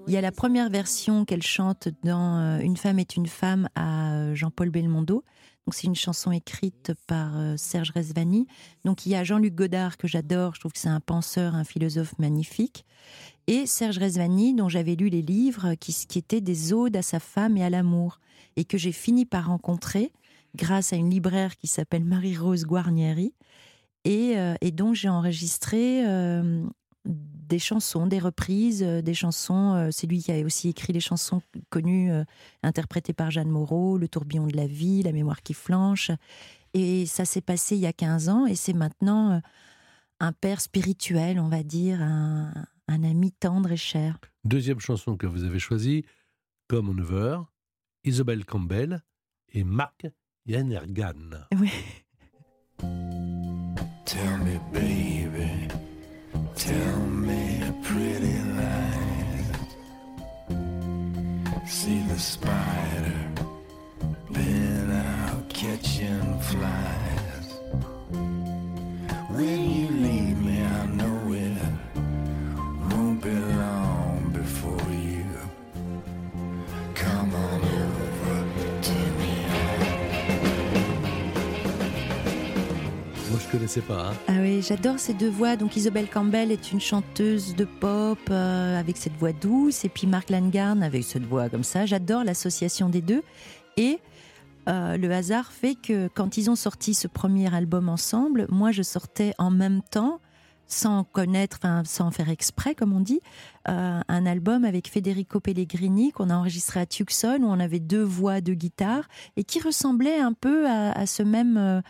Il 0.08 0.12
y 0.12 0.16
a 0.16 0.20
la 0.20 0.32
première 0.32 0.68
version 0.68 1.24
qu'elle 1.24 1.42
chante 1.42 1.88
dans 2.02 2.38
euh, 2.38 2.58
Une 2.58 2.76
femme 2.76 2.98
est 2.98 3.16
une 3.16 3.26
femme 3.26 3.68
à 3.76 4.14
euh, 4.14 4.34
Jean-Paul 4.34 4.70
Belmondo. 4.70 5.24
Donc 5.64 5.74
c'est 5.74 5.86
une 5.86 5.94
chanson 5.94 6.32
écrite 6.32 6.92
par 7.06 7.38
euh, 7.38 7.54
Serge 7.56 7.92
Resvani. 7.92 8.48
Donc 8.84 9.06
il 9.06 9.10
y 9.10 9.14
a 9.14 9.22
Jean-Luc 9.22 9.54
Godard 9.54 9.96
que 9.96 10.08
j'adore. 10.08 10.56
Je 10.56 10.60
trouve 10.60 10.72
que 10.72 10.78
c'est 10.78 10.88
un 10.88 10.98
penseur, 10.98 11.54
un 11.54 11.62
philosophe 11.62 12.18
magnifique. 12.18 12.84
Et 13.46 13.66
Serge 13.66 13.98
Resvani, 13.98 14.54
dont 14.54 14.68
j'avais 14.68 14.94
lu 14.94 15.08
les 15.08 15.22
livres, 15.22 15.74
qui, 15.74 15.92
qui 15.92 16.18
étaient 16.18 16.40
des 16.40 16.72
odes 16.72 16.96
à 16.96 17.02
sa 17.02 17.20
femme 17.20 17.56
et 17.56 17.64
à 17.64 17.70
l'amour, 17.70 18.20
et 18.56 18.64
que 18.64 18.78
j'ai 18.78 18.92
fini 18.92 19.24
par 19.24 19.46
rencontrer 19.46 20.12
grâce 20.54 20.92
à 20.92 20.96
une 20.96 21.10
libraire 21.10 21.56
qui 21.56 21.66
s'appelle 21.66 22.04
Marie-Rose 22.04 22.64
Guarnieri, 22.64 23.34
et, 24.04 24.36
euh, 24.36 24.54
et 24.60 24.70
donc 24.70 24.94
j'ai 24.94 25.08
enregistré 25.08 26.06
euh, 26.06 26.64
des 27.04 27.58
chansons, 27.58 28.06
des 28.06 28.18
reprises, 28.18 28.82
euh, 28.82 29.02
des 29.02 29.14
chansons. 29.14 29.74
euh, 29.74 29.88
c'est 29.90 30.06
lui 30.06 30.22
qui 30.22 30.32
a 30.32 30.40
aussi 30.44 30.68
écrit 30.68 30.92
les 30.92 31.00
chansons 31.00 31.42
connues, 31.70 32.10
euh, 32.10 32.24
interprétées 32.62 33.12
par 33.12 33.30
Jeanne 33.30 33.48
Moreau, 33.48 33.98
Le 33.98 34.08
tourbillon 34.08 34.46
de 34.46 34.56
la 34.56 34.66
vie, 34.66 35.02
La 35.02 35.12
mémoire 35.12 35.42
qui 35.42 35.54
flanche. 35.54 36.10
Et 36.74 37.06
ça 37.06 37.24
s'est 37.24 37.42
passé 37.42 37.76
il 37.76 37.82
y 37.82 37.86
a 37.86 37.92
15 37.92 38.28
ans, 38.28 38.46
et 38.46 38.54
c'est 38.54 38.72
maintenant 38.72 39.32
euh, 39.32 39.38
un 40.20 40.32
père 40.32 40.60
spirituel, 40.60 41.38
on 41.38 41.48
va 41.48 41.62
dire, 41.62 42.00
un, 42.00 42.52
un 42.88 43.04
ami 43.04 43.32
tendre 43.32 43.72
et 43.72 43.76
cher. 43.76 44.18
Deuxième 44.44 44.80
chanson 44.80 45.16
que 45.16 45.26
vous 45.26 45.44
avez 45.44 45.58
choisie, 45.58 46.04
Comme 46.68 46.88
on 46.88 46.98
over, 46.98 47.40
Isabelle 48.04 48.44
Campbell 48.46 49.02
et 49.50 49.62
Marc 49.62 50.06
Yannergan. 50.46 51.46
Oui. 51.58 51.70
Tell 52.78 54.38
me, 54.38 54.58
baby, 54.72 55.68
tell 56.56 56.98
me 57.06 57.62
a 57.62 57.72
pretty 57.82 58.38
lie. 58.56 59.44
See 61.66 62.02
the 62.08 62.18
spider 62.18 63.32
been 64.32 64.90
out 64.90 65.48
catching 65.50 66.40
flies. 66.40 67.60
When 69.30 69.70
you 69.70 69.88
leave 69.88 70.21
Moi, 83.32 83.40
je 83.46 83.50
connaissais 83.50 83.80
pas. 83.80 84.10
hein. 84.10 84.14
Ah 84.28 84.34
oui, 84.42 84.60
j'adore 84.60 84.98
ces 84.98 85.14
deux 85.14 85.30
voix. 85.30 85.56
Donc 85.56 85.74
Isobel 85.74 86.06
Campbell 86.06 86.52
est 86.52 86.70
une 86.70 86.80
chanteuse 86.82 87.56
de 87.56 87.64
pop 87.64 88.18
euh, 88.30 88.78
avec 88.78 88.98
cette 88.98 89.14
voix 89.14 89.32
douce, 89.32 89.86
et 89.86 89.88
puis 89.88 90.06
Mark 90.06 90.28
Langarn 90.28 90.82
avec 90.82 91.02
cette 91.02 91.24
voix 91.24 91.48
comme 91.48 91.64
ça. 91.64 91.86
J'adore 91.86 92.24
l'association 92.24 92.90
des 92.90 93.00
deux. 93.00 93.22
Et 93.78 94.00
euh, 94.68 94.98
le 94.98 95.10
hasard 95.10 95.50
fait 95.50 95.76
que 95.76 96.08
quand 96.12 96.36
ils 96.36 96.50
ont 96.50 96.56
sorti 96.56 96.92
ce 96.92 97.08
premier 97.08 97.54
album 97.54 97.88
ensemble, 97.88 98.46
moi 98.50 98.70
je 98.70 98.82
sortais 98.82 99.32
en 99.38 99.50
même 99.50 99.80
temps, 99.80 100.20
sans 100.66 101.04
connaître, 101.04 101.58
enfin 101.60 101.82
sans 101.84 102.10
faire 102.10 102.28
exprès 102.28 102.74
comme 102.74 102.92
on 102.92 103.00
dit, 103.00 103.20
euh, 103.68 104.00
un 104.06 104.26
album 104.26 104.64
avec 104.64 104.88
Federico 104.88 105.40
Pellegrini 105.40 106.12
qu'on 106.12 106.30
a 106.30 106.34
enregistré 106.34 106.80
à 106.80 106.86
Tucson 106.86 107.38
où 107.42 107.46
on 107.46 107.60
avait 107.60 107.80
deux 107.80 108.02
voix 108.02 108.40
de 108.40 108.54
guitare 108.54 109.08
et 109.36 109.44
qui 109.44 109.60
ressemblait 109.60 110.18
un 110.18 110.32
peu 110.32 110.66
à, 110.68 111.06
ce 111.06 111.22
même 111.22 111.56
euh, 111.56 111.80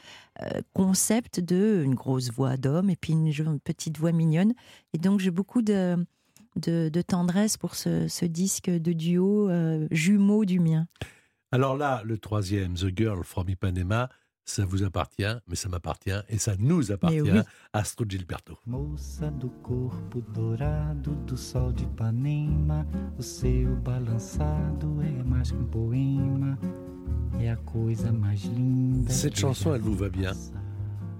euh, 0.43 0.61
concept 0.75 1.41
de 1.41 1.83
une 1.85 1.95
grosse 1.95 2.31
voix 2.31 2.57
d'homme 2.57 2.91
et 2.91 2.97
puis 2.97 3.13
une, 3.13 3.61
petite 3.61 3.99
voix 3.99 4.13
mignonne. 4.13 4.53
Et 4.93 4.99
donc 4.99 5.21
j'ai 5.21 5.31
beaucoup 5.31 5.63
de, 5.63 6.05
tendresse 7.07 7.57
pour 7.57 7.75
ce, 7.75 8.25
disque 8.25 8.71
de 8.71 8.93
duo 8.93 9.51
jumeau 9.91 10.45
du 10.45 10.61
mien. 10.61 10.87
Alors 11.53 11.77
là, 11.77 12.01
le 12.05 12.17
troisième, 12.17 12.75
The 12.75 12.97
Girl 12.97 13.25
from 13.25 13.51
Ipanema, 13.51 14.09
ça 14.45 14.65
vous 14.65 14.83
appartient, 14.83 15.37
mais 15.47 15.57
ça 15.57 15.69
m'appartient 15.69 16.21
et 16.29 16.39
ça 16.39 16.55
nous 16.59 16.91
appartient. 16.93 17.21
oui. 17.23 17.41
Astro 17.73 18.05
Gilberto. 18.09 18.59
Moça 18.67 19.31
do 19.31 19.49
corpo 19.63 20.21
dourado 20.35 21.15
do 21.27 21.37
sol 21.37 21.73
de 21.73 21.85
Ipanema, 21.85 22.87
o 23.19 23.23
seu 23.23 23.77
balançado 23.77 25.01
é 25.03 25.23
mais 25.25 25.51
que 25.51 25.57
um 25.57 25.67
poema, 25.67 26.59
é 27.41 27.51
a 27.51 27.57
coisa 27.57 28.13
mais 28.13 28.43
linda. 28.45 29.11
Cette 29.11 29.39
chanson, 29.39 29.75
elle 29.75 29.83
vous 29.83 29.97
va 29.97 30.09
bien. 30.09 30.33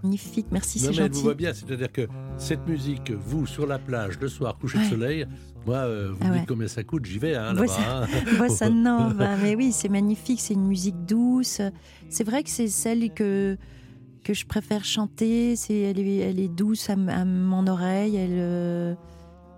Magnifique, 0.03 0.47
merci, 0.51 0.79
c'est 0.79 0.89
mais 0.91 0.97
elle 0.97 1.09
vous 1.11 1.15
gentil. 1.17 1.27
va 1.29 1.35
bien, 1.35 1.53
c'est-à-dire 1.55 1.93
que 1.93 2.09
cette 2.37 2.67
musique, 2.67 3.11
vous, 3.13 3.47
sur 3.47 3.67
la 3.67 3.79
plage, 3.79 4.19
le 4.21 4.29
soir, 4.29 4.59
coucher 4.59 4.79
de 4.79 4.83
Ouais. 4.85 4.91
soleil, 4.91 5.27
moi, 5.67 5.77
euh, 5.77 6.11
vous 6.13 6.19
Ah 6.23 6.27
me 6.29 6.33
dites 6.33 6.41
ouais. 6.41 6.47
combien 6.49 6.67
ça 6.69 6.83
coûte, 6.83 7.05
j'y 7.07 7.19
vais, 7.19 7.37
hein, 7.37 7.53
là-bas. 7.53 8.03
hein. 8.03 8.07
Bossa 8.39 8.69
Nova, 8.71 9.37
mais 9.37 9.55
oui, 9.55 9.71
c'est 9.73 9.89
magnifique, 9.89 10.41
c'est 10.41 10.55
une 10.55 10.67
musique 10.67 11.05
douce. 11.07 11.61
C'est 12.09 12.25
vrai 12.25 12.43
que 12.43 12.51
c'est 12.51 12.67
celle 12.69 13.13
que, 13.15 13.57
que 14.25 14.35
je 14.35 14.45
préfère 14.45 14.85
chanter. 14.85 15.55
C'est, 15.55 15.79
elle, 15.79 16.01
est, 16.01 16.17
elle 16.17 16.41
est 16.41 16.49
douce 16.49 16.91
à 16.91 16.97
mon 16.97 17.67
oreille, 17.69 18.17
elle, 18.17 18.31
euh, 18.35 18.95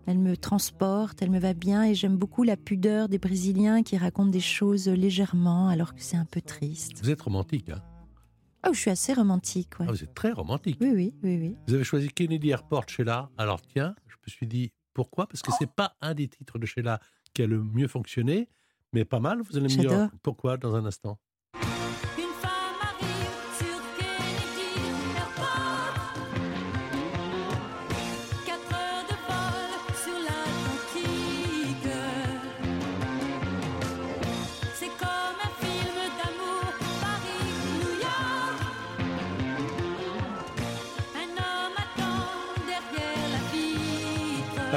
elle 0.06 0.18
me 0.18 0.36
transporte, 0.36 1.22
elle 1.22 1.30
me 1.30 1.38
va 1.38 1.54
bien. 1.54 1.84
Et 1.84 1.94
j'aime 1.94 2.16
beaucoup 2.18 2.42
la 2.42 2.58
pudeur 2.58 3.08
des 3.08 3.18
Brésiliens 3.18 3.82
qui 3.82 3.96
racontent 3.96 4.30
des 4.30 4.40
choses 4.40 4.88
légèrement 4.88 5.68
alors 5.68 5.94
que 5.94 6.02
c'est 6.02 6.18
un 6.18 6.26
peu 6.26 6.42
triste. 6.42 6.92
Vous 7.02 7.08
êtes 7.08 7.22
romantique, 7.22 7.70
hein 7.70 7.80
Oh, 8.66 8.72
je 8.72 8.80
suis 8.80 8.90
assez 8.90 9.12
romantique, 9.12 9.78
ouais. 9.80 9.86
Ah, 9.88 9.92
Vous 9.92 10.02
êtes 10.02 10.14
très 10.14 10.32
romantique. 10.32 10.78
Oui, 10.80 10.90
oui, 10.94 11.14
oui, 11.22 11.38
oui. 11.38 11.56
Vous 11.68 11.74
avez 11.74 11.84
choisi 11.84 12.08
Kennedy 12.08 12.50
Airport 12.50 12.88
Sheila. 12.88 13.30
Alors 13.36 13.60
tiens, 13.62 13.94
je 14.06 14.16
me 14.26 14.30
suis 14.30 14.46
dit 14.46 14.72
pourquoi? 14.94 15.26
Parce 15.26 15.42
que 15.42 15.50
c'est 15.58 15.70
pas 15.70 15.96
un 16.00 16.14
des 16.14 16.28
titres 16.28 16.58
de 16.58 16.66
Sheila 16.66 17.00
qui 17.34 17.42
a 17.42 17.46
le 17.46 17.62
mieux 17.62 17.88
fonctionné, 17.88 18.48
mais 18.92 19.04
pas 19.04 19.20
mal. 19.20 19.42
Vous 19.42 19.56
allez 19.56 19.64
me 19.74 19.80
dire 19.80 20.08
pourquoi 20.22 20.56
dans 20.56 20.74
un 20.76 20.86
instant. 20.86 21.18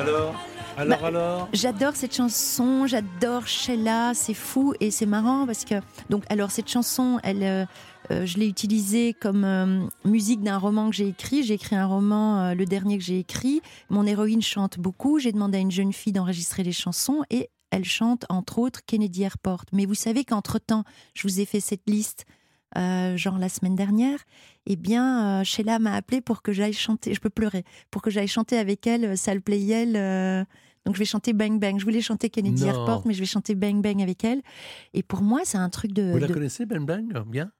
Alors 0.08 0.36
Alors, 0.78 1.00
Bah, 1.02 1.08
alors 1.08 1.50
J'adore 1.54 1.96
cette 1.96 2.16
chanson, 2.16 2.88
j'adore 2.88 3.46
Sheila, 3.48 4.14
c'est 4.14 4.34
fou 4.34 4.74
et 4.80 4.90
c'est 4.90 5.06
marrant 5.06 5.46
parce 5.46 5.66
que 5.66 5.76
donc 6.10 6.24
alors 6.30 6.52
cette 6.52 6.70
chanson, 6.70 7.20
elle, 7.24 7.44
euh, 7.44 7.66
euh, 8.12 8.26
je 8.26 8.38
l'ai 8.38 8.48
utilisée 8.48 9.14
comme 9.14 9.44
euh, 9.44 9.86
musique 10.06 10.42
d'un 10.44 10.58
roman 10.58 10.90
que 10.90 10.96
j'ai 10.96 11.08
écrit. 11.10 11.44
J'ai 11.44 11.56
écrit 11.56 11.76
un 11.76 11.86
roman, 11.86 12.42
euh, 12.42 12.54
le 12.54 12.66
dernier 12.66 12.98
que 12.98 13.04
j'ai 13.04 13.20
écrit. 13.20 13.62
Mon 13.90 14.06
héroïne 14.06 14.42
chante 14.42 14.80
beaucoup. 14.80 15.20
J'ai 15.20 15.32
demandé 15.32 15.58
à 15.58 15.62
une 15.62 15.72
jeune 15.72 15.92
fille 15.92 16.14
d'enregistrer 16.14 16.64
les 16.64 16.72
chansons 16.72 17.24
et 17.30 17.50
elle 17.72 17.86
chante 17.86 18.26
entre 18.30 18.60
autres 18.60 18.80
Kennedy 18.86 19.24
Airport. 19.24 19.66
Mais 19.74 19.86
vous 19.86 19.96
savez 19.96 20.24
qu'entre 20.24 20.58
temps, 20.58 20.86
je 21.16 21.28
vous 21.28 21.42
ai 21.42 21.46
fait 21.46 21.60
cette 21.60 21.88
liste. 21.90 22.26
Euh, 22.76 23.16
genre 23.18 23.38
la 23.38 23.50
semaine 23.50 23.76
dernière, 23.76 24.20
eh 24.66 24.76
bien, 24.76 25.40
euh, 25.40 25.44
Sheila 25.44 25.80
m'a 25.80 25.94
appelé 25.94 26.22
pour 26.22 26.42
que 26.42 26.52
j'aille 26.52 26.74
chanter. 26.74 27.14
Je 27.14 27.20
peux 27.22 27.30
pleurer 27.30 27.64
pour 27.92 28.02
que 28.02 28.10
j'aille 28.10 28.28
chanter 28.28 28.58
avec 28.58 28.86
elle. 28.88 29.06
euh, 29.06 29.16
Sale 29.16 29.42
Playel. 29.42 29.96
euh, 29.96 30.44
donc 30.86 30.96
je 30.96 31.00
vais 31.00 31.06
chanter 31.06 31.34
Bang 31.34 31.60
Bang. 31.60 31.80
Je 31.80 31.84
voulais 31.84 32.02
chanter 32.02 32.30
Kennedy 32.30 32.64
Non. 32.64 32.70
Airport, 32.70 33.06
mais 33.06 33.14
je 33.14 33.20
vais 33.20 33.26
chanter 33.26 33.56
Bang 33.56 33.82
Bang 33.82 34.02
avec 34.02 34.24
elle. 34.24 34.42
Et 34.94 35.04
pour 35.04 35.22
moi, 35.22 35.42
c'est 35.44 35.58
un 35.58 35.70
truc 35.70 35.92
de. 35.94 36.12
Vous 36.12 36.18
la 36.18 36.28
de- 36.28 36.34
connaissez, 36.34 36.66
Ben 36.66 36.86
Bang? 36.86 37.12
Bien? 37.28 37.52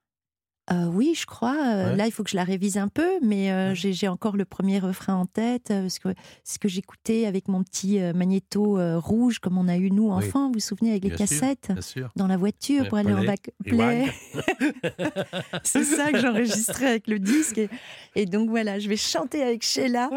Euh, 0.70 0.86
oui, 0.88 1.14
je 1.18 1.26
crois. 1.26 1.56
Euh, 1.56 1.92
Ouais. 1.92 1.96
Là, 1.96 2.06
il 2.08 2.12
faut 2.12 2.24
que 2.24 2.30
je 2.30 2.36
la 2.36 2.44
révise 2.44 2.78
un 2.78 2.88
peu, 2.90 3.08
mais 3.22 3.52
euh, 3.52 3.74
j'ai 3.74 3.94
j'ai 3.94 4.08
encore 4.08 4.36
le 4.36 4.44
premier 4.46 4.80
refrain 4.80 5.16
en 5.16 5.26
tête. 5.26 5.68
parce 5.70 6.00
que 6.00 6.10
ce 6.44 6.60
que 6.60 6.68
j'écoutais 6.68 7.26
avec 7.26 7.48
mon 7.48 7.64
petit 7.64 8.00
magnéto 8.14 8.78
euh, 8.78 8.98
rouge, 9.00 9.40
comme 9.40 9.58
on 9.58 9.68
a 9.68 9.78
eu 9.78 9.92
nous 9.92 10.08
Oui. 10.10 10.26
enfants. 10.26 10.48
Vous 10.48 10.54
vous 10.54 10.60
souvenez 10.60 10.92
avec 10.92 11.04
les 11.04 11.10
Bien 11.12 11.26
sûr, 11.26 11.40
cassettes 11.40 11.72
dans 12.16 12.28
la 12.28 12.36
voiture 12.38 12.88
pour 12.90 12.98
aller 12.98 13.14
en 13.14 13.24
bac 13.24 13.50
c'est 15.64 15.84
ça 15.84 16.12
que 16.12 16.20
j'enregistrais 16.20 16.88
avec 16.88 17.08
le 17.08 17.20
disque. 17.20 17.58
Et, 17.58 17.70
et 18.16 18.26
donc 18.26 18.50
voilà, 18.50 18.80
je 18.80 18.90
vais 18.90 18.98
chanter 18.98 19.42
avec 19.44 19.64
Sheila. 19.64 20.10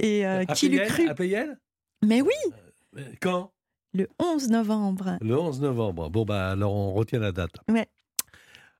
Et 0.00 0.24
qui 0.54 0.68
l'eût 0.68 0.82
cru? 0.86 1.08
Mais 2.04 2.20
oui, 2.22 3.02
Quand? 3.20 3.52
Le 3.94 4.08
11 4.18 4.50
novembre. 4.50 5.16
Le 5.22 5.38
11 5.38 5.60
novembre. 5.62 6.10
Bon, 6.10 6.24
bah, 6.26 6.50
alors 6.50 6.74
on 6.74 6.92
retient 6.92 7.18
la 7.18 7.32
date. 7.32 7.52
Ouais. 7.70 7.86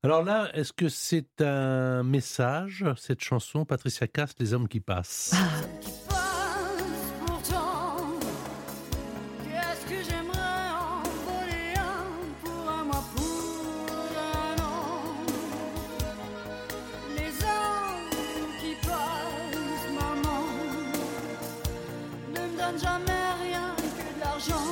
Alors 0.07 0.23
là, 0.23 0.49
est-ce 0.55 0.73
que 0.73 0.88
c'est 0.88 1.40
un 1.40 2.05
message, 2.05 2.85
cette 2.97 3.25
chanson, 3.25 3.64
Patricia 3.64 4.07
Cass, 4.07 4.35
Les 4.38 4.55
hommes 4.55 4.69
qui 4.69 4.79
passent? 4.79 5.35
Ah. 5.35 5.49
passe 6.09 6.87
pourtant. 7.27 7.97
Qu'est-ce 9.42 9.85
que 9.85 10.09
j'aimerais 10.09 10.71
en 10.71 11.03
voler 11.27 11.75
un 11.77 12.45
pour 12.45 12.71
un 12.71 12.85
mois, 12.85 13.05
pour 13.16 14.16
un 14.16 14.62
an? 14.62 15.03
Les 17.16 17.33
hommes 17.42 18.51
qui 18.61 18.75
passent, 18.87 19.92
maman, 19.92 20.45
ne 22.33 22.40
me 22.42 22.57
donnent 22.57 22.81
jamais 22.81 23.25
rien 23.42 23.75
que 23.77 24.14
de 24.14 24.21
l'argent. 24.21 24.66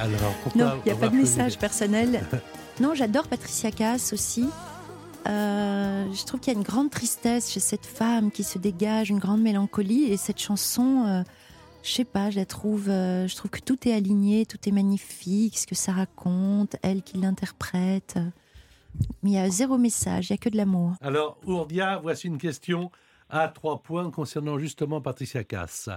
Alors, 0.00 0.34
pourquoi 0.42 0.64
Non, 0.64 0.80
il 0.84 0.90
n'y 0.90 0.98
a 0.98 1.00
pas 1.00 1.08
de 1.08 1.14
message 1.18 1.56
personnel. 1.56 2.20
Non, 2.80 2.92
j'adore 2.94 3.28
Patricia 3.28 3.70
Cass 3.70 4.12
aussi. 4.12 4.48
Euh, 5.28 6.12
je 6.12 6.24
trouve 6.24 6.40
qu'il 6.40 6.52
y 6.52 6.56
a 6.56 6.58
une 6.58 6.64
grande 6.64 6.90
tristesse 6.90 7.52
chez 7.52 7.60
cette 7.60 7.86
femme 7.86 8.32
qui 8.32 8.42
se 8.42 8.58
dégage, 8.58 9.10
une 9.10 9.20
grande 9.20 9.40
mélancolie. 9.40 10.04
Et 10.04 10.16
cette 10.16 10.40
chanson, 10.40 11.04
euh, 11.06 11.22
je 11.84 11.92
sais 11.92 12.04
pas, 12.04 12.30
je 12.30 12.36
la 12.36 12.46
trouve, 12.46 12.88
euh, 12.88 13.28
je 13.28 13.36
trouve 13.36 13.52
que 13.52 13.60
tout 13.60 13.88
est 13.88 13.92
aligné, 13.92 14.44
tout 14.44 14.58
est 14.66 14.72
magnifique, 14.72 15.56
ce 15.56 15.68
que 15.68 15.76
ça 15.76 15.92
raconte, 15.92 16.74
elle 16.82 17.02
qui 17.02 17.18
l'interprète. 17.18 18.18
Mais 19.22 19.30
il 19.30 19.34
y 19.34 19.38
a 19.38 19.48
zéro 19.50 19.78
message, 19.78 20.30
il 20.30 20.32
y 20.32 20.34
a 20.34 20.38
que 20.38 20.48
de 20.48 20.56
l'amour. 20.56 20.94
Alors, 21.00 21.38
Ourdia, 21.46 22.00
voici 22.02 22.26
une 22.26 22.38
question 22.38 22.90
à 23.30 23.46
trois 23.48 23.82
points 23.82 24.10
concernant 24.10 24.58
justement 24.58 25.00
Patricia 25.00 25.44
Cass. 25.44 25.90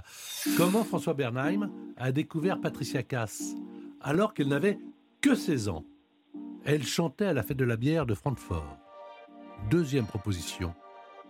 Comment 0.56 0.84
François 0.84 1.14
Bernheim 1.14 1.70
a 1.96 2.12
découvert 2.12 2.60
Patricia 2.60 3.02
Cass 3.02 3.54
alors 4.00 4.32
qu'elle 4.32 4.48
n'avait 4.48 4.78
que 5.20 5.34
16 5.34 5.68
ans? 5.70 5.84
Elle 6.70 6.84
chantait 6.84 7.24
à 7.24 7.32
la 7.32 7.42
fête 7.42 7.56
de 7.56 7.64
la 7.64 7.78
bière 7.78 8.04
de 8.04 8.12
Francfort. 8.12 8.76
Deuxième 9.70 10.04
proposition, 10.06 10.74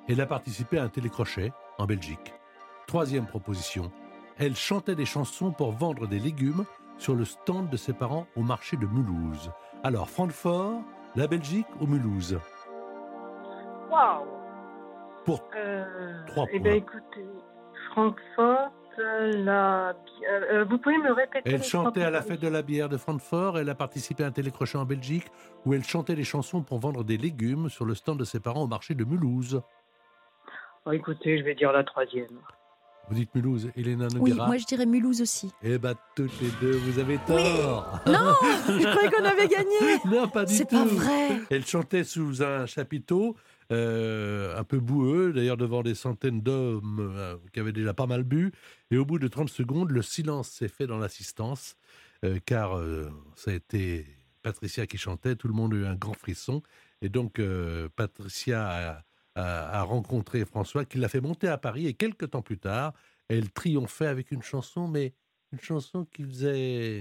elle 0.09 0.20
a 0.20 0.27
participé 0.27 0.79
à 0.79 0.83
un 0.83 0.88
télécrochet 0.88 1.53
en 1.79 1.87
Belgique. 1.87 2.35
Troisième 2.88 3.24
proposition, 3.24 3.92
elle 4.37 4.57
chantait 4.57 4.96
des 4.96 5.05
chansons 5.05 5.53
pour 5.53 5.70
vendre 5.70 6.09
des 6.09 6.18
légumes 6.18 6.64
sur 6.96 7.14
le 7.14 7.24
stand 7.24 7.70
de 7.70 7.77
ses 7.77 7.92
parents 7.92 8.27
au 8.35 8.42
marché 8.42 8.77
de 8.77 8.87
Mulhouse. 8.87 9.53
Alors, 9.85 10.11
Francfort, 10.11 10.81
la 11.14 11.29
Belgique 11.29 11.68
ou 11.81 11.87
Mulhouse? 11.87 12.40
Waouh 13.92 14.27
Pour 15.24 15.40
Euh, 15.55 16.24
Trois 16.27 16.46
Eh 16.53 16.59
bien, 16.59 16.72
points. 16.72 16.79
écoutez, 16.81 17.29
Francfort, 17.92 18.72
la... 18.99 19.89
euh, 19.91 19.93
euh, 20.53 20.65
vous 20.65 20.79
pouvez 20.79 20.99
me 20.99 21.13
répéter 21.13 21.43
Elle 21.51 21.61
les 21.61 21.63
chantait 21.63 22.03
à 22.03 22.11
la 22.11 22.23
fête 22.23 22.41
de 22.41 22.49
la 22.49 22.63
bière 22.63 22.89
de 22.89 22.97
Francfort, 22.97 23.59
elle 23.59 23.69
a 23.69 23.75
participé 23.75 24.25
à 24.25 24.27
un 24.27 24.33
télécrochet 24.33 24.79
en 24.79 24.85
Belgique 24.85 25.27
où 25.65 25.75
elle 25.75 25.85
chantait 25.85 26.15
des 26.15 26.25
chansons 26.25 26.63
pour 26.63 26.79
vendre 26.79 27.05
des 27.05 27.17
légumes 27.17 27.69
sur 27.69 27.85
le 27.85 27.95
stand 27.95 28.19
de 28.19 28.25
ses 28.25 28.41
parents 28.41 28.63
au 28.63 28.67
marché 28.67 28.95
de 28.95 29.05
Mulhouse. 29.05 29.63
Oh, 30.87 30.93
écoutez, 30.93 31.39
je 31.39 31.45
vais 31.45 31.55
dire 31.55 31.73
la 31.73 31.85
troisième. 31.85 32.41
Vous 33.09 33.15
dites 33.15 33.35
Mulhouse, 33.35 33.71
Elena 33.75 34.07
Oui, 34.21 34.31
Noguera 34.31 34.47
moi 34.47 34.59
je 34.59 34.67
dirais 34.67 34.85
Mulhouse 34.85 35.23
aussi. 35.23 35.51
Eh 35.63 35.79
ben, 35.79 35.95
toutes 36.15 36.39
les 36.43 36.51
deux, 36.61 36.73
vous 36.77 36.99
avez 36.99 37.19
tort 37.27 38.01
Non, 38.07 38.35
je 38.67 38.87
croyais 38.87 39.11
qu'on 39.11 39.25
avait 39.25 39.49
gagné. 39.49 39.99
Non, 40.05 40.29
pas 40.29 40.45
du 40.45 40.55
C'est 40.55 40.67
tout 40.67 40.77
pas 40.77 40.85
vrai. 40.85 41.41
Elle 41.51 41.65
chantait 41.65 42.05
sous 42.05 42.43
un 42.43 42.67
chapiteau 42.67 43.35
euh, 43.70 44.59
un 44.59 44.64
peu 44.64 44.81
boueux, 44.81 45.33
d'ailleurs 45.35 45.59
devant 45.59 45.83
des 45.83 45.94
centaines 45.94 46.40
d'hommes 46.40 47.00
euh, 47.00 47.37
qui 47.52 47.61
avaient 47.61 47.72
déjà 47.72 47.92
pas 47.92 48.07
mal 48.07 48.22
bu. 48.22 48.50
Et 48.90 48.96
au 48.96 49.04
bout 49.04 49.18
de 49.18 49.28
30 49.28 49.50
secondes, 49.50 49.90
le 49.90 50.00
silence 50.00 50.48
s'est 50.48 50.68
fait 50.68 50.87
dans 50.87 50.96
l'assistance, 50.96 51.76
euh, 52.24 52.38
car 52.46 52.81
ça 53.37 53.50
a 53.50 53.54
été 53.54 54.07
Patricia 54.42 54.87
qui 54.87 54.96
chantait, 54.96 55.37
tout 55.37 55.48
le 55.48 55.54
monde 55.54 55.74
a 55.74 55.76
eu 55.76 55.85
un 55.85 55.96
grand 55.96 56.14
frisson. 56.14 56.62
Et 57.02 57.11
donc 57.11 57.40
Patricia 57.94 59.04
a, 59.35 59.83
rencontré 59.83 60.44
François, 60.44 60.85
qui 60.85 60.98
l'a 60.98 61.09
fait 61.09 61.20
monter 61.20 61.48
à 61.48 61.59
Paris, 61.59 61.87
et 61.87 61.94
quelques 61.94 62.31
temps 62.31 62.42
plus 62.42 62.59
tard, 62.59 62.94
elle 63.28 63.50
triomphait 63.50 64.07
avec 64.07 64.33
une 64.33 64.42
chanson, 64.42 64.88
mais 64.88 65.12
une 65.52 65.61
chanson 65.61 66.07
qui 66.07 66.24
faisait... 66.24 67.00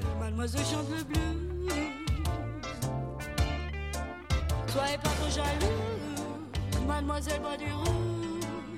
Mademoiselle 6.87 7.41
boit 7.41 7.57
du 7.57 7.65
rouge. 7.65 8.77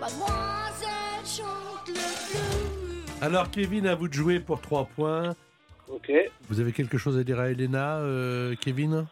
Mademoiselle 0.00 1.24
chante 1.24 1.88
le 1.88 1.94
blues. 1.94 3.22
Alors 3.22 3.50
Kevin, 3.50 3.86
à 3.86 3.94
vous 3.94 4.08
de 4.08 4.12
jouer 4.12 4.40
pour 4.40 4.60
3 4.60 4.86
points. 4.96 5.34
Ok. 5.88 6.10
Vous 6.48 6.60
avez 6.60 6.72
quelque 6.72 6.98
chose 6.98 7.16
à 7.16 7.22
dire 7.22 7.38
à 7.38 7.50
Elena, 7.50 7.98
euh, 7.98 8.54
Kevin? 8.60 9.06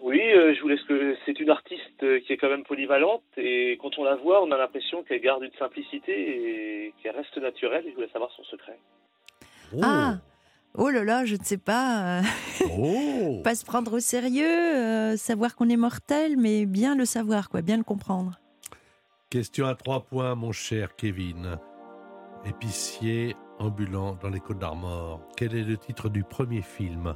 Oui, 0.00 0.20
euh, 0.20 0.54
je 0.54 0.62
vous 0.62 0.68
laisse 0.68 0.82
que 0.84 1.16
c'est 1.26 1.38
une 1.38 1.50
artiste 1.50 2.02
euh, 2.02 2.18
qui 2.20 2.32
est 2.32 2.38
quand 2.38 2.48
même 2.48 2.64
polyvalente 2.64 3.24
et 3.36 3.78
quand 3.80 3.98
on 3.98 4.04
la 4.04 4.14
voit, 4.14 4.42
on 4.42 4.50
a 4.50 4.56
l'impression 4.56 5.02
qu'elle 5.02 5.20
garde 5.20 5.42
une 5.42 5.52
simplicité 5.58 6.12
et 6.12 6.94
qu'elle 7.02 7.14
reste 7.14 7.36
naturelle. 7.36 7.84
Et 7.86 7.90
je 7.90 7.94
voulais 7.94 8.08
savoir 8.10 8.30
son 8.32 8.44
secret. 8.44 8.78
Oh. 9.74 9.80
Ah 9.82 10.14
Oh 10.74 10.90
là 10.90 11.02
là, 11.04 11.24
je 11.24 11.34
ne 11.36 11.42
sais 11.42 11.58
pas. 11.58 12.18
euh, 12.18 12.22
Oh 12.78 13.40
pas 13.42 13.54
se 13.54 13.64
prendre 13.64 13.94
au 13.94 14.00
sérieux, 14.00 14.46
euh, 14.46 15.16
savoir 15.16 15.56
qu'on 15.56 15.68
est 15.68 15.76
mortel, 15.76 16.36
mais 16.36 16.66
bien 16.66 16.94
le 16.94 17.04
savoir, 17.04 17.48
quoi, 17.48 17.62
bien 17.62 17.76
le 17.76 17.84
comprendre. 17.84 18.38
Question 19.30 19.66
à 19.66 19.74
3 19.74 20.04
points, 20.04 20.34
mon 20.34 20.52
cher 20.52 20.94
Kevin. 20.96 21.58
Épicier 22.44 23.36
ambulant 23.58 24.14
dans 24.22 24.28
les 24.30 24.40
Côtes 24.40 24.58
d'Armor. 24.58 25.20
Quel 25.36 25.54
est 25.56 25.64
le 25.64 25.76
titre 25.76 26.08
du 26.08 26.22
premier 26.22 26.62
film 26.62 27.14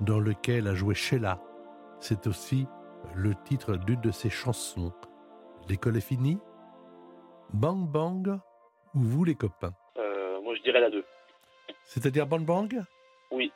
dans 0.00 0.18
lequel 0.18 0.66
a 0.66 0.74
joué 0.74 0.94
Sheila? 0.94 1.40
C'est 2.00 2.26
aussi 2.26 2.66
le 3.14 3.34
titre 3.44 3.76
d'une 3.76 4.00
de 4.00 4.10
ses 4.10 4.30
chansons. 4.30 4.92
L'école 5.68 5.96
est 5.98 6.00
finie? 6.00 6.38
Bang 7.52 7.86
Bang 7.88 8.38
ou 8.94 9.00
vous 9.00 9.24
les 9.24 9.34
copains? 9.34 9.72
Euh, 9.98 10.40
moi, 10.42 10.54
je 10.56 10.62
dirais 10.62 10.80
la 10.80 10.90
2. 10.90 11.04
C'est-à-dire 11.84 12.26
Bang 12.26 12.44
Bang? 12.44 12.82
Oui. 13.30 13.52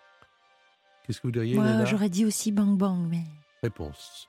Qu'est-ce 1.07 1.21
que 1.21 1.27
vous 1.27 1.33
diriez, 1.33 1.55
Moi, 1.55 1.85
j'aurais 1.85 2.09
dit 2.09 2.25
aussi 2.25 2.53
bang 2.53 2.77
bang, 2.77 2.99
mais. 3.09 3.25
Réponse. 3.63 4.29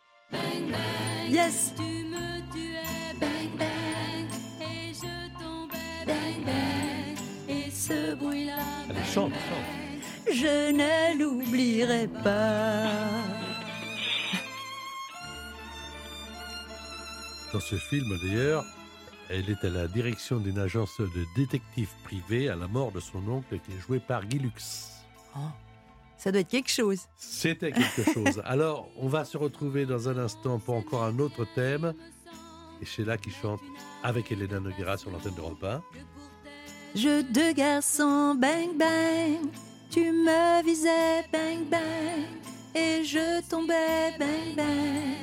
Yes 1.29 1.73
Tu 1.77 1.83
me 1.83 2.39
tuais, 2.51 3.13
bang 3.19 3.57
bang. 3.57 4.27
Et 4.61 4.93
je 4.93 5.39
tombais, 5.41 6.05
bang 6.07 6.45
bang. 6.45 7.17
Et 7.49 7.69
ce 7.71 8.15
bruit-là. 8.15 8.57
Allez, 8.89 9.03
chante, 9.05 9.33
chante. 9.33 10.33
Je 10.33 10.71
ne 10.71 11.19
l'oublierai 11.19 12.07
pas. 12.07 12.87
Dans 17.53 17.59
ce 17.59 17.75
film, 17.75 18.17
d'ailleurs, 18.23 18.63
elle 19.31 19.49
est 19.49 19.63
à 19.63 19.69
la 19.69 19.87
direction 19.87 20.37
d'une 20.37 20.59
agence 20.59 20.99
de 20.99 21.25
détectives 21.35 21.93
privés 22.03 22.49
à 22.49 22.55
la 22.55 22.67
mort 22.67 22.91
de 22.91 22.99
son 22.99 23.25
oncle 23.29 23.59
qui 23.65 23.71
est 23.71 23.79
joué 23.79 23.99
par 23.99 24.25
Guy 24.25 24.39
Lux. 24.39 24.89
Ça 26.17 26.31
doit 26.31 26.41
être 26.41 26.49
quelque 26.49 26.69
chose. 26.69 26.99
C'était 27.15 27.71
quelque 27.71 28.03
chose. 28.13 28.41
Alors, 28.45 28.89
on 28.97 29.07
va 29.07 29.23
se 29.25 29.37
retrouver 29.37 29.85
dans 29.85 30.09
un 30.09 30.17
instant 30.17 30.59
pour 30.59 30.75
encore 30.75 31.03
un 31.03 31.17
autre 31.19 31.45
thème. 31.55 31.93
Et 32.81 32.85
c'est 32.85 33.05
là 33.05 33.17
qui 33.17 33.31
chante 33.31 33.61
avec 34.03 34.31
Elena 34.31 34.59
Noguera 34.59 34.97
sur 34.97 35.11
l'antenne 35.11 35.33
d'Europe 35.33 35.63
1. 35.63 35.81
Jeu 36.95 37.23
de 37.23 37.53
garçon, 37.53 38.35
bang 38.35 38.77
bang. 38.77 39.49
Tu 39.89 40.11
me 40.11 40.63
visais, 40.63 41.23
bang 41.31 41.63
bang. 41.69 42.25
Et 42.75 43.03
je 43.05 43.41
tombais, 43.49 44.11
bang 44.19 44.55
bang. 44.57 45.15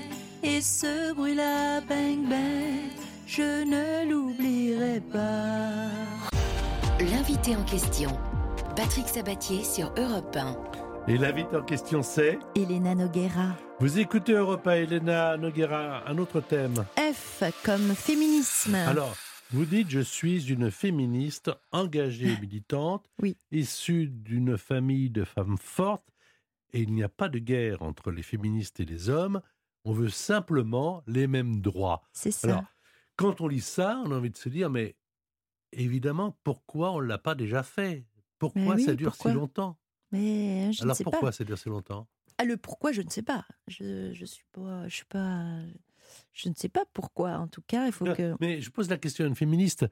Et 0.42 0.62
ce 0.62 1.12
bruit-là, 1.12 1.83
bang 1.83 2.27
bang. 2.29 3.08
Je 3.31 3.43
ne 3.43 4.11
l'oublierai 4.11 5.03
pas. 5.03 5.91
L'invité 6.99 7.55
en 7.57 7.62
question, 7.64 8.09
Patrick 8.75 9.07
Sabatier 9.07 9.62
sur 9.64 9.93
Europe 9.99 10.35
1. 10.35 10.57
Et 11.09 11.19
l'invité 11.19 11.57
en 11.57 11.62
question, 11.62 12.03
c'est 12.03 12.38
Elena 12.57 12.95
Noguera. 12.95 13.55
Vous 13.81 13.99
écoutez 13.99 14.33
Europe 14.33 14.67
1, 14.67 14.73
Elena 14.73 15.37
Noguera, 15.37 16.09
un 16.09 16.17
autre 16.17 16.41
thème. 16.41 16.87
F 16.97 17.43
comme 17.67 17.95
féminisme. 17.95 18.75
Alors, 18.77 19.14
vous 19.51 19.67
dites, 19.67 19.91
je 19.91 20.01
suis 20.01 20.51
une 20.51 20.71
féministe 20.71 21.51
engagée 21.71 22.33
et 22.33 22.41
militante, 22.41 23.05
Oui. 23.21 23.37
issue 23.53 24.07
d'une 24.09 24.57
famille 24.57 25.11
de 25.11 25.25
femmes 25.25 25.59
fortes, 25.59 26.09
et 26.73 26.81
il 26.81 26.95
n'y 26.95 27.03
a 27.03 27.11
pas 27.11 27.29
de 27.29 27.38
guerre 27.38 27.83
entre 27.83 28.11
les 28.11 28.23
féministes 28.23 28.81
et 28.81 28.87
les 28.87 29.11
hommes, 29.11 29.43
on 29.85 29.93
veut 29.93 30.09
simplement 30.09 31.03
les 31.07 31.27
mêmes 31.27 31.61
droits. 31.61 32.01
C'est 32.14 32.31
ça. 32.31 32.49
Alors, 32.49 32.64
quand 33.18 33.40
on 33.42 33.48
lit 33.48 33.61
ça, 33.61 34.00
on 34.07 34.12
a 34.12 34.16
envie 34.16 34.31
de 34.31 34.37
se 34.38 34.48
dire, 34.48 34.70
mais 34.70 34.96
évidemment, 35.72 36.38
pourquoi 36.44 36.92
on 36.92 37.00
ne 37.00 37.07
l'a 37.07 37.18
pas 37.18 37.35
déjà 37.35 37.62
fait? 37.62 38.07
Pourquoi 38.38 38.76
oui, 38.76 38.85
ça 38.85 38.94
dure 38.94 39.11
pourquoi? 39.11 39.33
si 39.33 39.37
longtemps? 39.37 39.78
Mais 40.12 40.72
je 40.72 40.81
ne 40.81 40.85
Alors 40.87 40.96
sais 40.96 41.04
pourquoi 41.04 41.28
pas. 41.28 41.33
ça 41.33 41.44
dure 41.44 41.59
si 41.59 41.68
longtemps? 41.68 42.09
Ah, 42.38 42.44
le 42.44 42.57
pourquoi, 42.57 42.92
je 42.92 43.02
ne 43.02 43.11
sais 43.11 43.22
pas. 43.22 43.44
Je, 43.66 44.12
je 44.14 44.24
suis 44.24 44.44
pas, 44.52 44.87
je 44.88 44.94
suis 44.94 45.04
pas, 45.04 45.59
je 46.33 46.48
ne 46.48 46.54
sais 46.54 46.68
pas 46.68 46.85
pourquoi. 46.92 47.33
En 47.38 47.48
tout 47.48 47.62
cas, 47.66 47.87
il 47.87 47.92
faut 47.92 48.07
Non, 48.07 48.14
que. 48.14 48.35
Mais 48.40 48.61
je 48.61 48.70
pose 48.70 48.88
la 48.88 48.96
question 48.96 49.24
à 49.24 49.28
une 49.28 49.35
féministe, 49.35 49.87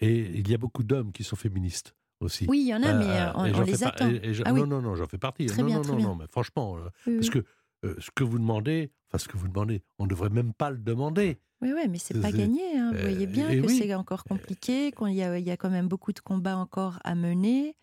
et 0.00 0.18
il 0.18 0.50
y 0.50 0.54
a 0.54 0.58
beaucoup 0.58 0.82
d'hommes 0.82 1.12
qui 1.12 1.22
sont 1.24 1.36
féministes 1.36 1.94
aussi. 2.20 2.46
Oui, 2.48 2.60
il 2.62 2.68
y 2.68 2.74
en 2.74 2.82
a, 2.82 2.92
mais 2.92 3.04
Euh, 3.04 3.28
euh, 3.28 3.32
on, 3.36 3.62
les 3.62 3.78
par- 3.78 3.88
attend. 3.88 4.10
Ah 4.44 4.52
oui. 4.52 4.60
Non, 4.60 4.66
non, 4.66 4.82
non, 4.82 4.94
j'en 4.96 5.06
fais 5.06 5.18
partie. 5.18 5.46
Très 5.46 5.62
non, 5.62 5.68
bien, 5.68 5.76
non, 5.78 5.84
non, 5.84 5.96
bien. 5.96 6.06
non, 6.08 6.16
mais 6.16 6.26
franchement, 6.28 6.76
euh, 6.76 6.88
Oui, 7.06 7.16
parce 7.18 7.30
oui. 7.30 7.40
que 7.42 7.44
euh, 7.84 7.94
ce 7.98 8.10
que 8.10 8.24
vous 8.24 8.38
demandez, 8.38 8.90
enfin 9.12 9.22
ce 9.22 9.28
que 9.28 9.36
vous 9.36 9.48
demandez, 9.48 9.82
on 9.98 10.04
ne 10.04 10.08
devrait 10.08 10.30
même 10.30 10.54
pas 10.54 10.70
le 10.70 10.78
demander. 10.78 11.38
Oui, 11.60 11.72
oui, 11.74 11.82
mais 11.88 11.98
c'est 11.98 12.20
pas 12.20 12.32
gagné. 12.32 12.62
hein. 12.76 12.90
Vous 12.92 12.98
euh, 12.98 13.02
voyez 13.02 13.26
bien 13.26 13.50
et 13.50 13.60
que 13.60 13.66
oui. 13.66 13.78
c'est 13.78 13.94
encore 13.94 14.24
compliqué, 14.24 14.90
qu'il 14.90 15.12
y 15.14 15.22
a, 15.22 15.38
il 15.38 15.44
y 15.44 15.50
a 15.50 15.56
quand 15.56 15.70
même 15.70 15.86
beaucoup 15.86 16.12
de 16.12 16.20
combats 16.20 16.56
encore 16.56 16.98
à 17.04 17.14
mener. 17.14 17.76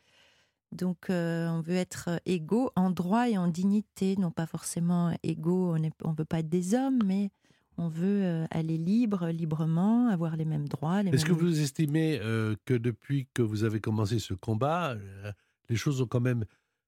Donc, 0.72 1.10
euh, 1.10 1.48
on 1.48 1.62
veut 1.62 1.76
être 1.76 2.20
égaux 2.26 2.72
en 2.76 2.90
droit 2.90 3.30
et 3.30 3.38
en 3.38 3.48
dignité, 3.48 4.16
non 4.18 4.32
pas 4.32 4.46
forcément 4.46 5.16
égaux. 5.24 5.76
On 5.76 5.80
ne 6.12 6.16
veut 6.16 6.26
pas 6.26 6.40
être 6.40 6.50
des 6.50 6.76
hommes, 6.76 7.00
mais 7.06 7.32
on 7.78 7.88
veut 7.88 8.24
euh, 8.24 8.46
aller 8.52 8.78
libre, 8.78 9.30
librement, 9.30 10.10
avoir 10.10 10.36
les 10.36 10.46
mêmes 10.46 10.68
droits. 10.68 11.02
Est-ce 11.02 11.26
que 11.26 11.32
vous 11.32 11.62
estimez 11.62 12.20
euh, 12.22 12.56
que 12.66 12.74
depuis 12.74 13.28
que 13.34 13.42
vous 13.42 13.64
avez 13.64 13.80
commencé 13.80 14.20
ce 14.20 14.34
combat, 14.34 14.92
euh, 14.92 15.32
les 15.70 15.78
choses 15.78 16.02
ont 16.02 16.06
quand 16.08 16.20
même 16.20 16.44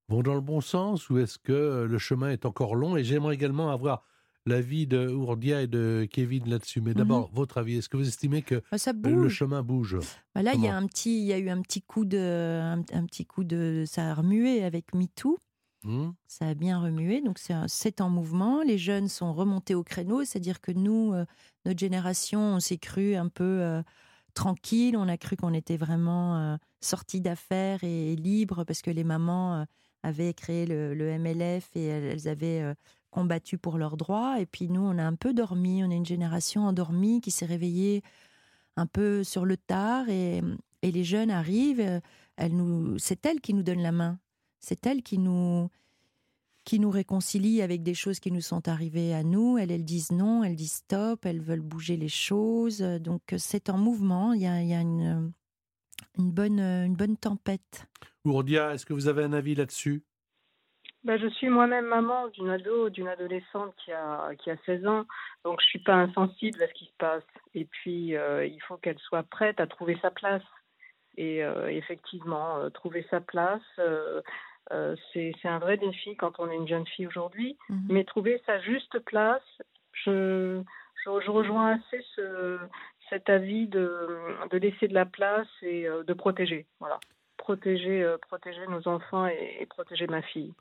vont 0.10 0.22
dans 0.24 0.36
le 0.36 0.42
bon 0.42 0.60
sens 0.60 1.10
ou 1.10 1.20
est-ce 1.20 1.40
que 1.40 1.54
euh, 1.54 1.88
le 1.88 1.98
chemin 1.98 2.32
est 2.32 2.46
encore 2.46 2.76
long? 2.76 2.98
Et 2.98 3.04
j'aimerais 3.06 3.36
également 3.36 3.72
avoir 3.72 4.04
l'avis 4.46 4.88
de 4.88 5.08
Ourdia 5.08 5.62
et 5.62 5.68
de 5.68 6.08
Kevin 6.12 6.50
là-dessus. 6.50 6.82
Mais 6.82 6.94
d'abord, 6.94 7.30
votre 7.34 7.58
avis, 7.58 7.78
est-ce 7.78 7.90
que 7.90 7.98
vous 7.98 8.08
estimez 8.08 8.42
que 8.42 8.62
Ah, 8.72 8.78
Ça 8.78 8.94
le 8.94 9.30
chemin 9.30 9.64
bouge 9.64 9.98
Bah 10.36 10.42
là, 10.42 10.54
il 10.56 10.64
y 10.64 10.68
a 10.68 10.76
un 10.76 10.86
petit, 10.88 11.20
il 11.22 11.26
y 11.26 11.34
a 11.34 11.38
eu 11.38 11.50
un 11.50 11.62
petit 11.62 11.82
coup 11.82 12.06
de, 12.06 12.60
un, 12.62 12.80
un 12.80 13.06
petit 13.06 13.26
coup 13.26 13.44
de, 13.44 13.84
ça 13.88 14.12
a 14.12 14.14
remué 14.14 14.64
avec 14.64 14.94
MeToo. 14.94 15.38
Hmm 15.84 16.12
Ça 16.28 16.48
a 16.48 16.54
bien 16.54 16.80
remué, 16.80 17.22
donc 17.22 17.40
c'est 17.68 18.02
en 18.02 18.10
mouvement. 18.10 18.62
Les 18.62 18.78
jeunes 18.78 19.08
sont 19.08 19.34
remontés 19.34 19.74
au 19.74 19.84
créneau, 19.84 20.24
c'est-à-dire 20.24 20.62
que 20.62 20.72
nous, 20.72 21.14
euh, 21.14 21.26
notre 21.66 21.80
génération, 21.80 22.40
on 22.40 22.60
s'est 22.60 22.78
cru 22.78 23.16
un 23.16 23.30
peu 23.30 23.44
euh, 23.62 23.82
tranquille, 24.36 24.96
on 24.96 25.08
a 25.08 25.18
cru 25.18 25.36
qu'on 25.38 25.54
était 25.54 25.78
vraiment 25.78 26.38
euh, 26.38 26.58
sortis 26.82 27.22
d'affaires 27.22 27.84
et, 27.84 28.16
libre 28.16 28.64
parce 28.64 28.82
que 28.84 28.92
les 28.92 29.04
mamans 29.04 29.56
euh, 29.56 29.64
avaient 30.04 30.34
créé 30.36 30.68
le, 30.68 30.94
le 30.94 31.18
MLF 31.18 31.70
et 31.76 31.86
elles, 31.86 32.04
elles 32.04 32.28
avaient 32.28 32.76
euh, 33.12 33.22
combattu 33.22 33.58
pour 33.58 33.78
leurs 33.78 33.98
droits. 33.98 34.40
Et 34.40 34.46
puis 34.46 34.70
nous, 34.70 34.82
on 34.82 34.98
a 34.98 35.04
un 35.04 35.16
peu 35.16 35.34
dormi, 35.34 35.84
on 35.84 35.92
est 35.92 35.98
une 35.98 36.06
génération 36.06 36.66
endormie 36.66 37.22
qui 37.22 37.32
s'est 37.32 37.46
réveillée 37.46 38.04
un 38.78 38.88
peu 38.88 39.24
sur 39.24 39.46
le 39.46 39.58
tard 39.58 40.10
et, 40.10 40.42
et 40.82 40.92
les 40.92 41.04
jeunes 41.04 41.32
arrivent, 41.32 42.02
elles 42.38 42.56
nous, 42.56 42.98
c'est 42.98 43.26
elles 43.26 43.42
qui 43.42 43.54
nous 43.54 43.64
donnent 43.64 43.84
la 43.84 43.92
main. 43.92 44.20
C'est 44.60 44.86
elles 44.86 45.04
qui 45.04 45.18
nous, 45.18 45.70
qui 46.64 46.80
nous 46.80 46.90
réconcilient 46.90 47.62
avec 47.62 47.84
des 47.84 47.94
choses 47.94 48.20
qui 48.20 48.32
nous 48.32 48.42
sont 48.42 48.68
arrivées 48.68 49.14
à 49.14 49.24
nous. 49.24 49.58
Elles, 49.58 49.72
elles 49.72 49.86
disent 49.86 50.12
non, 50.12 50.44
elles 50.44 50.56
disent 50.56 50.74
stop, 50.74 51.26
elles 51.26 51.42
veulent 51.42 51.62
bouger 51.62 51.98
les 51.98 52.10
choses. 52.10 52.80
Donc 52.80 53.22
c'est 53.38 53.70
en 53.70 53.78
mouvement, 53.78 54.34
il 54.34 54.42
y 54.42 54.48
a, 54.48 54.62
il 54.62 54.70
y 54.70 54.74
a 54.74 54.82
une, 54.82 55.34
une, 56.18 56.32
bonne, 56.32 56.60
une 56.60 56.96
bonne 56.96 57.18
tempête. 57.18 57.88
Ourdia, 58.24 58.74
est-ce 58.74 58.86
que 58.86 58.94
vous 58.94 59.08
avez 59.08 59.24
un 59.24 59.34
avis 59.34 59.56
là-dessus? 59.56 60.04
Bah, 61.04 61.18
je 61.18 61.28
suis 61.28 61.50
moi-même 61.50 61.86
maman 61.86 62.28
d'une 62.28 62.50
ado, 62.50 62.90
d'une 62.90 63.08
adolescente 63.08 63.74
qui 63.78 63.92
a, 63.92 64.36
qui 64.38 64.52
a 64.52 64.58
16 64.68 64.86
ans, 64.86 65.06
donc 65.44 65.60
je 65.60 65.66
suis 65.66 65.80
pas 65.80 65.96
insensible 65.96 66.62
à 66.62 66.68
ce 66.68 66.74
qui 66.74 66.86
se 66.86 66.98
passe. 67.00 67.24
Et 67.56 67.66
puis, 67.66 68.16
euh, 68.16 68.46
il 68.46 68.62
faut 68.62 68.78
qu'elle 68.78 69.00
soit 69.00 69.24
prête 69.24 69.60
à 69.60 69.66
trouver 69.66 69.98
sa 70.02 70.12
place. 70.12 70.44
Et 71.18 71.44
euh, 71.44 71.68
effectivement, 71.70 72.58
euh, 72.58 72.70
trouver 72.70 73.06
sa 73.10 73.20
place, 73.20 73.62
c'est 75.14 75.34
un 75.44 75.60
vrai 75.60 75.78
défi 75.78 76.16
quand 76.18 76.40
on 76.40 76.50
est 76.52 76.56
une 76.56 76.68
jeune 76.68 76.86
fille 76.86 77.08
aujourd'hui. 77.08 77.58
Mhm. 77.70 77.88
Mais 77.90 78.04
trouver 78.04 78.42
sa 78.46 78.60
juste 78.60 79.00
place, 79.00 79.62
je 79.94 80.62
je, 81.04 81.10
je 81.26 81.32
rejoins 81.32 81.80
assez 81.80 82.06
ce, 82.16 82.60
cet 83.10 83.28
avis 83.28 83.66
de, 83.66 84.08
de 84.52 84.58
laisser 84.60 84.88
de 84.88 84.94
la 84.94 85.08
place 85.08 85.48
et 85.64 85.88
de 85.88 86.14
protéger. 86.14 86.68
Voilà. 86.80 87.00
Protéger, 87.38 88.16
protéger 88.28 88.68
nos 88.68 88.88
enfants 88.88 89.26
et, 89.26 89.58
et 89.60 89.66
protéger 89.66 90.06
ma 90.06 90.22
fille. 90.22 90.54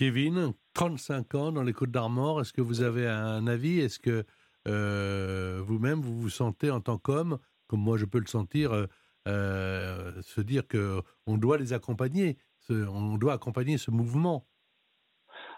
Kevin, 0.00 0.54
35 0.76 1.34
ans 1.34 1.52
dans 1.52 1.62
les 1.62 1.74
Côtes 1.74 1.90
d'Armor, 1.90 2.40
est-ce 2.40 2.54
que 2.54 2.62
vous 2.62 2.80
avez 2.80 3.06
un 3.06 3.46
avis? 3.46 3.80
Est-ce 3.80 3.98
que 3.98 4.24
euh, 4.66 5.60
vous-même, 5.62 6.00
vous 6.00 6.18
vous 6.18 6.30
sentez 6.30 6.70
en 6.70 6.80
tant 6.80 6.96
qu'homme, 6.96 7.36
comme 7.66 7.80
moi 7.80 7.98
je 7.98 8.06
peux 8.06 8.18
le 8.18 8.26
sentir, 8.26 8.72
euh, 8.72 8.86
euh, 9.28 10.12
se 10.22 10.40
dire 10.40 10.66
que 10.66 11.00
on 11.26 11.36
doit 11.36 11.58
les 11.58 11.74
accompagner, 11.74 12.38
on 12.70 13.18
doit 13.18 13.34
accompagner 13.34 13.76
ce 13.76 13.90
mouvement? 13.90 14.46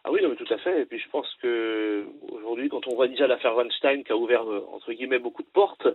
Ah 0.03 0.11
oui, 0.11 0.19
tout 0.37 0.53
à 0.53 0.59
fait. 0.59 0.83
Et 0.83 0.87
puis 0.87 0.99
je 0.99 1.09
pense 1.11 1.33
que 1.41 2.05
aujourd'hui, 2.33 2.69
quand 2.69 2.89
on 2.89 2.97
voit 2.97 3.07
déjà 3.07 3.29
l'affaire 3.29 3.55
Weinstein 3.55 4.03
qui 4.03 4.11
a 4.11 4.17
ouvert 4.17 4.45
entre 4.73 4.93
guillemets 4.93 5.21
beaucoup 5.21 5.45
de 5.45 5.51
portes, 5.55 5.87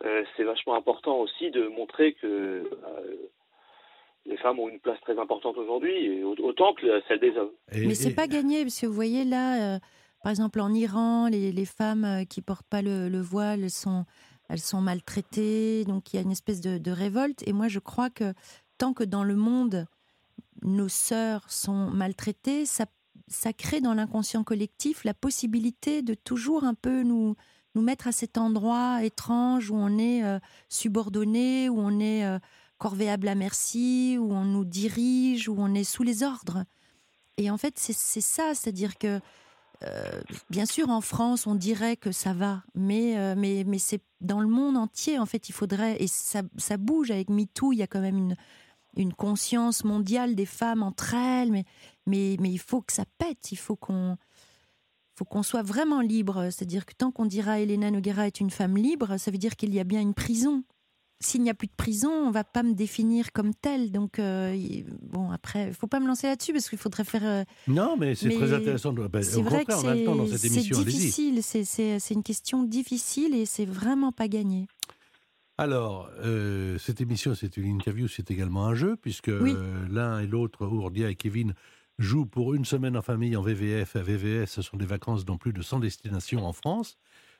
c'est 0.00 0.44
vachement 0.44 0.76
important 0.76 1.18
aussi 1.18 1.50
de 1.50 1.68
montrer 1.68 2.14
que 2.14 2.62
les 4.26 4.36
femmes 4.36 4.58
ont 4.60 4.68
une 4.68 4.78
place 4.80 5.00
très 5.02 5.18
importante 5.18 5.56
aujourd'hui, 5.56 6.22
autant 6.22 6.74
que 6.74 6.86
celle 7.08 7.20
des 7.20 7.36
hommes. 7.36 7.50
Et- 7.72 7.86
Mais 7.86 7.94
c'est 7.94 8.10
et- 8.10 8.14
pas 8.14 8.26
gagné, 8.28 8.62
parce 8.62 8.78
que 8.80 8.86
vous 8.86 8.92
voyez 8.94 9.24
là, 9.24 9.74
euh, 9.74 9.78
par 10.22 10.30
exemple 10.30 10.60
en 10.60 10.72
Iran, 10.72 11.28
les, 11.28 11.50
les 11.52 11.64
femmes 11.64 12.04
euh, 12.04 12.24
qui 12.24 12.40
portent 12.42 12.66
pas 12.68 12.82
le, 12.82 13.08
le 13.08 13.20
voile 13.20 13.64
elles 13.64 13.70
sont, 13.70 14.04
elles 14.48 14.60
sont 14.60 14.80
maltraitées, 14.80 15.84
donc 15.84 16.12
il 16.12 16.16
y 16.16 16.18
a 16.18 16.22
une 16.22 16.30
espèce 16.30 16.60
de, 16.60 16.78
de 16.78 16.90
révolte. 16.92 17.42
Et 17.48 17.52
moi, 17.52 17.68
je 17.68 17.78
crois 17.80 18.10
que 18.10 18.32
tant 18.78 18.92
que 18.92 19.04
dans 19.04 19.24
le 19.24 19.34
monde, 19.36 19.86
nos 20.62 20.88
sœurs 20.88 21.50
sont 21.50 21.90
maltraitées, 21.90 22.64
ça, 22.66 22.84
ça 23.26 23.52
crée 23.52 23.80
dans 23.80 23.94
l'inconscient 23.94 24.44
collectif 24.44 25.02
la 25.04 25.14
possibilité 25.14 26.02
de 26.02 26.14
toujours 26.14 26.62
un 26.64 26.74
peu 26.74 27.02
nous, 27.02 27.34
nous 27.74 27.82
mettre 27.82 28.06
à 28.06 28.12
cet 28.12 28.38
endroit 28.38 29.02
étrange 29.02 29.70
où 29.70 29.74
on 29.76 29.98
est 29.98 30.22
euh, 30.24 30.38
subordonné, 30.68 31.68
où 31.68 31.78
on 31.80 31.98
est 31.98 32.24
euh, 32.24 32.38
corvéable 32.82 33.28
à 33.28 33.36
merci, 33.36 34.16
où 34.18 34.32
on 34.32 34.44
nous 34.44 34.64
dirige, 34.64 35.48
où 35.48 35.54
on 35.56 35.72
est 35.72 35.84
sous 35.84 36.02
les 36.02 36.24
ordres. 36.24 36.64
Et 37.36 37.48
en 37.48 37.56
fait, 37.56 37.78
c'est 37.78 38.20
ça, 38.20 38.56
c'est-à-dire 38.56 38.98
que, 38.98 39.20
euh, 39.84 40.20
bien 40.50 40.66
sûr, 40.66 40.90
en 40.90 41.00
France, 41.00 41.46
on 41.46 41.54
dirait 41.54 41.96
que 41.96 42.10
ça 42.10 42.32
va, 42.32 42.64
mais, 42.74 43.16
euh, 43.16 43.36
mais, 43.38 43.62
mais 43.64 43.78
c'est 43.78 44.02
dans 44.20 44.40
le 44.40 44.48
monde 44.48 44.76
entier, 44.76 45.20
en 45.20 45.26
fait, 45.26 45.48
il 45.48 45.52
faudrait, 45.52 45.96
et 46.02 46.08
ça, 46.08 46.42
ça 46.56 46.76
bouge 46.76 47.12
avec 47.12 47.30
MeToo, 47.30 47.72
il 47.72 47.76
y 47.76 47.82
a 47.84 47.86
quand 47.86 48.00
même 48.00 48.18
une, 48.18 48.36
une 48.96 49.14
conscience 49.14 49.84
mondiale 49.84 50.34
des 50.34 50.46
femmes 50.46 50.82
entre 50.82 51.14
elles, 51.14 51.52
mais, 51.52 51.64
mais, 52.06 52.36
mais 52.40 52.50
il 52.50 52.58
faut 52.58 52.82
que 52.82 52.92
ça 52.92 53.04
pète, 53.16 53.52
il 53.52 53.58
faut 53.58 53.76
qu'on 53.76 54.16
faut 55.14 55.24
qu'on 55.24 55.44
soit 55.44 55.62
vraiment 55.62 56.00
libre, 56.00 56.48
c'est-à-dire 56.50 56.84
que 56.84 56.94
tant 56.94 57.12
qu'on 57.12 57.26
dira 57.26 57.60
Elena 57.60 57.92
Noguera 57.92 58.26
est 58.26 58.40
une 58.40 58.50
femme 58.50 58.76
libre, 58.76 59.18
ça 59.18 59.30
veut 59.30 59.38
dire 59.38 59.54
qu'il 59.54 59.72
y 59.72 59.78
a 59.78 59.84
bien 59.84 60.00
une 60.00 60.14
prison. 60.14 60.64
S'il 61.22 61.42
n'y 61.42 61.50
a 61.50 61.54
plus 61.54 61.68
de 61.68 61.72
prison, 61.76 62.10
on 62.10 62.30
va 62.30 62.42
pas 62.44 62.62
me 62.62 62.72
définir 62.74 63.32
comme 63.32 63.54
telle. 63.54 63.92
Donc, 63.92 64.18
euh, 64.18 64.56
bon, 65.02 65.30
après, 65.30 65.68
il 65.68 65.74
faut 65.74 65.86
pas 65.86 66.00
me 66.00 66.06
lancer 66.06 66.26
là-dessus 66.26 66.52
parce 66.52 66.68
qu'il 66.68 66.78
faudrait 66.78 67.04
faire 67.04 67.24
euh, 67.24 67.44
Non, 67.68 67.96
mais 67.96 68.14
c'est 68.14 68.30
très 68.30 68.52
intéressant. 68.52 68.92
de- 68.92 69.06
ben, 69.06 69.22
c'est 69.22 69.40
vrai 69.42 69.64
que 69.64 69.72
c'est 69.72 70.68
difficile, 70.84 71.42
c'est- 71.42 72.10
une 72.10 72.22
question 72.22 72.64
difficile 72.64 73.34
et 73.34 73.46
c'est 73.46 73.64
vraiment 73.66 74.10
pas 74.12 74.28
gagné. 74.28 74.66
Alors, 75.58 76.10
euh, 76.24 76.76
cette 76.78 77.00
émission, 77.00 77.34
c'est 77.34 77.56
une 77.56 77.66
interview, 77.66 78.08
c'est 78.08 78.30
également 78.30 78.66
un 78.66 78.74
jeu, 78.74 78.96
puisque 78.96 79.30
Oui. 79.40 79.54
l'un 79.90 80.20
et 80.20 80.26
l'autre, 80.26 80.66
Ourdia 80.66 81.08
et 81.10 81.14
Kevin, 81.14 81.54
jouent 81.98 82.26
pour 82.26 82.54
une 82.54 82.64
semaine 82.64 82.96
en 82.96 83.02
famille 83.02 83.36
en 83.36 83.42
VVF. 83.42 83.96
VVS, 83.96 84.46
ce 84.50 84.62
sont 84.62 84.76
des 84.76 84.86
vacances 84.86 85.24
dans 85.24 85.36
plus 85.36 85.52
de 85.52 85.62
100 85.62 85.78
destinations 85.78 86.44
en 86.44 86.52
France, 86.52 86.96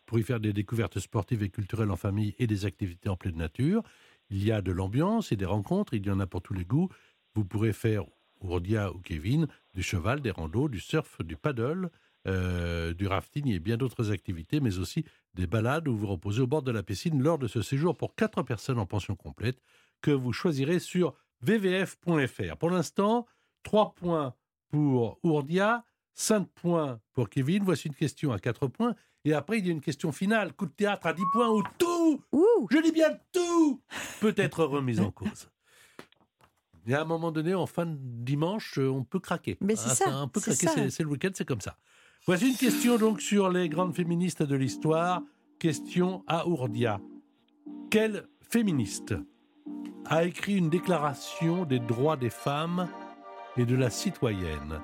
pour 0.07 0.19
y 0.19 0.23
faire 0.23 0.41
des 0.41 0.53
découvertes 0.53 0.99
sportives 0.99 1.43
et 1.43 1.49
culturelles 1.49 1.91
en 1.91 1.97
famille 1.97 2.35
et 2.39 2.47
des 2.47 2.67
activités 2.67 3.09
en 3.09 3.17
pleine 3.17 3.37
nature. 3.37 3.83
Il 4.31 4.45
y 4.45 4.53
a 4.53 4.63
de 4.63 4.73
l'ambiance 4.73 5.33
et 5.33 5.37
des 5.37 5.45
rencontres, 5.45 5.95
il 5.95 6.07
y 6.07 6.11
en 6.11 6.21
a 6.21 6.27
pour 6.27 6.43
tous 6.43 6.55
les 6.55 6.65
goûts. 6.65 6.89
Vous 7.35 7.45
pourrez 7.45 7.73
faire, 7.73 8.05
Ourdia 8.41 8.93
ou 8.93 8.99
Kevin, 8.99 9.47
du 9.75 9.83
cheval, 9.83 10.21
des 10.21 10.31
randos, 10.31 10.69
du 10.69 10.81
surf, 10.81 11.23
du 11.23 11.37
paddle, 11.37 11.91
euh, 12.29 12.95
du 12.95 13.07
rafting 13.07 13.49
et 13.49 13.59
bien 13.59 13.77
d'autres 13.77 14.13
activités, 14.13 14.61
mais 14.61 14.79
aussi 14.79 15.05
des 15.35 15.47
balades 15.47 15.89
où 15.89 15.97
vous 15.97 16.07
reposez 16.07 16.41
au 16.41 16.47
bord 16.47 16.63
de 16.63 16.71
la 16.71 16.83
piscine 16.83 17.21
lors 17.23 17.39
de 17.39 17.49
ce 17.49 17.63
séjour 17.63 17.97
pour 17.97 18.15
quatre 18.15 18.43
personnes 18.43 18.79
en 18.79 18.87
pension 18.87 19.17
complète 19.17 19.61
que 20.03 20.11
vous 20.11 20.33
choisirez 20.33 20.79
sur 20.79 21.15
vvf.fr. 21.41 22.57
Pour 22.59 22.71
l'instant, 22.71 23.27
3 23.65 23.95
points 23.95 24.35
pour 24.71 25.19
Ourdia, 25.23 25.85
5 26.15 26.49
points 26.55 27.01
pour 27.13 27.29
Kevin. 27.29 27.65
Voici 27.65 27.89
une 27.89 27.95
question 27.95 28.33
à 28.33 28.39
4 28.39 28.69
points. 28.69 28.95
Et 29.25 29.35
après, 29.35 29.59
il 29.59 29.67
y 29.67 29.69
a 29.69 29.73
une 29.73 29.81
question 29.81 30.11
finale, 30.11 30.53
coup 30.53 30.67
de 30.67 30.73
théâtre 30.73 31.07
à 31.07 31.13
10 31.13 31.23
points 31.33 31.49
où 31.49 31.63
tout, 31.79 32.21
Ouh 32.33 32.67
je 32.71 32.79
dis 32.79 32.93
bien 32.93 33.11
tout, 33.33 33.81
peut 34.21 34.35
être 34.37 34.65
remis 34.65 35.01
en 35.01 35.11
cause. 35.11 35.49
Y 36.85 36.95
a 36.95 37.03
un 37.03 37.05
moment 37.05 37.31
donné, 37.31 37.55
en 37.55 37.67
fin 37.67 37.87
de 37.87 37.97
dimanche, 37.97 38.77
euh, 38.79 38.89
on 38.89 39.05
peut 39.05 39.21
craquer. 39.21 39.57
Mais 39.61 39.77
c'est 39.77 39.91
Hein, 39.91 39.95
ça, 39.95 40.23
On 40.25 40.29
peut 40.29 40.41
craquer, 40.41 40.91
c'est 40.91 41.05
le 41.05 41.09
week-end, 41.11 41.31
c'est 41.33 41.45
comme 41.45 41.61
ça. 41.61 41.79
Voici 42.27 42.49
une 42.49 42.57
question 42.57 42.99
donc 42.99 43.21
sur 43.21 43.51
les 43.51 43.69
grandes 43.69 43.95
féministes 43.95 44.43
de 44.43 44.57
l'histoire. 44.57 45.23
Question 45.61 46.25
à 46.27 46.49
Ourdia. 46.49 47.01
Quelle 47.89 48.27
féministe 48.41 49.15
a 50.07 50.25
écrit 50.25 50.57
une 50.57 50.71
déclaration 50.71 51.65
des 51.65 51.79
droits 51.79 52.17
des 52.17 52.31
femmes 52.31 52.89
et 53.57 53.65
de 53.65 53.77
la 53.77 53.89
citoyenne? 53.89 54.81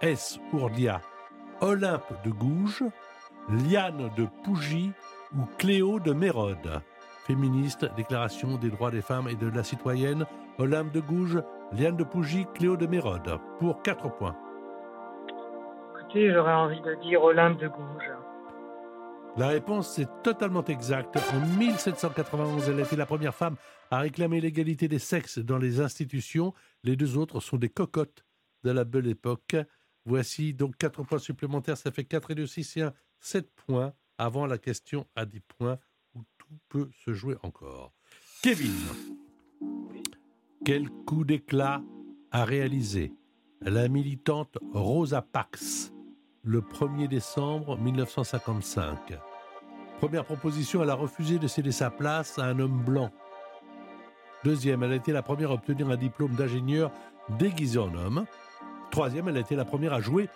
Est-ce 0.00 0.40
Ourdia, 0.52 1.00
Olympe 1.60 2.12
de 2.24 2.30
Gouges, 2.30 2.82
Liane 3.48 4.10
de 4.16 4.26
Pougy 4.42 4.90
ou 5.32 5.44
Cléo 5.56 6.00
de 6.00 6.12
Mérode 6.12 6.82
Féministe, 7.26 7.86
déclaration 7.96 8.56
des 8.56 8.70
droits 8.70 8.90
des 8.90 9.02
femmes 9.02 9.28
et 9.28 9.36
de 9.36 9.46
la 9.48 9.62
citoyenne, 9.62 10.26
Olympe 10.58 10.92
de 10.92 11.00
Gouges, 11.00 11.40
Liane 11.72 11.96
de 11.96 12.02
Pougy, 12.02 12.46
Cléo 12.54 12.76
de 12.76 12.86
Mérode. 12.86 13.38
Pour 13.60 13.82
4 13.82 14.16
points. 14.16 14.36
Écoutez, 16.00 16.32
j'aurais 16.32 16.54
envie 16.54 16.80
de 16.80 16.94
dire 17.02 17.22
Olympe 17.22 17.60
de 17.60 17.68
Gouges. 17.68 18.10
La 19.36 19.48
réponse 19.48 19.96
est 20.00 20.08
totalement 20.24 20.64
exacte. 20.64 21.16
En 21.16 21.40
1791, 21.58 22.68
elle 22.68 22.80
a 22.80 22.82
été 22.82 22.96
la 22.96 23.06
première 23.06 23.34
femme 23.34 23.56
à 23.92 24.00
réclamer 24.00 24.40
l'égalité 24.40 24.88
des 24.88 24.98
sexes 24.98 25.38
dans 25.38 25.58
les 25.58 25.80
institutions. 25.80 26.52
Les 26.82 26.96
deux 26.96 27.16
autres 27.16 27.38
sont 27.38 27.58
des 27.58 27.68
cocottes 27.68 28.24
de 28.64 28.72
la 28.72 28.84
belle 28.84 29.06
époque. 29.06 29.56
Voici 30.04 30.54
donc 30.54 30.76
4 30.76 31.02
points 31.02 31.18
supplémentaires. 31.18 31.76
Ça 31.76 31.90
fait 31.90 32.04
4 32.04 32.30
et 32.30 32.34
2, 32.36 32.46
6 32.46 32.76
et 32.76 32.82
1, 32.82 32.92
7 33.20 33.50
points 33.66 33.92
avant 34.18 34.46
la 34.46 34.58
question 34.58 35.06
à 35.14 35.26
10 35.26 35.40
points 35.40 35.78
où 36.14 36.22
tout 36.38 36.58
peut 36.68 36.90
se 37.04 37.12
jouer 37.12 37.36
encore. 37.42 37.92
Kevin, 38.42 38.72
quel 40.64 40.88
coup 40.90 41.24
d'éclat 41.24 41.82
a 42.30 42.44
réalisé 42.44 43.12
la 43.60 43.88
militante 43.88 44.58
Rosa 44.72 45.22
Parks 45.22 45.92
le 46.42 46.60
1er 46.60 47.08
décembre 47.08 47.76
1955 47.78 49.18
Première 49.98 50.24
proposition, 50.24 50.82
elle 50.82 50.90
a 50.90 50.94
refusé 50.94 51.38
de 51.38 51.48
céder 51.48 51.72
sa 51.72 51.90
place 51.90 52.38
à 52.38 52.44
un 52.44 52.58
homme 52.60 52.82
blanc. 52.84 53.10
Deuxième, 54.44 54.82
elle 54.82 54.92
a 54.92 54.96
été 54.96 55.10
la 55.10 55.22
première 55.22 55.50
à 55.50 55.54
obtenir 55.54 55.88
un 55.88 55.96
diplôme 55.96 56.34
d'ingénieur 56.34 56.92
déguisé 57.38 57.78
en 57.78 57.92
homme. 57.94 58.26
Troisième, 58.90 59.28
elle 59.28 59.38
a 59.38 59.40
été 59.40 59.56
la 59.56 59.64
première 59.64 59.92
à 59.92 60.00
jouer 60.00 60.28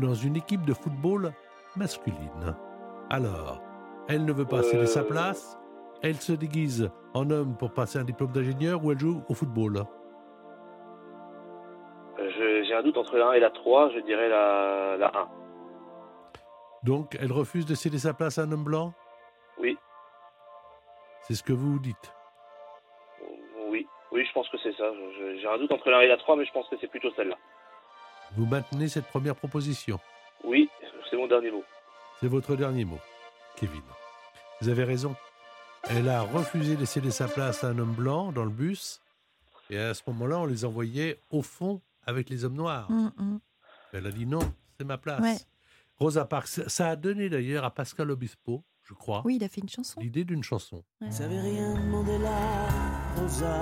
dans 0.00 0.14
une 0.14 0.36
équipe 0.36 0.64
de 0.64 0.74
football 0.74 1.32
masculine. 1.76 2.54
Alors, 3.10 3.60
elle 4.08 4.24
ne 4.24 4.32
veut 4.32 4.46
pas 4.46 4.62
céder 4.62 4.86
sa 4.86 5.00
Euh. 5.00 5.04
place, 5.04 5.58
elle 6.02 6.16
se 6.16 6.32
déguise 6.32 6.90
en 7.14 7.30
homme 7.30 7.56
pour 7.56 7.72
passer 7.72 7.98
un 7.98 8.04
diplôme 8.04 8.32
d'ingénieur 8.32 8.84
ou 8.84 8.92
elle 8.92 8.98
joue 8.98 9.22
au 9.28 9.34
football. 9.34 9.84
J'ai 12.18 12.74
un 12.74 12.82
doute 12.82 12.96
entre 12.96 13.16
la 13.16 13.28
1 13.28 13.32
et 13.34 13.40
la 13.40 13.50
3, 13.50 13.90
je 13.90 14.00
dirais 14.00 14.28
la, 14.28 14.96
la 14.98 15.08
1. 15.08 15.28
Donc, 16.82 17.16
elle 17.20 17.32
refuse 17.32 17.66
de 17.66 17.74
céder 17.74 17.98
sa 17.98 18.14
place 18.14 18.38
à 18.38 18.42
un 18.42 18.52
homme 18.52 18.64
blanc? 18.64 18.92
Oui, 19.58 19.76
C'est 21.22 21.34
ce 21.34 21.42
que 21.42 21.52
vous 21.52 21.78
dites. 21.78 22.12
oui, 23.68 23.86
oui, 24.12 24.24
je 24.26 24.32
pense 24.32 24.48
que 24.48 24.58
c'est 24.58 24.72
ça. 24.76 24.84
J'ai 25.40 25.46
un 25.46 25.58
doute 25.58 25.72
entre 25.72 25.90
la 25.90 25.98
1 25.98 26.00
et 26.02 26.08
la 26.08 26.16
3, 26.16 26.36
mais 26.36 26.44
je 26.44 26.52
pense 26.52 26.68
que 26.68 26.76
c'est 26.80 26.88
plutôt 26.88 27.10
celle-là. 27.16 27.36
Vous 28.36 28.46
maintenez 28.46 28.88
cette 28.88 29.06
première 29.06 29.36
proposition? 29.36 29.98
Oui, 30.42 30.68
c'est 31.14 31.20
mon 31.20 31.28
dernier 31.28 31.50
mot. 31.52 31.62
C'est 32.20 32.26
votre 32.26 32.56
dernier 32.56 32.84
mot, 32.84 32.98
Kevin. 33.56 33.80
Vous 34.60 34.68
avez 34.68 34.82
raison. 34.84 35.14
Elle 35.84 36.08
a 36.08 36.22
refusé 36.22 36.74
de 36.76 36.84
céder 36.84 37.10
sa 37.12 37.28
place 37.28 37.62
à 37.62 37.68
un 37.68 37.78
homme 37.78 37.92
blanc 37.94 38.32
dans 38.32 38.44
le 38.44 38.50
bus. 38.50 39.00
Et 39.70 39.78
à 39.78 39.94
ce 39.94 40.02
moment-là, 40.08 40.38
on 40.40 40.46
les 40.46 40.64
envoyait 40.64 41.20
au 41.30 41.42
fond 41.42 41.80
avec 42.06 42.30
les 42.30 42.44
hommes 42.44 42.54
noirs. 42.54 42.90
Hum, 42.90 43.12
hum. 43.18 43.40
Elle 43.92 44.06
a 44.06 44.10
dit 44.10 44.26
non, 44.26 44.40
c'est 44.78 44.84
ma 44.84 44.98
place. 44.98 45.20
Ouais. 45.20 45.36
Rosa 45.98 46.24
Parks, 46.24 46.48
ça 46.66 46.88
a 46.88 46.96
donné 46.96 47.28
d'ailleurs 47.28 47.64
à 47.64 47.70
Pascal 47.70 48.10
Obispo, 48.10 48.64
je 48.82 48.94
crois, 48.94 49.22
Oui, 49.24 49.36
il 49.36 49.44
a 49.44 49.48
fait 49.48 49.60
une 49.60 49.68
chanson. 49.68 50.00
l'idée 50.00 50.24
d'une 50.24 50.42
chanson. 50.42 50.82
Ouais. 51.00 51.10
T'avais 51.16 51.40
rien 51.40 51.74
demandé 51.74 52.18
là, 52.18 52.38
Rosa, 53.16 53.60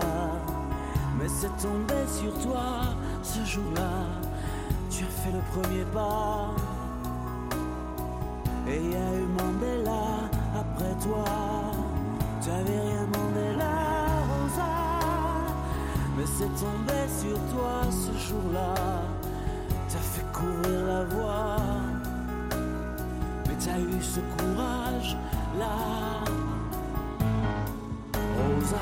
mais 1.18 1.28
c'est 1.28 1.55
tombé 1.62 1.94
sur 2.09 2.32
toi 2.42 2.80
ce 3.22 3.44
jour-là. 3.44 3.90
Tu 4.90 5.05
as 5.05 5.09
fait 5.09 5.32
le 5.32 5.40
premier 5.61 5.84
pas, 5.92 6.55
et 8.68 8.76
il 8.76 8.90
y 8.90 8.94
a 8.94 9.14
eu 9.16 9.26
Mandela 9.38 10.30
Après 10.54 10.94
toi, 11.02 11.24
t'avais 12.40 12.80
rien 12.80 13.06
demandé 13.12 13.56
la 13.58 13.74
rosa. 14.30 14.72
Mais 16.16 16.24
c'est 16.26 16.54
tombé 16.60 17.00
sur 17.08 17.38
toi 17.54 17.82
ce 17.90 18.28
jour-là. 18.28 18.74
T'as 19.88 19.98
fait 19.98 20.24
couvrir 20.32 20.86
la 20.86 21.04
voie. 21.04 21.56
Mais 23.46 23.54
t'as 23.64 23.78
eu 23.78 24.02
ce 24.02 24.20
courage-là. 24.38 25.76
Rosa. 28.14 28.76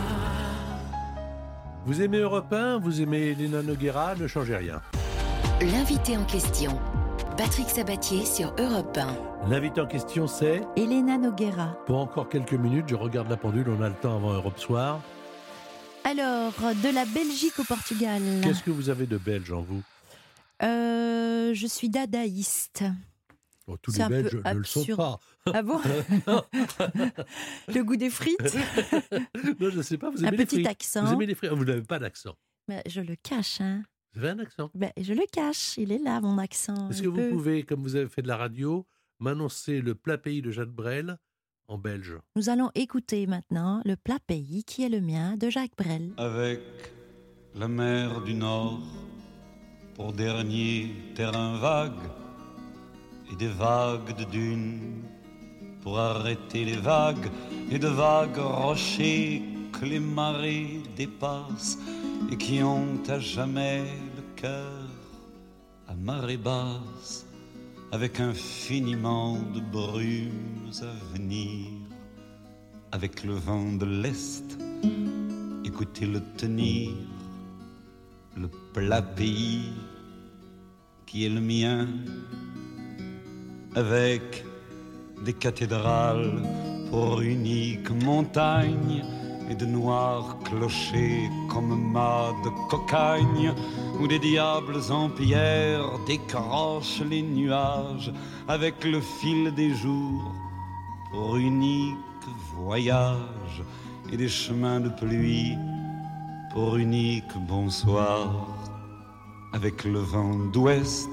Vous 1.87 2.03
aimez 2.03 2.19
Europe 2.19 2.53
1, 2.53 2.79
vous 2.79 3.01
aimez 3.01 3.31
Elena 3.31 3.63
Noguera, 3.63 4.15
ne 4.15 4.27
changez 4.27 4.57
rien. 4.57 4.81
L'invité 5.61 6.17
en 6.17 6.25
question, 6.25 6.79
Patrick 7.41 7.71
Sabatier 7.71 8.27
sur 8.27 8.55
Europe 8.59 8.99
1. 8.99 9.49
L'invité 9.49 9.81
en 9.81 9.87
question, 9.87 10.27
c'est 10.27 10.61
Elena 10.77 11.17
Noguera. 11.17 11.69
Pour 11.87 11.97
encore 11.97 12.29
quelques 12.29 12.53
minutes, 12.53 12.85
je 12.89 12.95
regarde 12.95 13.31
la 13.31 13.39
pendule, 13.39 13.67
on 13.71 13.81
a 13.81 13.89
le 13.89 13.95
temps 13.95 14.15
avant 14.17 14.35
Europe 14.35 14.59
Soir. 14.59 15.01
Alors, 16.05 16.53
de 16.53 16.95
la 16.95 17.07
Belgique 17.07 17.59
au 17.59 17.65
Portugal. 17.65 18.21
Qu'est-ce 18.43 18.63
que 18.63 18.71
vous 18.71 18.91
avez 18.91 19.07
de 19.07 19.17
belge 19.17 19.53
en 19.53 19.63
vous? 19.63 19.83
Euh, 20.63 21.55
je 21.55 21.67
suis 21.67 21.89
dadaïste. 21.89 22.85
Bon, 23.67 23.79
Tous 23.81 23.93
les 23.93 24.03
un 24.03 24.11
Belges 24.11 24.37
ne 24.45 24.53
le 24.53 24.65
sont 24.65 24.85
pas. 24.95 25.19
Ah 25.47 25.63
bon 25.63 25.81
Le 27.69 27.83
goût 27.83 27.97
des 27.97 28.11
frites 28.11 28.39
non, 29.59 29.71
je 29.71 29.79
ne 29.79 29.83
sais 29.83 29.97
pas, 29.97 30.11
vous 30.11 30.23
Un 30.23 30.29
aimez 30.29 30.37
les 30.37 30.45
petit 30.45 30.57
frites. 30.57 30.69
accent. 30.69 31.05
Vous 31.07 31.15
aimez 31.15 31.25
les 31.25 31.35
frites 31.35 31.53
Vous 31.53 31.65
n'avez 31.65 31.85
pas 31.85 31.99
d'accent. 31.99 32.37
Mais 32.69 32.83
Je 32.87 33.01
le 33.01 33.17
cache, 33.17 33.63
hein. 33.63 33.83
Vous 34.15 34.25
avez 34.25 34.31
un 34.31 34.39
accent 34.41 34.71
Ben, 34.75 34.91
je 35.01 35.13
le 35.13 35.23
cache, 35.33 35.77
il 35.79 35.93
est 35.93 35.99
là, 35.99 36.21
mon 36.21 36.39
accent. 36.39 36.91
Est-ce 36.91 37.03
que 37.03 37.09
vous 37.09 37.31
pouvez, 37.31 37.63
comme 37.63 37.83
vous 37.83 37.97
avez 37.97 38.09
fait 38.09 38.23
de 38.23 38.29
la 38.29 38.37
radio, 38.37 38.87
m'annoncer 39.21 39.81
le 39.81 39.95
plat 39.95 40.19
pays 40.19 40.43
de 40.43 40.51
Jacques 40.51 40.73
Brel 40.75 41.17
en 41.69 41.79
belge? 41.79 42.17
Nous 42.37 42.49
allons 42.49 42.71
écouter 42.75 43.27
maintenant 43.27 43.83
le 43.85 43.97
plat 43.97 44.19
pays 44.27 44.65
qui 44.65 44.83
est 44.83 44.89
le 44.89 45.01
mien 45.01 45.37
de 45.37 45.49
Jacques 45.49 45.77
Brel. 45.79 46.13
avec 46.17 46.61
la 47.55 47.69
mer 47.69 48.21
du 48.23 48.35
Nord 48.35 48.81
pour 49.95 50.13
dernier 50.13 50.93
terrain 51.15 51.59
vague 51.59 51.93
et 53.33 53.37
des 53.37 53.49
vagues 53.49 54.17
de 54.17 54.25
dunes 54.25 55.03
pour 55.83 55.99
arrêter 55.99 56.65
les 56.65 56.77
vagues 56.77 57.31
et 57.71 57.79
de 57.79 57.89
vagues 57.89 58.37
rochers 58.39 59.43
les 59.87 60.01
marées 60.01 60.83
dépassent 60.97 61.79
et 62.31 62.37
qui 62.37 62.63
ont 62.63 62.99
à 63.09 63.19
jamais 63.19 63.85
le 64.17 64.23
cœur 64.37 64.89
à 65.89 65.95
marée 65.95 66.37
basse 66.37 67.27
avec 67.93 68.21
infiniment 68.21 69.39
de 69.55 69.61
brumes 69.61 70.71
à 70.83 71.15
venir 71.17 71.67
avec 72.93 73.25
le 73.25 73.35
vent 73.35 73.73
de 73.73 73.87
l'Est 73.87 74.59
écoutez-le 75.81 76.21
tenir, 76.37 76.91
le 78.37 78.49
plat 78.75 79.01
pays 79.01 79.73
qui 81.07 81.25
est 81.25 81.29
le 81.31 81.41
mien, 81.41 81.89
avec 83.75 84.45
des 85.25 85.33
cathédrales 85.33 86.43
pour 86.91 87.23
unique 87.23 87.91
montagne 87.91 89.05
et 89.51 89.55
de 89.55 89.67
noirs 89.67 90.37
clochers 90.45 91.29
comme 91.49 91.93
mâts 91.93 92.33
de 92.45 92.51
cocagne, 92.71 93.53
où 94.01 94.07
des 94.07 94.21
diables 94.21 94.81
en 94.91 95.11
pierre 95.11 95.91
décrochent 96.07 97.03
les 97.03 97.23
nuages 97.23 98.13
avec 98.49 98.85
le 98.85 99.01
fil 99.01 99.53
des 99.55 99.75
jours 99.75 100.33
pour 101.11 101.37
unique 101.37 101.97
voyage 102.55 103.63
et 104.13 104.17
des 104.17 104.29
chemins 104.29 104.81
de 104.81 104.89
pluie 104.89 105.57
pour 106.53 106.77
unique 106.77 107.37
bonsoir. 107.49 108.47
Avec 109.53 109.83
le 109.85 109.99
vent 109.99 110.37
d'ouest 110.53 111.11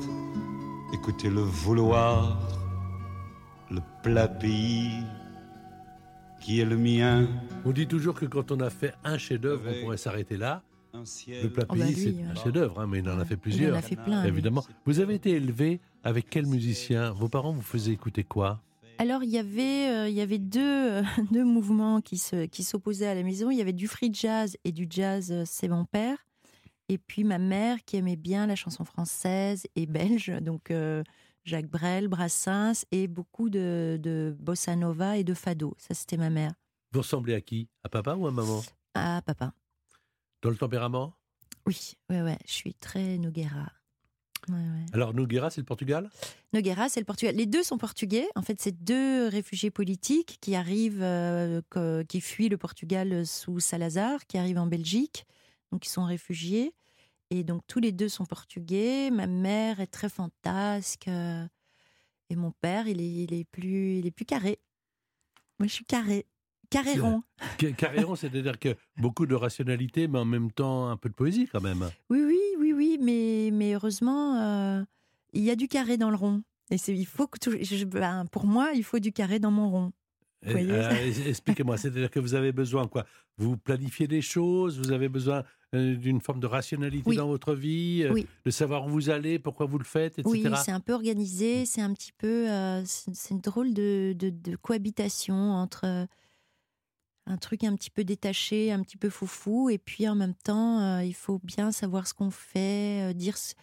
écoutez 0.93 1.29
le 1.29 1.41
vouloir 1.41 2.37
le 3.71 3.81
plat 4.03 4.27
pays 4.27 5.03
qui 6.47 6.61
est 6.61 6.65
le 6.65 6.77
mien 6.77 7.27
On 7.65 7.73
dit 7.73 7.87
toujours 7.87 8.13
que 8.15 8.25
quand 8.25 8.53
on 8.53 8.61
a 8.61 8.69
fait 8.69 8.93
un 9.03 9.17
chef-d'œuvre, 9.17 9.63
on 9.69 9.81
pourrait 9.81 9.97
s'arrêter 9.97 10.37
là. 10.37 10.63
Le 10.93 11.49
plat 11.49 11.65
Oh 11.67 11.75
bah 11.75 11.83
pays, 11.83 11.93
lui, 11.93 12.01
c'est 12.01 12.09
ouais. 12.11 12.23
un 12.23 12.35
chef-d'œuvre, 12.35 12.79
hein, 12.79 12.87
mais 12.87 12.99
il 12.99 13.09
en 13.09 13.19
a 13.19 13.25
fait 13.25 13.33
Il 13.33 13.37
en 13.37 13.41
plusieurs. 13.41 13.75
a 13.75 13.81
fait 13.81 13.97
plein. 13.97 14.23
Évidemment. 14.23 14.63
Vous 14.85 15.01
avez 15.01 15.15
été 15.15 15.31
élevé 15.31 15.81
avec 16.05 16.29
quel 16.29 16.45
musicien? 16.45 17.11
Vos 17.11 17.27
parents 17.27 17.51
vous 17.51 17.61
faisaient 17.61 17.91
écouter 17.91 18.23
quoi? 18.23 18.61
Alors, 18.97 19.25
il 19.25 19.29
y 19.29 19.37
avait, 19.37 19.89
euh, 19.89 20.07
il 20.07 20.15
y 20.15 20.21
avait 20.21 20.37
deux, 20.37 20.61
euh, 20.61 21.03
deux 21.31 21.43
mouvements 21.43 21.99
qui 21.99 22.17
se, 22.17 22.45
qui 22.45 22.63
s'opposaient 22.63 23.07
à 23.07 23.13
la 23.15 23.23
maison. 23.23 23.51
Il 23.51 23.57
y 23.57 23.61
avait 23.61 23.73
du 23.73 23.89
free 23.89 24.09
jazz 24.13 24.55
et 24.63 24.71
du 24.71 24.87
jazz, 24.89 25.29
euh, 25.33 25.43
c'est 25.45 25.67
mon 25.67 25.83
père. 25.83 26.17
Et 26.87 26.97
puis 26.97 27.25
ma 27.25 27.39
mère 27.39 27.83
qui 27.85 27.97
aimait 27.97 28.15
bien 28.15 28.47
la 28.47 28.55
chanson 28.55 28.85
française 28.85 29.63
et 29.75 29.85
belge, 29.85 30.31
donc 30.41 30.71
euh, 30.71 31.03
Jacques 31.47 31.69
Brel, 31.69 32.09
Brassens 32.09 32.83
et 32.91 33.07
beaucoup 33.07 33.49
de, 33.49 33.97
de 34.03 34.35
bossa 34.37 34.75
nova 34.75 35.15
et 35.15 35.23
de 35.23 35.33
fado. 35.33 35.75
Ça, 35.77 35.93
c'était 35.93 36.17
ma 36.17 36.29
mère. 36.29 36.51
Vous 36.91 36.99
ressemblez 36.99 37.33
à 37.33 37.39
qui? 37.39 37.69
À 37.85 37.89
papa 37.89 38.15
ou 38.15 38.27
à 38.27 38.31
maman? 38.31 38.61
Ah, 38.95 39.21
papa. 39.25 39.53
Dans 40.41 40.49
le 40.49 40.57
tempérament? 40.57 41.13
Oui, 41.65 41.93
ouais, 42.09 42.21
ouais, 42.21 42.37
je 42.45 42.51
suis 42.51 42.73
très. 42.73 43.17
Ouais, 43.17 43.29
ouais. 44.49 44.85
Alors, 44.91 45.13
Noguera, 45.13 45.49
c'est 45.49 45.61
le 45.61 45.65
Portugal? 45.65 46.09
Noguera, 46.51 46.89
c'est 46.89 46.99
le 46.99 47.05
Portugal. 47.05 47.33
Les 47.33 47.45
deux 47.45 47.63
sont 47.63 47.77
portugais. 47.77 48.27
En 48.35 48.41
fait, 48.41 48.59
c'est 48.59 48.83
deux 48.83 49.29
réfugiés 49.29 49.71
politiques 49.71 50.39
qui 50.41 50.53
arrivent, 50.53 51.01
euh, 51.01 51.61
qui 52.09 52.19
fuient 52.19 52.49
le 52.49 52.57
Portugal 52.57 53.25
sous 53.25 53.61
Salazar, 53.61 54.27
qui 54.27 54.37
arrivent 54.37 54.59
en 54.59 54.67
Belgique. 54.67 55.25
Donc, 55.71 55.85
ils 55.85 55.91
sont 55.91 56.03
réfugiés. 56.03 56.73
Et 57.29 57.43
donc, 57.43 57.61
tous 57.67 57.79
les 57.79 57.91
deux 57.91 58.09
sont 58.09 58.25
portugais. 58.25 59.09
Ma 59.11 59.27
mère 59.27 59.79
est 59.79 59.87
très 59.87 60.09
fantasque. 60.09 61.07
euh, 61.07 61.45
et 62.29 62.35
mon 62.35 62.51
père, 62.51 62.87
il 62.87 63.01
est, 63.01 63.09
il 63.23 63.33
est, 63.33 63.43
plus, 63.45 63.97
il 63.99 64.05
est 64.05 64.11
plus 64.11 64.25
carré. 64.25 64.59
Moi, 65.59 65.67
je 65.67 65.73
suis 65.73 65.85
carré. 65.85 66.25
Carré 66.69 66.99
rond. 66.99 67.23
Ca- 67.59 67.71
Carrément, 67.71 68.15
c'est-à-dire 68.17 68.59
que 68.59 68.75
beaucoup 68.97 69.25
de 69.25 69.35
rationalité, 69.35 70.07
mais 70.09 70.19
en 70.19 70.25
même 70.25 70.51
temps 70.51 70.89
un 70.89 70.97
peu 70.97 71.07
de 71.09 71.13
poésie 71.13 71.47
quand 71.49 71.61
même. 71.61 71.89
Oui, 72.09 72.21
oui, 72.25 72.39
oui, 72.59 72.73
oui. 72.73 72.97
Mais, 73.01 73.49
mais 73.53 73.73
heureusement, 73.73 74.35
euh, 74.41 74.83
il 75.31 75.43
y 75.43 75.49
a 75.49 75.55
du 75.55 75.67
carré 75.69 75.97
dans 75.97 76.09
le 76.09 76.17
rond. 76.17 76.43
Et 76.69 76.77
c'est, 76.77 76.93
il 76.93 77.05
faut 77.05 77.27
que 77.27 77.39
tout- 77.39 77.57
je- 77.61 77.85
ben, 77.85 78.25
pour 78.25 78.45
moi, 78.45 78.71
il 78.73 78.83
faut 78.83 78.99
du 78.99 79.13
carré 79.13 79.39
dans 79.39 79.51
mon 79.51 79.69
rond. 79.69 79.93
Euh, 80.45 80.55
es- 80.55 81.29
Expliquez-moi, 81.29 81.77
c'est-à-dire 81.77 82.11
que 82.11 82.19
vous 82.19 82.35
avez 82.35 82.51
besoin 82.51 82.87
quoi? 82.87 83.05
Vous 83.37 83.57
planifiez 83.57 84.07
des 84.07 84.21
choses, 84.21 84.77
vous 84.79 84.91
avez 84.91 85.09
besoin 85.09 85.43
euh, 85.73 85.95
d'une 85.95 86.21
forme 86.21 86.39
de 86.39 86.45
rationalité 86.47 87.03
Oui. 87.09 87.17
dans 87.17 87.27
votre 87.27 87.53
vie, 87.55 88.03
euh, 88.03 88.13
Oui. 88.13 88.25
de 88.45 88.51
savoir 88.51 88.85
où 88.85 88.89
vous 88.89 89.09
allez, 89.09 89.39
pourquoi 89.39 89.65
vous 89.65 89.77
le 89.79 89.83
faites, 89.83 90.19
etc. 90.19 90.29
Oui, 90.29 90.45
c'est 90.63 90.71
un 90.71 90.79
peu 90.79 90.93
organisé, 90.93 91.65
c'est 91.65 91.81
un 91.81 91.93
petit 91.93 92.13
peu, 92.17 92.49
euh, 92.49 92.83
c'est 92.85 93.31
une 93.33 93.41
drôle 93.41 93.73
de, 93.73 94.13
de- 94.17 94.29
de 94.29 94.55
cohabitation 94.55 95.35
entre 95.35 95.85
euh, 95.85 96.05
un 97.25 97.37
truc 97.37 97.63
un 97.65 97.75
petit 97.75 97.89
peu 97.89 98.05
détaché, 98.05 98.71
un 98.71 98.81
petit 98.81 98.95
peu 98.97 99.09
foufou, 99.09 99.69
et 99.69 99.77
puis 99.77 100.07
en 100.07 100.15
même 100.15 100.35
temps, 100.35 100.79
euh, 100.79 101.03
il 101.03 101.13
faut 101.15 101.39
bien 101.43 101.71
savoir 101.73 102.07
ce 102.07 102.13
qu'on 102.13 102.31
fait, 102.31 103.09
euh, 103.09 103.13
dire, 103.13 103.37
ce- 103.37 103.53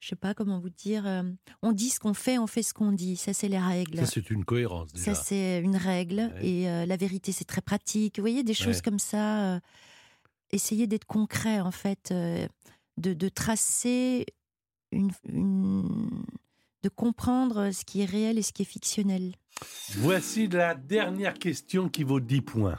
je 0.00 0.08
sais 0.08 0.16
pas 0.16 0.32
comment 0.34 0.58
vous 0.60 0.70
dire, 0.70 1.06
euh, 1.06 1.22
on 1.62 1.72
dit 1.72 1.90
ce 1.90 1.98
qu'on 2.00 2.14
fait, 2.14 2.38
on 2.38 2.46
fait 2.46 2.62
ce 2.62 2.72
qu'on 2.74 2.92
dit, 2.92 3.16
ça 3.16 3.32
c'est 3.32 3.48
les 3.48 3.58
règles. 3.58 3.98
Ça, 3.98 4.06
c'est 4.06 4.30
une 4.30 4.44
cohérence 4.44 4.92
déjà. 4.92 5.14
Ça, 5.14 5.22
c'est 5.22 5.60
une 5.60 5.76
règle. 5.76 6.30
Ouais. 6.36 6.46
Et 6.46 6.68
euh, 6.70 6.86
la 6.86 6.96
vérité, 6.96 7.32
c'est 7.32 7.44
très 7.44 7.60
pratique. 7.62 8.16
Vous 8.18 8.22
voyez, 8.22 8.42
des 8.44 8.54
choses 8.54 8.76
Ouais. 8.76 8.82
comme 8.82 8.98
ça. 8.98 9.54
euh, 9.56 9.60
essayez 10.50 10.86
d'être 10.86 11.04
concret, 11.06 11.60
en 11.60 11.70
fait. 11.72 12.12
de, 12.12 12.48
de 13.14 13.28
tracer 13.28 14.26
une, 14.92 15.10
une- 15.28 16.10
de 16.82 16.88
comprendre 16.88 17.70
ce 17.72 17.84
qui 17.84 18.00
est 18.02 18.04
réel 18.06 18.38
et 18.38 18.42
ce 18.42 18.52
qui 18.52 18.62
est 18.62 18.64
fictionnel. 18.64 19.34
Voici 19.96 20.46
la 20.48 20.74
dernière 20.74 21.34
question 21.34 21.88
qui 21.88 22.02
vaut 22.04 22.20
10 22.20 22.40
points. 22.40 22.78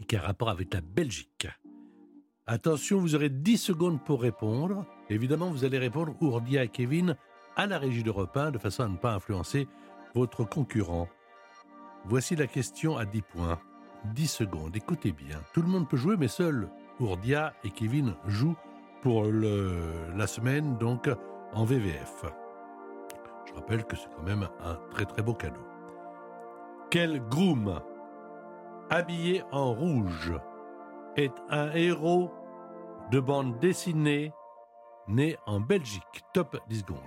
Et 0.00 0.04
qui 0.04 0.16
a 0.16 0.20
rapport 0.22 0.48
avec 0.48 0.72
la 0.74 0.80
Belgique. 0.80 1.46
Attention, 2.46 2.98
vous 3.00 3.14
aurez 3.16 3.28
10 3.30 3.56
secondes 3.58 4.02
pour 4.04 4.22
répondre. 4.22 4.86
Évidemment, 5.08 5.50
vous 5.50 5.64
allez 5.64 5.78
répondre 5.78 6.14
Ourdia 6.20 6.64
et 6.64 6.68
Kevin 6.68 7.16
à 7.56 7.66
la 7.66 7.78
régie 7.78 8.02
d'Europe 8.02 8.36
1 8.36 8.50
de 8.50 8.58
façon 8.58 8.82
à 8.82 8.88
ne 8.88 8.96
pas 8.96 9.14
influencer 9.14 9.68
votre 10.14 10.44
concurrent. 10.44 11.08
Voici 12.04 12.36
la 12.36 12.46
question 12.46 12.96
à 12.96 13.04
10 13.04 13.22
points. 13.22 13.58
10 14.14 14.26
secondes, 14.28 14.76
écoutez 14.76 15.12
bien. 15.12 15.40
Tout 15.52 15.62
le 15.62 15.68
monde 15.68 15.88
peut 15.88 15.96
jouer, 15.96 16.16
mais 16.16 16.28
seuls 16.28 16.68
Ourdia 17.00 17.54
et 17.64 17.70
Kevin 17.70 18.14
jouent 18.26 18.56
pour 19.02 19.24
la 19.24 20.26
semaine, 20.26 20.76
donc 20.78 21.08
en 21.52 21.64
VVF. 21.64 22.24
Je 23.46 23.54
rappelle 23.54 23.84
que 23.84 23.96
c'est 23.96 24.08
quand 24.16 24.22
même 24.22 24.48
un 24.64 24.74
très 24.90 25.04
très 25.04 25.22
beau 25.22 25.34
cadeau. 25.34 25.60
Quel 26.90 27.20
groom 27.28 27.80
habillé 28.90 29.42
en 29.52 29.72
rouge 29.72 30.32
est 31.16 31.34
un 31.50 31.72
héros 31.72 32.32
de 33.10 33.20
bande 33.20 33.58
dessinée 33.58 34.32
né 35.08 35.36
en 35.46 35.60
Belgique. 35.60 36.02
Top 36.32 36.58
10 36.68 36.80
secondes. 36.80 36.98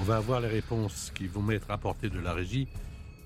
On 0.00 0.04
va 0.04 0.16
avoir 0.16 0.40
les 0.40 0.48
réponses 0.48 1.12
qui 1.14 1.28
vont 1.28 1.42
m'être 1.42 1.70
apportées 1.70 2.10
de 2.10 2.18
la 2.18 2.32
régie 2.32 2.66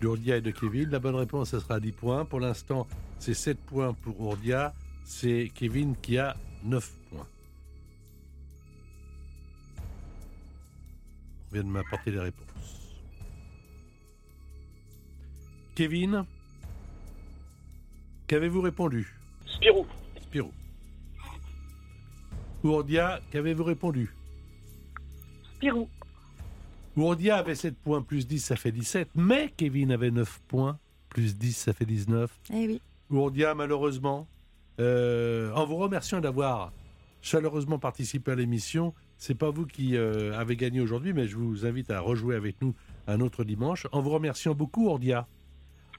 d'Ourdia 0.03 0.37
et 0.37 0.41
de 0.43 0.51
Kevin. 0.51 0.91
La 0.91 0.99
bonne 0.99 1.15
réponse, 1.15 1.51
ce 1.51 1.61
sera 1.61 1.81
10 1.81 1.93
points. 1.93 2.25
Pour 2.27 2.39
l'instant, 2.39 2.87
c'est 3.19 3.33
7 3.33 3.59
points 3.59 3.95
pour 3.95 4.21
Ourdia. 4.21 4.75
C'est 5.03 5.51
Kevin 5.55 5.97
qui 5.97 6.19
a 6.19 6.37
9 6.65 6.93
points. 7.11 7.27
On 11.49 11.55
vient 11.55 11.65
de 11.65 11.69
m'apporter 11.69 12.11
les 12.11 12.21
réponses. 12.21 12.56
Kevin, 15.77 16.25
qu'avez-vous 18.29 18.63
répondu? 18.63 19.15
Spirou. 19.45 19.87
Spirou. 20.23 20.51
Ourdia, 22.65 23.21
qu'avez-vous 23.31 23.65
répondu? 23.65 24.11
Spirou. 25.55 25.87
Ourdia 26.97 27.37
avait 27.37 27.55
7 27.55 27.77
points, 27.77 28.01
plus 28.01 28.27
10, 28.27 28.41
ça 28.41 28.57
fait 28.57 28.73
17. 28.73 29.11
Mais 29.15 29.53
Kevin 29.55 29.93
avait 29.93 30.11
9 30.11 30.41
points, 30.49 30.79
plus 31.11 31.37
10, 31.37 31.53
ça 31.53 31.75
fait 31.75 31.85
19. 31.85 32.31
Eh 32.55 32.67
oui. 32.67 32.81
Ourdia, 33.11 33.55
malheureusement, 33.55 34.27
euh, 34.81 35.53
en 35.53 35.67
vous 35.67 35.77
remerciant 35.77 36.23
d'avoir 36.23 36.73
chaleureusement 37.21 37.79
participé 37.79 38.31
à 38.31 38.35
l'émission, 38.35 38.95
c'est 39.19 39.35
pas 39.35 39.51
vous 39.51 39.67
qui 39.67 39.95
euh, 39.95 40.39
avez 40.39 40.57
gagné 40.57 40.81
aujourd'hui, 40.81 41.13
mais 41.13 41.29
je 41.29 41.37
vous 41.37 41.67
invite 41.67 41.91
à 41.91 42.01
rejouer 42.01 42.35
avec 42.35 42.63
nous 42.63 42.75
un 43.07 43.21
autre 43.21 43.45
dimanche. 43.45 43.87
En 43.93 44.01
vous 44.01 44.11
remerciant 44.11 44.55
beaucoup, 44.55 44.89
Ourdia. 44.89 45.29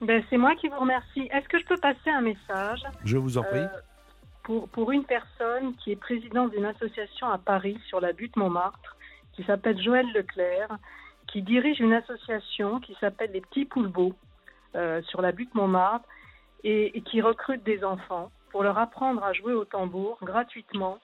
Ben, 0.01 0.23
c'est 0.29 0.37
moi 0.37 0.55
qui 0.55 0.67
vous 0.67 0.79
remercie. 0.79 1.27
Est-ce 1.31 1.47
que 1.47 1.59
je 1.59 1.65
peux 1.65 1.77
passer 1.77 2.09
un 2.09 2.21
message 2.21 2.83
Je 3.03 3.17
vous 3.17 3.37
en 3.37 3.43
prie. 3.43 3.59
Euh, 3.59 3.67
pour, 4.43 4.69
pour 4.69 4.91
une 4.91 5.03
personne 5.03 5.75
qui 5.75 5.91
est 5.91 5.95
présidente 5.95 6.51
d'une 6.51 6.65
association 6.65 7.27
à 7.27 7.37
Paris 7.37 7.79
sur 7.87 7.99
la 7.99 8.13
butte 8.13 8.35
Montmartre, 8.35 8.95
qui 9.33 9.43
s'appelle 9.43 9.81
Joël 9.81 10.05
Leclerc, 10.13 10.77
qui 11.27 11.41
dirige 11.41 11.79
une 11.79 11.93
association 11.93 12.79
qui 12.79 12.95
s'appelle 12.99 13.31
les 13.31 13.41
Petits 13.41 13.65
Poulbeaux 13.65 14.13
euh, 14.75 15.01
sur 15.03 15.21
la 15.21 15.31
butte 15.31 15.53
Montmartre 15.55 16.07
et, 16.63 16.97
et 16.97 17.01
qui 17.01 17.21
recrute 17.21 17.63
des 17.63 17.83
enfants 17.83 18.31
pour 18.51 18.63
leur 18.63 18.77
apprendre 18.77 19.23
à 19.23 19.33
jouer 19.33 19.53
au 19.53 19.65
tambour 19.65 20.17
gratuitement 20.21 20.99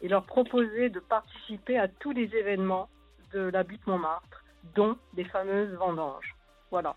et 0.00 0.08
leur 0.08 0.24
proposer 0.24 0.88
de 0.88 1.00
participer 1.00 1.78
à 1.78 1.88
tous 1.88 2.12
les 2.12 2.34
événements 2.34 2.88
de 3.32 3.40
la 3.40 3.62
butte 3.62 3.86
Montmartre, 3.86 4.44
dont 4.74 4.96
les 5.16 5.24
fameuses 5.24 5.74
vendanges. 5.74 6.34
Voilà. 6.70 6.96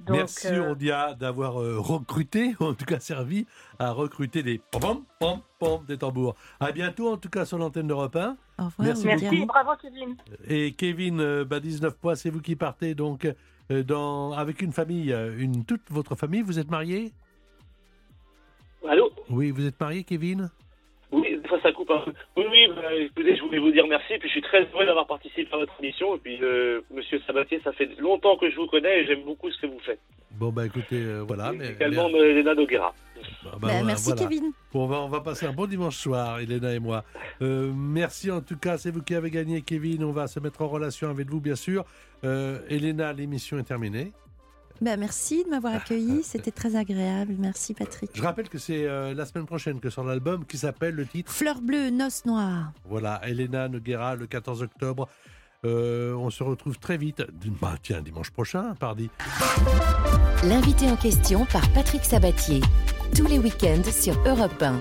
Donc, 0.00 0.16
Merci 0.16 0.48
euh, 0.48 0.70
Ourdia 0.70 1.14
d'avoir 1.14 1.60
euh, 1.60 1.78
recruté, 1.78 2.54
ou 2.60 2.64
en 2.64 2.74
tout 2.74 2.84
cas 2.84 3.00
servi 3.00 3.46
à 3.78 3.92
recruter 3.92 4.42
des 4.42 4.60
pom 4.70 5.04
pom 5.18 5.40
pom 5.58 5.84
des 5.86 5.96
tambours. 5.96 6.34
À 6.60 6.72
bientôt 6.72 7.10
en 7.10 7.16
tout 7.16 7.30
cas 7.30 7.44
sur 7.44 7.58
l'antenne 7.58 7.86
d'Europe 7.86 8.16
1. 8.16 8.36
Au 8.58 8.64
revoir. 8.66 8.96
Merci 9.04 9.46
bravo 9.46 9.70
Kevin. 9.80 10.16
Et 10.46 10.72
Kevin, 10.72 11.20
euh, 11.20 11.44
bah, 11.44 11.60
19 11.60 11.96
points, 11.96 12.16
c'est 12.16 12.30
vous 12.30 12.42
qui 12.42 12.56
partez 12.56 12.94
donc 12.94 13.26
euh, 13.70 13.82
dans, 13.82 14.32
avec 14.32 14.60
une 14.60 14.72
famille, 14.72 15.14
une, 15.38 15.64
toute 15.64 15.82
votre 15.90 16.16
famille. 16.16 16.42
Vous 16.42 16.58
êtes 16.58 16.70
marié 16.70 17.12
Allô? 18.86 19.10
Oui, 19.30 19.50
vous 19.50 19.64
êtes 19.64 19.80
marié, 19.80 20.04
Kevin? 20.04 20.50
Fois 21.60 21.62
ça 21.70 21.72
coupe 21.74 21.90
un 21.90 21.98
peu. 22.00 22.12
Oui, 22.36 22.44
oui, 22.50 22.68
bah, 22.74 22.92
écoutez, 22.94 23.36
je 23.36 23.42
voulais 23.42 23.58
vous 23.58 23.70
dire 23.70 23.86
merci, 23.86 24.14
puis 24.18 24.28
je 24.28 24.32
suis 24.32 24.42
très 24.42 24.62
heureux 24.72 24.86
d'avoir 24.86 25.06
participé 25.06 25.46
à 25.52 25.56
votre 25.58 25.72
émission. 25.82 26.16
Et 26.16 26.18
puis, 26.18 26.38
euh, 26.42 26.80
monsieur 26.92 27.20
Sabatier, 27.26 27.60
ça 27.64 27.72
fait 27.72 27.88
longtemps 27.98 28.36
que 28.36 28.50
je 28.50 28.56
vous 28.56 28.66
connais 28.66 29.00
et 29.02 29.06
j'aime 29.06 29.24
beaucoup 29.24 29.50
ce 29.50 29.58
que 29.60 29.66
vous 29.66 29.80
faites. 29.80 30.00
Bon, 30.32 30.50
bah 30.50 30.66
écoutez, 30.66 30.96
euh, 31.00 31.22
voilà. 31.26 31.52
Et 31.52 31.56
Mais, 31.58 31.68
également 31.70 32.08
mais- 32.08 32.18
euh, 32.20 32.30
Elena 32.30 32.54
Noguera. 32.54 32.92
bah, 33.14 33.22
bah, 33.44 33.50
Bah, 33.52 33.58
voilà, 33.68 33.84
merci 33.84 34.10
voilà. 34.12 34.22
Kevin. 34.22 34.52
Bon, 34.72 34.84
on, 34.84 34.86
va, 34.86 35.00
on 35.02 35.08
va 35.08 35.20
passer 35.20 35.46
un 35.46 35.52
bon 35.52 35.66
dimanche 35.66 35.96
soir, 35.96 36.40
Elena 36.40 36.74
et 36.74 36.80
moi. 36.80 37.04
Euh, 37.40 37.72
merci 37.74 38.30
en 38.32 38.40
tout 38.40 38.56
cas, 38.58 38.76
c'est 38.76 38.90
vous 38.90 39.02
qui 39.02 39.14
avez 39.14 39.30
gagné, 39.30 39.62
Kevin. 39.62 40.02
On 40.04 40.10
va 40.10 40.26
se 40.26 40.40
mettre 40.40 40.62
en 40.62 40.68
relation 40.68 41.08
avec 41.08 41.28
vous, 41.30 41.40
bien 41.40 41.54
sûr. 41.54 41.84
Euh, 42.24 42.58
Elena, 42.68 43.12
l'émission 43.12 43.58
est 43.58 43.62
terminée. 43.64 44.12
Bah, 44.80 44.96
merci 44.96 45.44
de 45.44 45.50
m'avoir 45.50 45.74
accueilli. 45.74 46.22
C'était 46.22 46.50
très 46.50 46.76
agréable. 46.76 47.34
Merci 47.38 47.74
Patrick. 47.74 48.10
Je 48.14 48.22
rappelle 48.22 48.48
que 48.48 48.58
c'est 48.58 48.86
euh, 48.86 49.14
la 49.14 49.24
semaine 49.24 49.46
prochaine 49.46 49.80
que 49.80 49.90
sort 49.90 50.04
l'album 50.04 50.44
qui 50.44 50.58
s'appelle 50.58 50.94
le 50.94 51.06
titre 51.06 51.32
Fleur 51.32 51.60
bleue, 51.60 51.90
noces 51.90 52.24
noires. 52.24 52.72
Voilà, 52.84 53.20
Elena 53.26 53.68
Noguera, 53.68 54.16
le 54.16 54.26
14 54.26 54.62
octobre. 54.62 55.08
Euh, 55.64 56.14
on 56.14 56.30
se 56.30 56.42
retrouve 56.42 56.78
très 56.78 56.96
vite. 56.96 57.22
Bah, 57.60 57.76
tiens, 57.82 58.02
dimanche 58.02 58.30
prochain, 58.30 58.74
pardi. 58.74 59.08
L'invité 60.44 60.90
en 60.90 60.96
question 60.96 61.46
par 61.46 61.68
Patrick 61.72 62.04
Sabatier. 62.04 62.60
Tous 63.16 63.26
les 63.26 63.38
week-ends 63.38 63.90
sur 63.90 64.14
Europe 64.26 64.62
1. 64.62 64.78